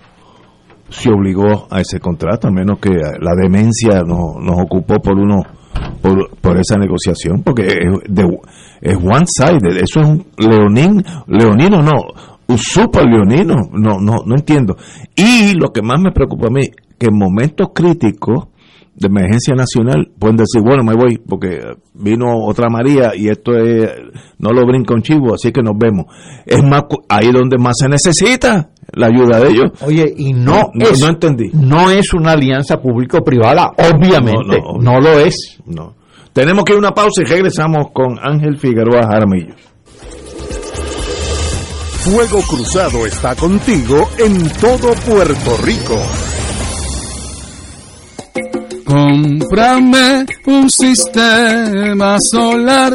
[0.91, 5.43] se obligó a ese contrato, a menos que la demencia nos ocupó por uno
[6.01, 8.25] por, por esa negociación, porque es, de,
[8.81, 11.97] es one side, eso es un leonín, leonino no,
[12.53, 14.77] un super leonino, no, no, no entiendo.
[15.15, 16.63] Y lo que más me preocupa a mí,
[16.99, 18.49] que en momentos críticos
[18.95, 21.61] de emergencia nacional pueden decir, bueno, me voy porque
[21.95, 23.91] vino otra María y esto es,
[24.39, 26.07] no lo brinca un chivo, así que nos vemos.
[26.45, 29.71] Es más, ahí donde más se necesita la ayuda de ellos.
[29.85, 31.51] Oye, y no, es, no, entendí.
[31.55, 35.59] No es una alianza público-privada, obviamente, no, lo es.
[35.67, 35.95] No.
[36.33, 39.55] Tenemos que ir a una pausa y regresamos con Ángel Figueroa Jaramillo.
[42.05, 45.97] Fuego Cruzado está contigo en todo Puerto Rico.
[48.85, 52.95] Cómprame un sistema solar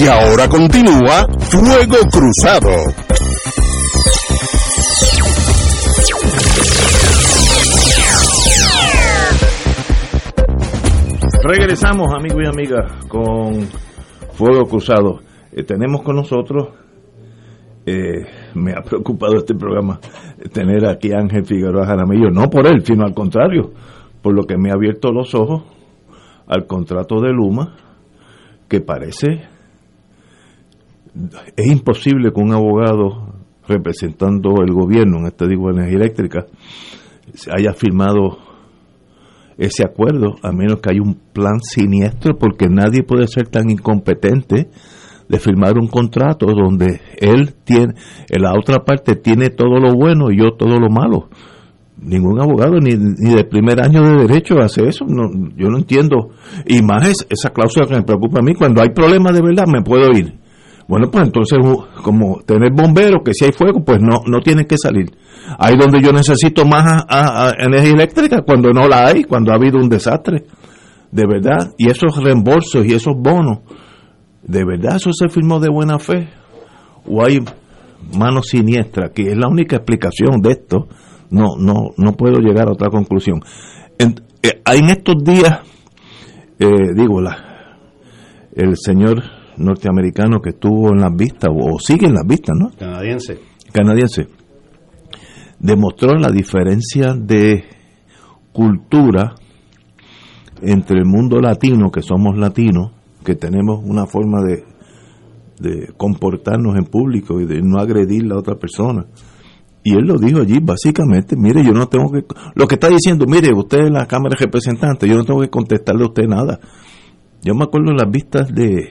[0.00, 2.70] Y ahora continúa Fuego Cruzado.
[11.42, 13.66] Regresamos, amigos y amigas, con
[14.34, 15.18] Fuego Cruzado.
[15.50, 16.68] Eh, tenemos con nosotros,
[17.84, 19.98] eh, me ha preocupado este programa,
[20.52, 23.72] tener aquí Ángel Figueroa Jaramillo, no por él, sino al contrario,
[24.22, 25.64] por lo que me ha abierto los ojos
[26.46, 27.74] al contrato de Luma,
[28.68, 29.57] que parece,
[31.56, 33.34] es imposible que un abogado
[33.66, 36.46] representando el gobierno, en este digo energía eléctrica,
[37.56, 38.38] haya firmado
[39.58, 44.68] ese acuerdo, a menos que haya un plan siniestro, porque nadie puede ser tan incompetente
[45.28, 47.94] de firmar un contrato donde él tiene,
[48.30, 51.28] la otra parte tiene todo lo bueno y yo todo lo malo.
[52.00, 55.04] Ningún abogado ni, ni de primer año de derecho hace eso.
[55.04, 56.30] No, yo no entiendo.
[56.64, 58.54] Y más es esa cláusula que me preocupa a mí.
[58.54, 60.38] Cuando hay problemas de verdad, me puedo ir.
[60.88, 61.58] Bueno, pues entonces,
[62.02, 65.10] como tener bomberos, que si hay fuego, pues no, no tienen que salir.
[65.58, 67.04] Ahí donde yo necesito más
[67.58, 70.46] energía eléctrica, cuando no la hay, cuando ha habido un desastre.
[71.12, 71.74] De verdad.
[71.76, 73.58] Y esos reembolsos y esos bonos,
[74.42, 76.30] ¿de verdad eso se firmó de buena fe?
[77.06, 77.40] ¿O hay
[78.18, 79.10] mano siniestra?
[79.10, 80.88] Que es la única explicación de esto.
[81.30, 83.42] No, no, no puedo llegar a otra conclusión.
[83.98, 85.60] En, eh, en estos días,
[86.58, 87.76] eh, digo, la,
[88.54, 92.70] el señor norteamericano que estuvo en las vistas, o sigue en las vistas, ¿no?
[92.78, 93.38] Canadiense.
[93.72, 94.28] Canadiense.
[95.58, 97.64] Demostró la diferencia de
[98.52, 99.34] cultura
[100.62, 102.92] entre el mundo latino, que somos latinos,
[103.24, 104.64] que tenemos una forma de,
[105.60, 109.06] de comportarnos en público y de no agredir a la otra persona.
[109.84, 112.24] Y él lo dijo allí, básicamente, mire, yo no tengo que...
[112.54, 115.50] Lo que está diciendo, mire, usted es la Cámara de Representantes, yo no tengo que
[115.50, 116.60] contestarle a usted nada.
[117.42, 118.90] Yo me acuerdo en las vistas de,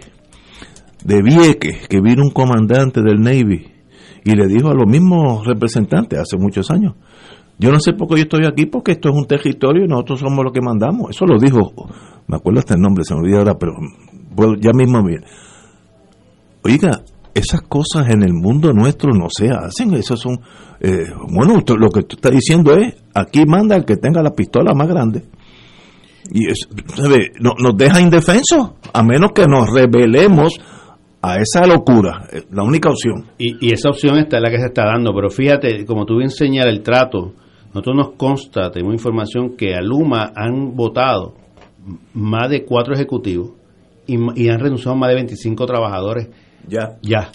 [1.03, 3.67] de Vieques, que vino un comandante del Navy
[4.23, 6.95] y le dijo a los mismos representantes hace muchos años,
[7.59, 10.19] yo no sé por qué yo estoy aquí, porque esto es un territorio y nosotros
[10.19, 11.09] somos los que mandamos.
[11.09, 11.73] Eso lo dijo,
[12.27, 13.73] me acuerdo hasta el nombre, se me olvida ahora, pero
[14.59, 15.23] ya mismo bien.
[16.63, 17.01] Oiga,
[17.33, 20.39] esas cosas en el mundo nuestro no se hacen, eso son,
[20.79, 24.73] eh, bueno, lo que tú estás diciendo es, aquí manda el que tenga la pistola
[24.75, 25.23] más grande.
[26.31, 26.67] Y es,
[27.39, 30.59] no, nos deja indefensos, a menos que nos rebelemos
[31.21, 33.25] a esa locura, eh, la única opción.
[33.37, 36.73] Y, esa opción está la que se está dando, pero fíjate, como tú bien señalas,
[36.73, 37.33] el trato,
[37.69, 41.35] nosotros nos consta, tenemos información que a Luma han votado
[42.13, 43.51] más de cuatro ejecutivos
[44.05, 46.29] y, han renunciado más de 25 trabajadores.
[46.67, 46.97] Ya.
[47.01, 47.31] Ya.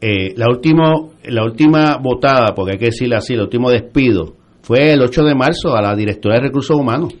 [0.00, 0.94] Eh, la, última,
[1.24, 5.34] la última votada, porque hay que decirlo así, el último despido, fue el 8 de
[5.34, 7.14] marzo a la directora de Recursos Humanos,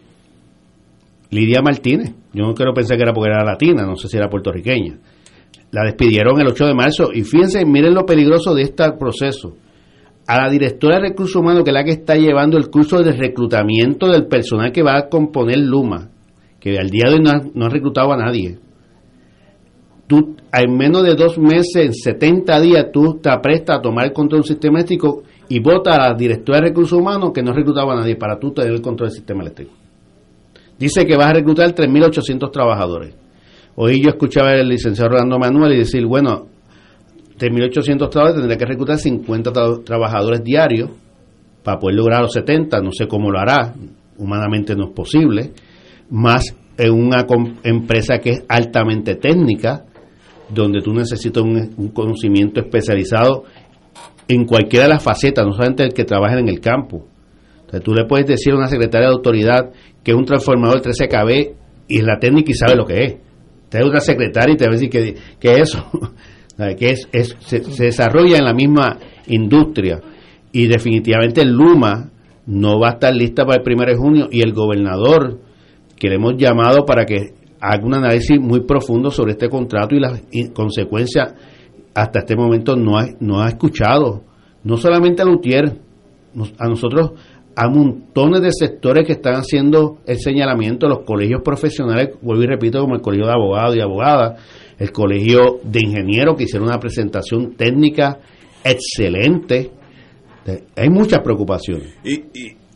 [1.30, 2.14] Lidia Martínez.
[2.32, 4.98] Yo no quiero pensar que era porque era latina, no sé si era puertorriqueña
[5.72, 7.10] la despidieron el 8 de marzo.
[7.12, 9.56] Y fíjense, miren lo peligroso de este proceso.
[10.26, 13.12] A la directora de recursos humanos, que es la que está llevando el curso de
[13.12, 16.08] reclutamiento del personal que va a componer Luma,
[16.58, 17.20] que al día de hoy
[17.54, 18.58] no ha, reclutado a nadie.
[20.08, 24.12] Tú, en menos de dos meses, en 70 días, tú te aprestas a tomar el
[24.12, 27.92] control del sistema eléctrico y vota a la directora de recursos humanos que no reclutaba
[27.92, 29.72] a nadie para tú tener el control del sistema eléctrico.
[30.78, 33.25] Dice que vas a reclutar 3.800 trabajadores
[33.78, 36.46] Hoy yo escuchaba al licenciado Rolando Manuel y decir, bueno,
[37.38, 39.52] de 1.800 trabajadores tendría que reclutar 50
[39.84, 40.90] trabajadores diarios
[41.62, 43.74] para poder lograr los 70, no sé cómo lo hará,
[44.16, 45.52] humanamente no es posible,
[46.08, 47.26] más en una
[47.64, 49.84] empresa que es altamente técnica,
[50.48, 53.44] donde tú necesitas un, conocimiento especializado
[54.26, 57.06] en cualquiera de las facetas, no solamente el que trabaja en el campo.
[57.56, 59.70] Entonces, tú le puedes decir a una secretaria de autoridad
[60.02, 61.52] que es un transformador 13KB
[61.88, 63.25] y es la técnica y sabe lo que es
[63.68, 65.90] te una secretaria y te va a decir que, que eso,
[66.78, 70.00] que es, es se, desarrolla en la misma industria.
[70.52, 72.10] Y definitivamente Luma
[72.46, 75.40] no va a estar lista para el 1 de junio y el gobernador,
[75.96, 80.00] que le hemos llamado para que haga un análisis muy profundo sobre este contrato y
[80.00, 80.22] las
[80.54, 81.34] consecuencias,
[81.94, 84.22] hasta este momento no ha, no ha escuchado,
[84.62, 85.80] no solamente a Lutier,
[86.58, 87.12] a nosotros,
[87.58, 92.80] a montones de sectores que están haciendo el señalamiento, los colegios profesionales, vuelvo y repito,
[92.80, 94.40] como el colegio de abogados y abogadas,
[94.78, 98.18] el colegio de ingenieros que hicieron una presentación técnica
[98.62, 99.70] excelente.
[100.76, 101.96] Hay muchas preocupaciones.
[102.04, 102.24] ¿Y,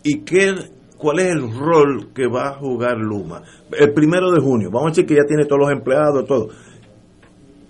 [0.03, 0.55] y, qué,
[0.97, 3.43] cuál es el rol que va a jugar Luma?
[3.79, 6.49] El primero de junio, vamos a decir que ya tiene todos los empleados, todo.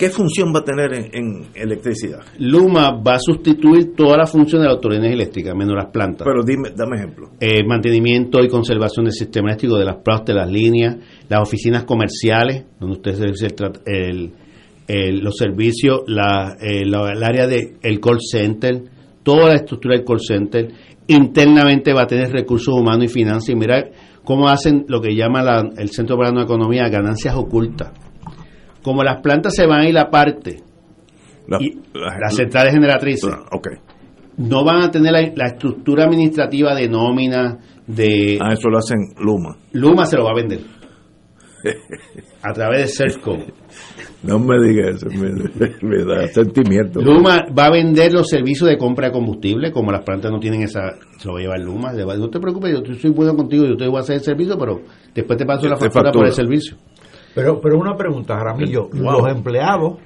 [0.01, 2.21] ¿Qué función va a tener en, electricidad?
[2.39, 6.27] Luma va a sustituir todas las funciones de la Autoridad Eléctrica, menos las plantas.
[6.27, 7.33] Pero dime, dame ejemplo.
[7.39, 10.97] Eh, mantenimiento y conservación del sistema eléctrico de las plantas, de las líneas,
[11.29, 13.49] las oficinas comerciales, donde usted se
[13.85, 14.33] el,
[14.89, 18.83] el, los servicios, la, el, el área del el call center,
[19.23, 20.69] toda la estructura del call center.
[21.09, 23.51] Internamente va a tener recursos humanos y finanzas.
[23.51, 23.91] Y mira
[24.25, 25.45] cómo hacen lo que llama
[25.77, 27.91] el Centro para la Economía ganancias ocultas
[28.83, 30.63] como las plantas se van a ir aparte,
[31.59, 33.79] y las centrales generatrices, ah, okay.
[34.39, 38.39] no van a tener la, estructura administrativa de nómina, de...
[38.41, 39.57] Ah, eso lo hacen Luma.
[39.73, 40.61] Luma se lo va a vender.
[42.43, 43.37] a través de Serco.
[44.23, 45.07] No me digas eso,
[45.83, 47.01] me, da sentimiento.
[47.01, 50.63] Luma va a vender los servicios de compra de combustible, como las plantas no tienen
[50.63, 50.81] esa,
[51.17, 51.93] se lo va a llevar Luma.
[51.93, 54.83] No te preocupes, yo soy bueno contigo, yo te voy a hacer el servicio, pero
[55.15, 56.77] después te paso la factura por el servicio.
[57.35, 59.99] Pero, pero una pregunta, Jaramillo, los empleados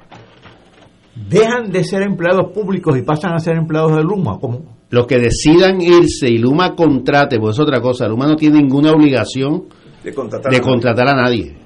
[1.15, 4.77] dejan de ser empleados públicos y pasan a ser empleados de Luma, ¿cómo?
[4.91, 8.93] Los que decidan irse y Luma contrate, pues es otra cosa, Luma no tiene ninguna
[8.93, 9.65] obligación
[10.03, 10.13] de
[10.61, 11.57] contratar, a, nadie.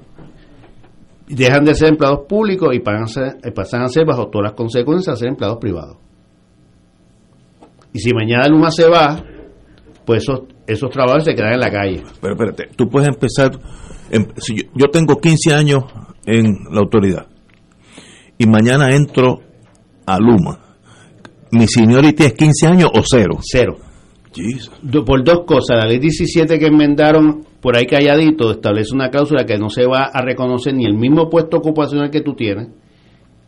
[1.26, 5.28] Dejan de ser empleados públicos y pasan a ser, bajo todas las consecuencias, a ser
[5.28, 5.96] empleados privados.
[7.92, 9.20] Y si mañana Luma se va,
[10.04, 12.02] pues esos, esos trabajos se quedan en la calle.
[12.20, 13.50] Pero espérate, tú puedes empezar
[14.10, 14.26] Em,
[14.74, 15.84] yo, tengo 15 años
[16.24, 17.26] en la autoridad
[18.38, 19.40] y mañana entro
[20.06, 20.58] a Luma,
[21.50, 23.38] ¿mi seniority es 15 años o cero?
[23.42, 23.76] Cero.
[25.04, 25.76] Por dos cosas.
[25.76, 30.10] La ley 17 que enmendaron por ahí calladito establece una cláusula que no se va
[30.12, 32.68] a reconocer ni el mismo puesto ocupacional que tú tienes.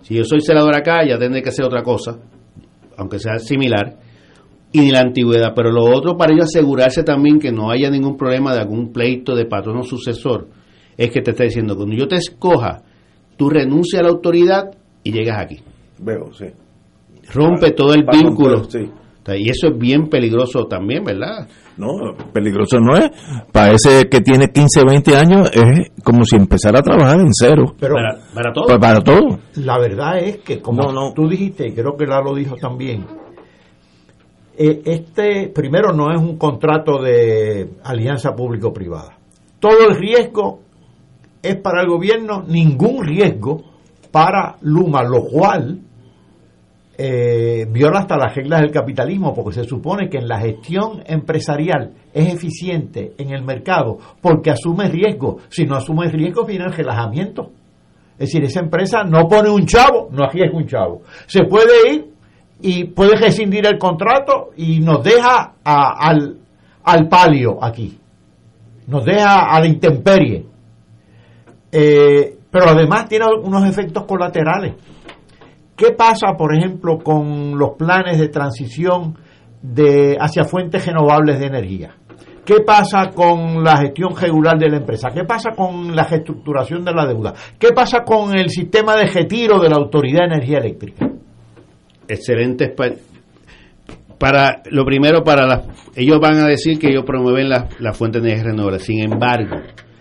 [0.03, 2.19] Si yo soy celador acá, ya tendré que hacer otra cosa,
[2.97, 3.99] aunque sea similar
[4.73, 5.53] y ni la antigüedad.
[5.55, 9.35] Pero lo otro, para ello asegurarse también que no haya ningún problema de algún pleito
[9.35, 10.49] de patrono sucesor,
[10.97, 12.83] es que te está diciendo, cuando yo te escoja,
[13.37, 14.71] tú renuncias a la autoridad
[15.03, 15.61] y llegas aquí.
[15.99, 16.47] Veo, sí.
[17.33, 18.63] Rompe todo el vínculo.
[19.37, 21.47] Y eso es bien peligroso también, ¿verdad?
[21.77, 23.11] No, peligroso no es.
[23.53, 27.75] Para ese que tiene 15, 20 años es como si empezara a trabajar en cero.
[27.79, 27.95] Pero
[28.35, 28.79] para, todo.
[28.79, 29.39] Para, todo.
[29.57, 33.07] La verdad es que, como no, tú dijiste, y creo que Lalo dijo también,
[34.61, 39.16] este primero no es un contrato de alianza público-privada.
[39.59, 40.61] Todo el riesgo
[41.43, 43.62] es para el gobierno, ningún riesgo
[44.11, 45.81] para Luma, lo cual
[46.99, 51.95] eh, viola hasta las reglas del capitalismo, porque se supone que en la gestión empresarial
[52.12, 55.39] es eficiente en el mercado porque asume riesgo.
[55.49, 57.53] Si no asume riesgo, viene el relajamiento.
[58.19, 61.01] Es decir, esa empresa no pone un chavo, no arriesga un chavo.
[61.27, 62.10] Se puede ir
[62.62, 66.39] y puede rescindir el contrato y nos deja al,
[66.85, 67.99] al palio aquí.
[68.87, 70.47] Nos deja a la intemperie.
[71.73, 74.74] Eh, pero además tiene unos efectos colaterales.
[75.77, 79.16] ¿Qué pasa, por ejemplo, con los planes de transición
[79.62, 81.95] de, hacia fuentes renovables de energía?
[82.45, 85.11] ¿Qué pasa con la gestión regular de la empresa?
[85.15, 87.32] ¿Qué pasa con la reestructuración de la deuda?
[87.59, 91.09] ¿Qué pasa con el sistema de retiro de la Autoridad de Energía Eléctrica?
[92.11, 92.73] Excelentes
[94.19, 95.62] para lo primero para las
[95.97, 98.78] ellos van a decir que ellos promueven las la fuentes de energía renovable.
[98.78, 99.57] Sin embargo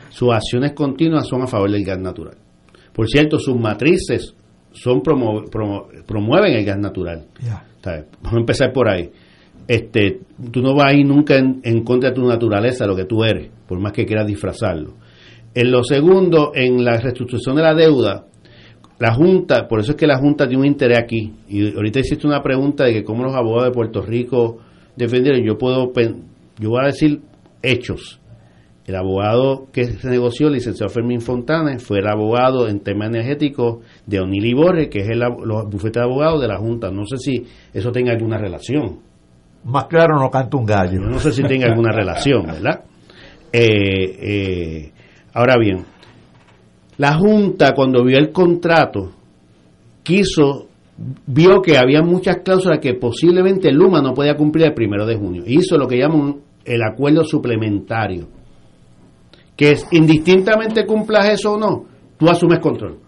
[0.09, 2.35] sus acciones continuas son a favor del gas natural.
[2.93, 4.35] Por cierto sus matrices
[4.71, 7.25] son promueven el gas natural.
[8.21, 9.09] Vamos a empezar por ahí.
[9.67, 10.19] Este
[10.51, 13.23] tú no vas a ir nunca en, en, contra de tu naturaleza lo que tú
[13.23, 14.95] eres por más que quieras disfrazarlo.
[15.53, 18.25] En lo segundo en la reestructuración de la deuda
[18.99, 21.33] la Junta, por eso es que la Junta tiene un interés aquí.
[21.47, 24.57] Y ahorita hiciste una pregunta de que cómo los abogados de Puerto Rico
[24.97, 25.41] defendieron.
[25.43, 25.91] Yo puedo,
[26.59, 27.21] yo voy a decir
[27.61, 28.19] hechos.
[28.85, 33.81] El abogado que se negoció, el licenciado Fermín Fontana, fue el abogado en tema energético
[34.05, 36.91] de Onili Borges, que es el los bufete de abogados de la Junta.
[36.91, 38.99] No sé si eso tenga alguna relación.
[39.63, 40.99] Más claro no canta un gallo.
[40.99, 42.83] No sé si tenga alguna relación, ¿verdad?
[43.51, 43.63] Eh,
[44.21, 44.91] eh,
[45.33, 45.83] ahora bien,
[46.99, 49.09] la Junta, cuando vio el contrato,
[50.03, 50.67] quiso,
[51.27, 55.43] vio que había muchas cláusulas que posiblemente Luma no podía cumplir el primero de junio.
[55.47, 58.27] Hizo lo que llaman el acuerdo suplementario,
[59.55, 61.85] que es indistintamente cumplas eso o no,
[62.17, 62.99] tú asumes control.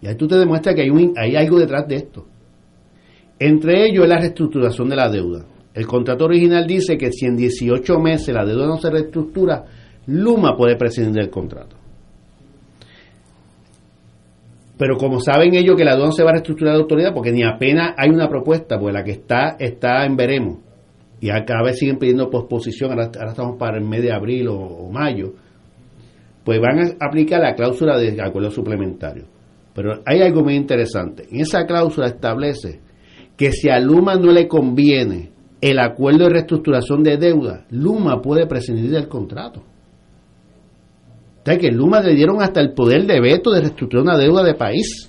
[0.00, 2.24] Y ahí tú te demuestras que hay, un, hay algo detrás de esto.
[3.40, 5.44] Entre ellos es la reestructuración de la deuda.
[5.74, 9.64] El contrato original dice que si en 18 meses la deuda no se reestructura,
[10.06, 11.81] Luma puede prescindir del contrato.
[14.82, 17.44] Pero como saben ellos que la no se va a reestructurar de autoridad, porque ni
[17.44, 20.58] apenas hay una propuesta, pues la que está está en veremos,
[21.20, 25.34] y cada vez siguen pidiendo posposición, ahora, estamos para el mes de abril o, mayo,
[26.42, 29.26] pues van a aplicar la cláusula de acuerdo suplementario.
[29.72, 31.28] Pero hay algo muy interesante.
[31.30, 32.80] En esa cláusula establece
[33.36, 35.30] que si a Luma no le conviene
[35.60, 39.62] el acuerdo de reestructuración de deuda, Luma puede prescindir del contrato.
[41.42, 44.44] O sea que Luma le dieron hasta el poder de veto de reestructurar una deuda
[44.44, 45.08] de país.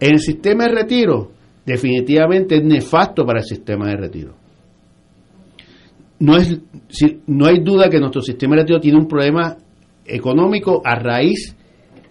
[0.00, 1.30] En el sistema de retiro,
[1.64, 4.34] definitivamente es nefasto para el sistema de retiro.
[6.18, 6.58] No, es,
[7.28, 9.56] no hay duda que nuestro sistema de retiro tiene un problema
[10.04, 11.56] económico a raíz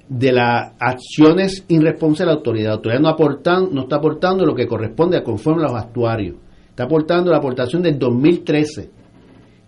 [0.08, 2.68] de las acciones irresponsables de la autoridad.
[2.68, 6.38] La autoridad no, aportan, no está aportando lo que corresponde a conforme a los actuarios.
[6.70, 9.03] Está aportando la aportación del 2013.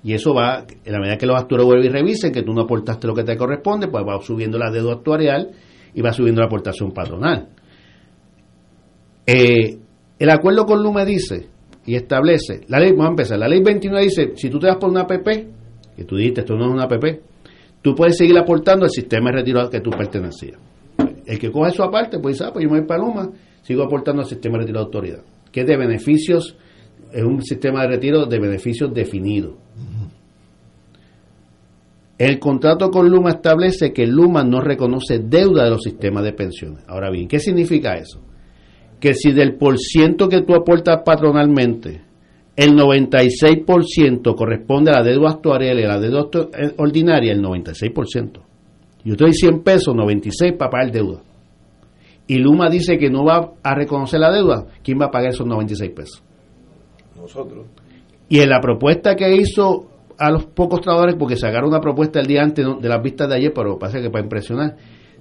[0.06, 2.62] Y eso va, en la medida que los actuarios vuelven y revisen que tú no
[2.62, 5.50] aportaste lo que te corresponde, pues va subiendo la deuda actuarial
[5.96, 7.48] y va subiendo la aportación patronal.
[9.26, 9.80] Eh,
[10.20, 11.48] el acuerdo con Luma dice
[11.88, 14.78] y establece, la ley, vamos a empezar, la ley 29 dice, si tú te vas
[14.78, 15.26] por una APP,
[15.96, 17.22] que tú dijiste, esto no es una APP,
[17.82, 20.60] tú puedes seguir aportando al sistema de retiro al que tú pertenecías.
[21.26, 23.32] El que coge eso aparte, pues dice, ah, pues yo me voy para Luma,
[23.64, 26.56] sigo aportando al sistema de retiro de autoridad, que es de beneficios,
[27.12, 29.65] es un sistema de retiro de beneficios definido.
[32.18, 36.84] El contrato con Luma establece que Luma no reconoce deuda de los sistemas de pensiones.
[36.88, 38.26] Ahora bien, ¿qué significa eso?
[39.00, 42.02] que si del por ciento que tú aportas patronalmente,
[42.56, 46.28] el 96% corresponde a la deuda actuarial y a la deuda
[46.58, 48.42] eh, ordinaria, el 96%.
[49.04, 51.22] Yo te doy 100 pesos, 96 para pagar deuda.
[52.28, 55.46] Y Luma dice que no va a reconocer la deuda, ¿quién va a pagar esos
[55.46, 56.24] 96 pesos?
[57.16, 57.68] Nosotros.
[58.28, 62.28] Y en la propuesta que hizo a los pocos trabajadores, porque sacaron una propuesta el
[62.28, 64.76] día antes de las vistas de ayer, pero pasa que para impresionar,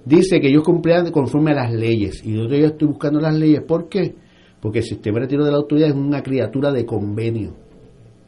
[0.05, 2.25] dice que ellos cumplían conforme a las leyes.
[2.25, 3.61] Y yo, yo estoy buscando las leyes.
[3.61, 4.15] ¿Por qué?
[4.61, 7.55] Porque el sistema de retiro de la autoridad es una criatura de convenio.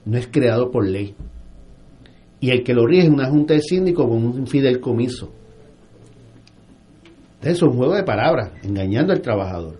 [0.05, 1.15] No es creado por ley.
[2.39, 5.31] Y el que lo rige es una junta de síndicos con un fideicomiso.
[7.35, 9.79] Entonces es un juego de palabras, engañando al trabajador.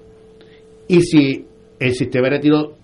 [0.87, 1.45] Y si
[1.79, 2.77] el sistema de retiro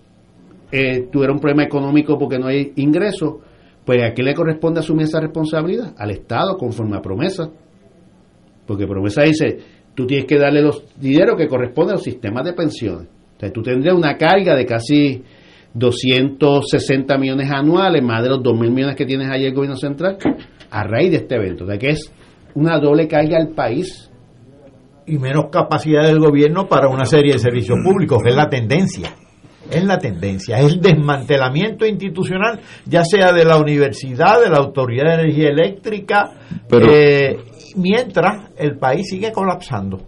[0.70, 3.36] eh, tuviera un problema económico porque no hay ingresos,
[3.84, 5.94] pues ¿a qué le corresponde asumir esa responsabilidad?
[5.98, 7.50] Al Estado, conforme a promesa.
[8.66, 9.58] Porque promesa dice,
[9.94, 13.08] tú tienes que darle los dinero que corresponde a los sistemas de pensiones.
[13.36, 15.22] O sea, tú tendrías una carga de casi
[15.74, 20.16] 260 millones anuales, más de los 2 mil millones que tienes ahí el gobierno central,
[20.70, 21.64] a raíz de este evento.
[21.64, 22.12] O sea, que es
[22.54, 24.10] una doble carga al país.
[25.06, 29.10] Y menos capacidad del gobierno para una serie de servicios públicos, que es la tendencia.
[29.74, 35.16] Es la tendencia, es el desmantelamiento institucional, ya sea de la universidad, de la Autoridad
[35.16, 36.32] de Energía Eléctrica,
[36.68, 37.38] Pero, eh,
[37.76, 40.00] mientras el país sigue colapsando.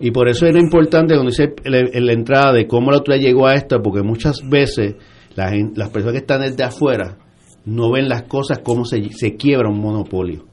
[0.00, 3.46] Y por eso era importante cuando dice en la entrada de cómo la autoridad llegó
[3.46, 4.96] a esto, porque muchas veces
[5.36, 7.18] la las personas que están desde afuera
[7.64, 10.44] no ven las cosas como se, se quiebra un monopolio.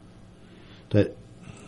[0.83, 1.13] Entonces,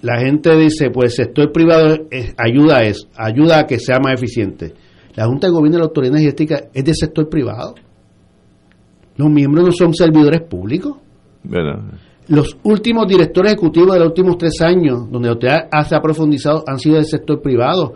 [0.02, 4.74] la gente dice, pues el sector privado ayuda es, ayuda a que sea más eficiente.
[5.16, 7.76] La Junta de Gobierno de la Autoridad Energética es del sector privado.
[9.18, 10.98] Los miembros no son servidores públicos.
[12.28, 15.50] Los últimos directores ejecutivos de los últimos tres años, donde usted
[15.88, 17.94] se ha profundizado, han sido del sector privado.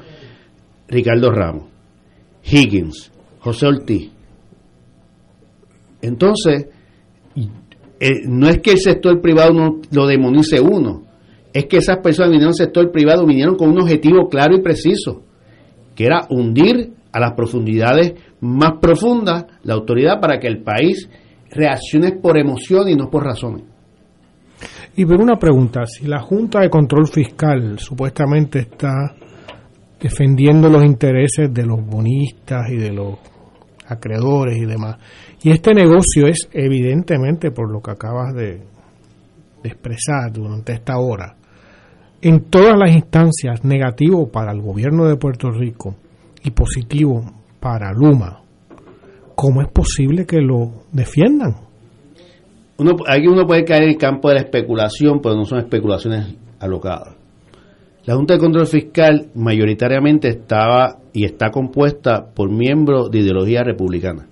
[0.87, 1.65] Ricardo Ramos,
[2.43, 4.11] Higgins, José Ortiz.
[6.01, 6.67] Entonces,
[7.99, 11.03] eh, no es que el sector privado no lo demonice uno,
[11.53, 15.23] es que esas personas vinieron al sector privado, vinieron con un objetivo claro y preciso,
[15.95, 21.09] que era hundir a las profundidades más profundas la autoridad para que el país
[21.49, 23.63] reaccione por emoción y no por razones.
[24.97, 29.15] Y por una pregunta, si la Junta de Control Fiscal supuestamente está
[29.97, 33.17] defendiendo los intereses de los bonistas y de los
[33.87, 34.97] acreedores y demás,
[35.41, 38.61] y este negocio es evidentemente por lo que acabas de,
[39.63, 41.37] expresar durante esta hora,
[42.21, 45.95] en todas las instancias negativo para el gobierno de Puerto Rico
[46.45, 47.23] y positivo
[47.59, 48.41] para Luma,
[49.35, 51.65] ¿cómo es posible que lo defiendan?
[52.77, 56.35] uno, aquí uno puede caer en el campo de la especulación, pero no son especulaciones
[56.59, 57.15] alocadas.
[58.05, 64.27] La Junta de Control Fiscal mayoritariamente estaba y está compuesta por miembros de ideología republicana.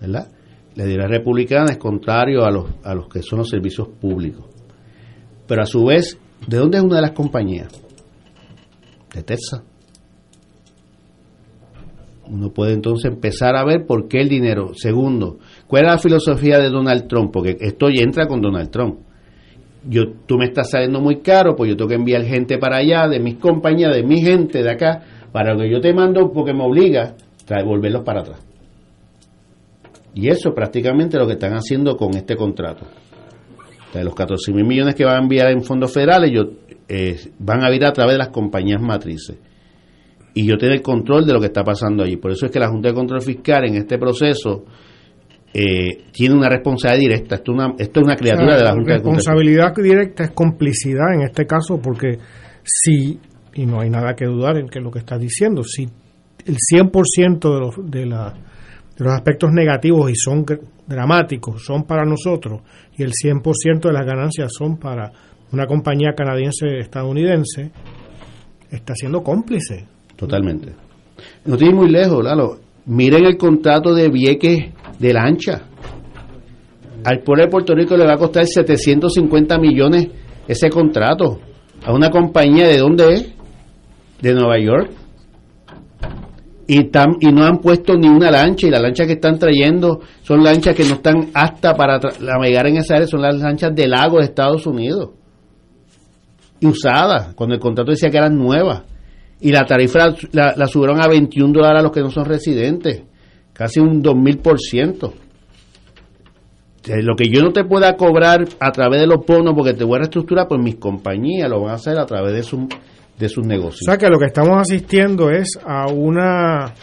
[0.00, 0.28] ¿Verdad?
[0.76, 4.44] la ideología republicana es contrario a los, a los que son los servicios públicos.
[5.46, 7.68] Pero a su vez, ¿de dónde es una de las compañías?
[9.14, 9.62] De Texas.
[12.28, 14.72] Uno puede entonces empezar a ver por qué el dinero.
[14.74, 17.32] Segundo, ¿cuál es la filosofía de Donald Trump?
[17.32, 18.98] Porque esto ya entra con Donald Trump.
[19.88, 23.06] Yo, tú me estás saliendo muy caro, pues yo tengo que enviar gente para allá,
[23.06, 26.64] de mis compañías, de mi gente de acá, para que yo te mando porque me
[26.64, 27.14] obliga
[27.48, 28.44] a devolverlos para atrás.
[30.14, 32.86] Y eso es prácticamente lo que están haciendo con este contrato.
[33.92, 36.42] de los 14 mil millones que van a enviar en fondos federales, yo,
[36.88, 39.38] eh, van a ir a través de las compañías matrices.
[40.36, 42.16] Y yo tener control de lo que está pasando allí.
[42.16, 44.64] Por eso es que la Junta de Control Fiscal en este proceso
[45.54, 47.34] eh, tiene una responsabilidad directa.
[47.36, 51.14] Esto, una, esto es una criatura de la Junta de Control Responsabilidad directa es complicidad
[51.14, 52.18] en este caso, porque
[52.62, 53.18] si,
[53.54, 55.84] y no hay nada que dudar en que lo que está diciendo, si
[56.44, 58.34] el 100% de, los, de la
[58.96, 60.44] de los aspectos negativos y son
[60.86, 62.62] dramáticos, son para nosotros,
[62.96, 65.12] y el 100% de las ganancias son para
[65.52, 67.70] una compañía canadiense estadounidense,
[68.70, 69.86] está siendo cómplice.
[70.16, 70.74] Totalmente.
[71.44, 72.58] No tiene muy lejos, Lalo.
[72.86, 75.62] Miren el contrato de Vieques de lancha.
[77.04, 80.08] Al pueblo de Puerto Rico le va a costar 750 millones
[80.48, 81.38] ese contrato.
[81.84, 83.32] A una compañía de dónde es?
[84.20, 84.90] De Nueva York
[86.66, 90.42] y, y no han puesto ni una lancha y las lanchas que están trayendo son
[90.42, 94.18] lanchas que no están hasta para navegar en esa área, son las lanchas del lago
[94.18, 95.10] de Estados Unidos
[96.58, 98.82] y usadas, cuando el contrato decía que eran nuevas
[99.40, 103.02] y la tarifa la, subieron a 21 dólares a los que no son residentes,
[103.52, 105.12] casi un 2000%.
[107.02, 109.96] Lo que yo no te pueda cobrar a través de los bonos porque te voy
[109.96, 112.68] a reestructurar, pues mis compañías lo van a hacer a través de su
[113.18, 113.82] de sus negocios.
[113.82, 116.74] O sea que lo que estamos asistiendo es a una,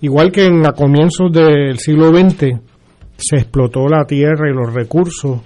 [0.00, 2.60] igual que en a comienzos del siglo XX,
[3.16, 5.40] se explotó la tierra y los recursos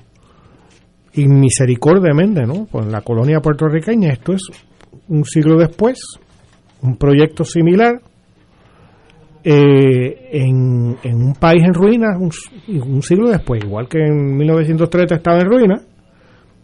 [1.14, 2.66] inmisericordiamente, ¿no?
[2.70, 4.43] Pues la colonia puertorriqueña, esto es
[5.09, 5.98] un siglo después,
[6.82, 8.01] un proyecto similar
[9.44, 12.31] eh, en, en, un país en ruinas, un,
[12.82, 15.86] un, siglo después, igual que en 1930 estaba en ruinas,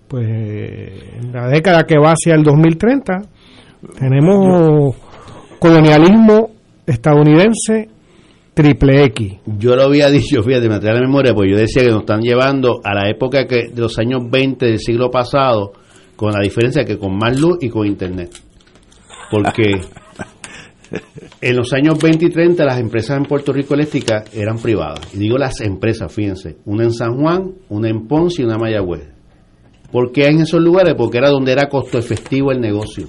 [0.09, 3.23] pues en la década que va hacia el 2030
[3.99, 4.97] tenemos
[5.59, 6.51] colonialismo
[6.87, 7.89] estadounidense
[8.55, 9.39] triple X.
[9.59, 12.21] Yo lo había dicho, fíjate, me trae la memoria, pues yo decía que nos están
[12.21, 15.73] llevando a la época que, de los años 20 del siglo pasado,
[16.23, 18.31] con la diferencia que con más luz y con internet.
[19.28, 19.73] Porque
[21.40, 25.12] en los años 20 y 30 las empresas en Puerto Rico eléctricas eran privadas.
[25.12, 28.61] Y digo las empresas, fíjense, una en San Juan, una en Ponce y una en
[28.61, 29.09] Mayagüez.
[29.90, 30.94] ¿Por qué en esos lugares?
[30.97, 33.09] Porque era donde era costo efectivo el negocio.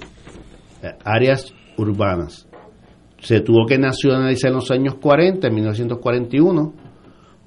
[1.05, 2.47] Áreas urbanas.
[3.19, 6.73] Se tuvo que nacionalizar en los años 40, en 1941,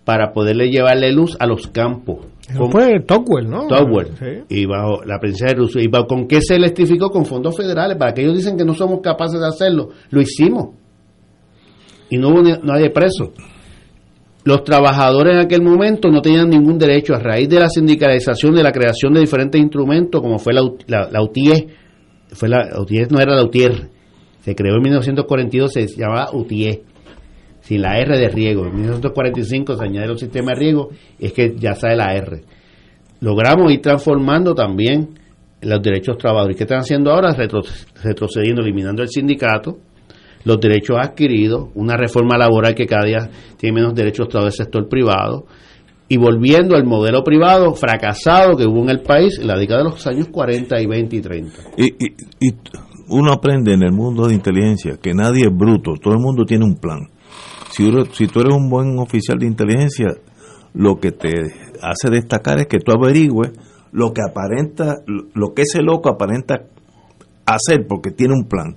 [0.05, 2.25] para poderle llevarle luz a los campos.
[2.57, 3.67] Con, fue Tocqueville, ¿no?
[3.67, 4.45] Tocqueville.
[4.49, 5.83] Y bajo la princesa de Rusia.
[5.83, 7.11] ¿Y con qué se electrificó?
[7.11, 7.97] Con fondos federales.
[7.97, 10.69] Para que ellos dicen que no somos capaces de hacerlo, lo hicimos.
[12.11, 13.33] Y no hubo nadie preso.
[14.45, 18.63] Los trabajadores en aquel momento no tenían ningún derecho a raíz de la sindicalización, de
[18.63, 21.67] la creación de diferentes instrumentos, como fue la, la, la UTIE,
[22.31, 22.69] fue la,
[23.11, 23.91] no era la UTIER,
[24.43, 26.85] se creó en 1942, se llamaba UTIE,
[27.67, 28.65] sin la R de riego.
[28.65, 32.43] En 1945 se añadió el sistema de riego, es que ya sale la R.
[33.21, 35.19] Logramos ir transformando también
[35.63, 36.57] los derechos trabajadores.
[36.57, 37.35] ¿Qué están haciendo ahora?
[37.35, 39.79] retrocediendo, eliminando el sindicato,
[40.45, 44.89] los derechos adquiridos, una reforma laboral que cada día tiene menos derechos todo el sector
[44.89, 45.47] privado,
[46.09, 49.91] y volviendo al modelo privado fracasado que hubo en el país en la década de
[49.91, 51.53] los años 40 y 20 y 30.
[51.79, 51.87] Y,
[52.47, 52.55] y,
[53.09, 56.65] uno aprende en el mundo de inteligencia que nadie es bruto, todo el mundo tiene
[56.65, 57.09] un plan.
[57.77, 60.07] Si, si tú eres un buen oficial de inteligencia,
[60.73, 61.29] lo que te
[61.83, 63.53] hace destacar es que tú averigües
[63.93, 66.63] lo que aparenta, lo que ese loco aparenta
[67.45, 68.77] hacer porque tiene un plan.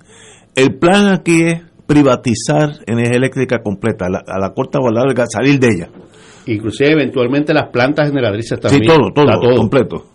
[0.54, 5.68] El plan aquí es privatizar energía eléctrica completa, a la, corta o larga, salir de
[5.68, 5.90] ella.
[6.48, 8.84] Inclusive eventualmente las plantas generadrizas también.
[8.84, 10.06] Sí, todo, todo, todo completo.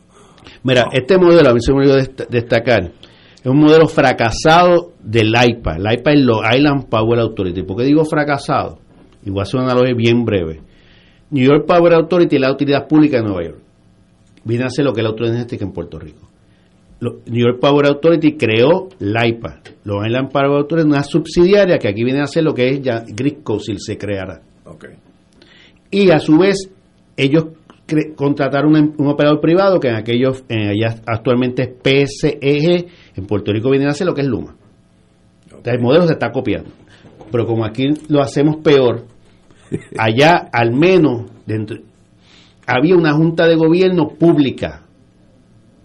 [0.63, 1.97] Mira, este modelo, a mí se me olvidó
[2.29, 5.77] destacar, es un modelo fracasado del IPA.
[5.77, 7.63] El IPA es lo Island Power Authority.
[7.63, 8.79] ¿Por qué digo fracasado?
[9.25, 10.61] Y voy a hacer una analogía bien breve.
[11.31, 13.59] New York Power Authority es la utilidad pública de Nueva York.
[14.45, 16.29] Viene a ser lo que es la autoridad energética en Puerto Rico.
[17.01, 19.61] New York Power Authority creó LIPA.
[19.85, 22.83] Los Island Power Authority es una subsidiaria que aquí viene a ser lo que es
[22.83, 24.41] ya si se creara.
[25.91, 26.71] Y a su vez,
[27.17, 27.47] ellos
[28.17, 32.87] contrataron un, un, operador privado que en aquellos, en allá actualmente es PSEG,
[33.17, 34.57] en Puerto Rico viene a ser lo que es Luma.
[35.65, 36.71] El modelo se está copiando.
[37.31, 39.07] Pero como aquí lo hacemos peor,
[39.99, 41.79] allá al menos dentro,
[42.67, 44.83] había una junta de gobierno pública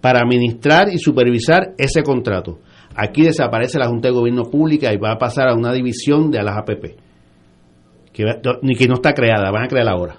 [0.01, 2.59] para administrar y supervisar ese contrato.
[2.95, 6.43] Aquí desaparece la junta de gobierno pública y va a pasar a una división de
[6.43, 6.95] las APP,
[8.13, 8.25] que,
[8.61, 10.17] ni que no está creada, van a crear ahora.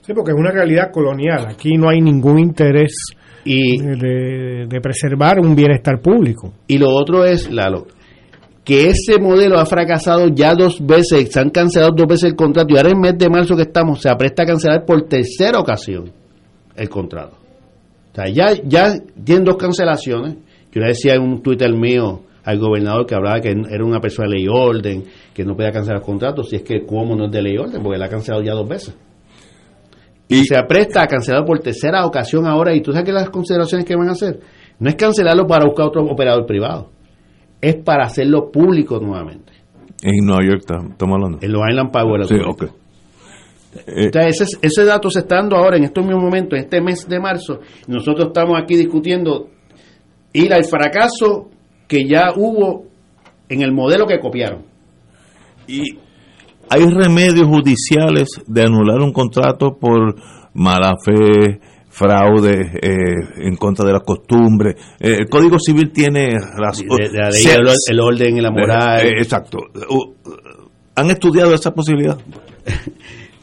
[0.00, 1.46] Sí, porque es una realidad colonial.
[1.48, 2.94] Aquí no hay ningún interés
[3.44, 6.54] de, de, preservar un bienestar público.
[6.66, 7.86] Y lo otro es, Lalo,
[8.64, 12.72] que ese modelo ha fracasado ya dos veces, se han cancelado dos veces el contrato
[12.72, 15.58] y ahora en el mes de marzo que estamos se apresta a cancelar por tercera
[15.58, 16.12] ocasión
[16.76, 17.36] el contrato.
[18.12, 18.94] O sea, ya, ya
[19.24, 20.36] tienen dos cancelaciones.
[20.70, 24.28] Yo le decía en un Twitter mío al gobernador que hablaba que era una persona
[24.28, 27.32] de ley y orden, que no podía cancelar contratos, si es que como no es
[27.32, 28.94] de ley y orden, porque la ha cancelado ya dos veces.
[30.28, 32.74] Y, se apresta a cancelar por tercera ocasión ahora.
[32.74, 34.40] ¿Y tú sabes que las consideraciones que van a hacer?
[34.78, 36.90] No es cancelarlo para buscar otro operador privado
[37.62, 39.52] es para hacerlo público nuevamente.
[40.02, 41.38] En Nueva York estamos hablando.
[41.40, 42.64] En los Island Power Sí, ok.
[43.86, 47.08] Eh, ese, ese dato se está dando ahora en estos mismos momentos, en este mes
[47.08, 47.60] de marzo.
[47.86, 49.48] Nosotros estamos aquí discutiendo
[50.32, 51.48] ir al fracaso
[51.88, 52.84] que ya hubo
[53.48, 54.64] en el modelo que copiaron.
[55.66, 55.82] Y
[56.68, 60.16] hay remedios judiciales de anular un contrato por
[60.52, 61.60] mala fe,
[61.92, 64.74] fraude eh, en contra de las costumbres.
[64.98, 66.86] Eh, el Código Civil tiene razón.
[66.90, 69.06] el, orden y la moral.
[69.06, 69.58] Eh, exacto.
[70.96, 72.18] ¿Han estudiado esa posibilidad?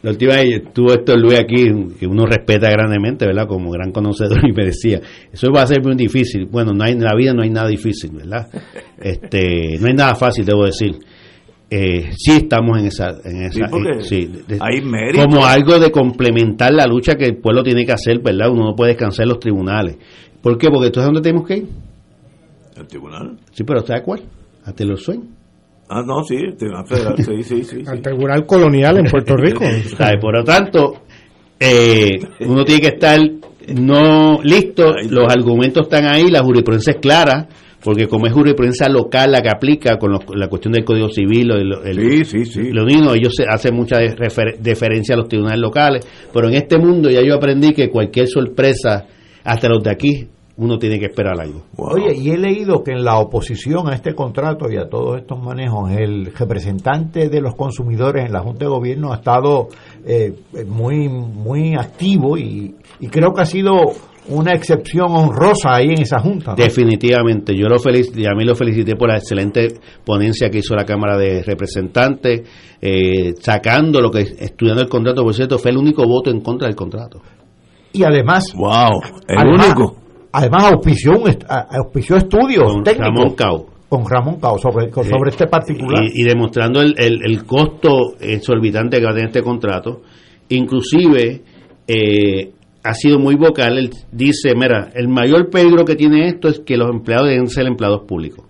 [0.01, 1.67] La última vez tuvo esto Luis aquí,
[1.99, 3.47] que uno respeta grandemente, ¿verdad?
[3.47, 4.99] Como gran conocedor, y me decía,
[5.31, 6.45] eso va a ser muy difícil.
[6.45, 8.47] Bueno, no hay, en la vida no hay nada difícil, ¿verdad?
[9.01, 10.97] Este, no hay nada fácil, debo decir
[11.69, 13.69] eh, sí estamos en esa, en esa
[14.01, 14.81] sí, eh, hay
[15.13, 18.49] como algo de complementar la lucha que el pueblo tiene que hacer, ¿verdad?
[18.49, 19.97] Uno no puede descansar en los tribunales.
[20.41, 20.69] ¿Por qué?
[20.69, 21.67] Porque entonces ¿dónde tenemos que ir?
[22.75, 23.37] ¿El tribunal?
[23.51, 24.21] Sí, pero ¿sabe cuál?
[24.65, 25.27] Hasta los sueños.
[25.89, 29.63] Ah, no, sí, el tribunal federal, sí, sí, sí, Al tribunal colonial en Puerto Rico.
[30.21, 31.03] Por lo tanto,
[31.59, 33.19] eh, uno tiene que estar
[33.75, 37.47] no listo, los argumentos están ahí, la jurisprudencia es clara
[37.83, 42.25] porque como es jurisprudencia local la que aplica con la cuestión del Código Civil, el,
[42.25, 42.71] sí, sí, sí.
[42.71, 47.21] lo mismo, ellos hacen mucha deferencia a los tribunales locales, pero en este mundo ya
[47.21, 49.05] yo aprendí que cualquier sorpresa,
[49.43, 50.27] hasta los de aquí,
[50.59, 51.63] uno tiene que esperar algo.
[51.77, 55.41] Oye, y he leído que en la oposición a este contrato y a todos estos
[55.41, 59.69] manejos, el representante de los consumidores en la Junta de Gobierno ha estado
[60.05, 60.33] eh,
[60.67, 63.71] muy, muy activo y, y creo que ha sido
[64.29, 66.53] una excepción honrosa ahí en esa junta.
[66.55, 69.67] Definitivamente, yo lo felicité, a mí lo felicité por la excelente
[70.05, 72.41] ponencia que hizo la Cámara de Representantes,
[72.81, 76.67] eh, sacando lo que, estudiando el contrato, por cierto, fue el único voto en contra
[76.67, 77.21] del contrato.
[77.91, 79.95] Y además, wow, el único.
[80.31, 81.13] Además auspició,
[81.71, 83.65] auspició estudios con Ramón Cao.
[83.89, 86.03] Con Ramón Cao sobre, sobre este particular.
[86.13, 90.01] Y, demostrando el, el, el, costo exorbitante que va a tener este contrato.
[90.49, 91.41] Inclusive,
[91.87, 92.51] eh,
[92.83, 96.77] ha sido muy vocal, él dice, mira, el mayor peligro que tiene esto es que
[96.77, 98.45] los empleados deben ser empleados públicos.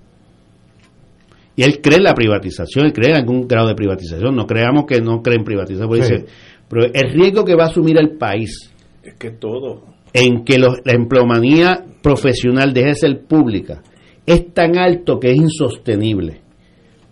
[1.55, 4.85] Y él cree en la privatización, él cree en algún grado de privatización, no creamos
[4.85, 6.25] que no creen en privatización,
[6.69, 8.71] pero el riesgo que va a asumir el país
[9.03, 9.83] es que todo
[10.13, 13.81] en que la empleomanía profesional deje de ser pública
[14.25, 16.41] es tan alto que es insostenible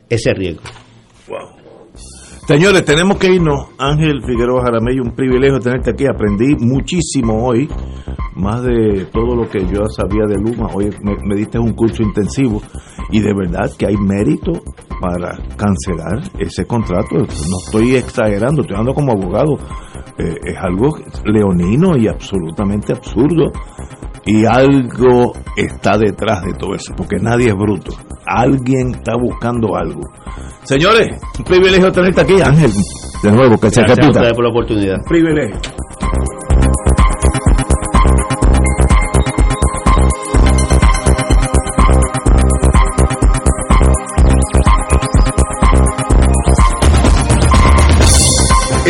[0.09, 0.63] ese riesgo.
[2.47, 3.67] Señores, tenemos que irnos.
[3.77, 6.05] Ángel Figueroa Jaramillo, un privilegio tenerte aquí.
[6.05, 7.67] Aprendí muchísimo hoy,
[8.35, 10.69] más de todo lo que yo sabía de Luma.
[10.73, 12.61] Hoy me, diste un curso intensivo
[13.11, 14.53] y de verdad que hay mérito
[15.01, 17.17] para cancelar ese contrato.
[17.17, 19.57] No estoy exagerando, estoy hablando como abogado.
[20.17, 23.51] Eh, es algo leonino y absolutamente absurdo.
[24.25, 27.91] Y algo está detrás de todo eso, porque nadie es bruto.
[28.25, 30.01] Alguien está buscando algo.
[30.67, 31.07] Señores,
[31.39, 32.71] un privilegio tenerte aquí, Ángel.
[33.23, 34.33] De nuevo, que se repita.
[34.33, 34.97] por la oportunidad.
[35.07, 35.57] Privilegio.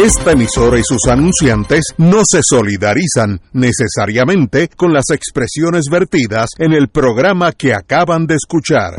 [0.03, 6.87] Esta emisora y sus anunciantes no se solidarizan necesariamente con las expresiones vertidas en el
[6.87, 8.93] programa que acaban de escuchar.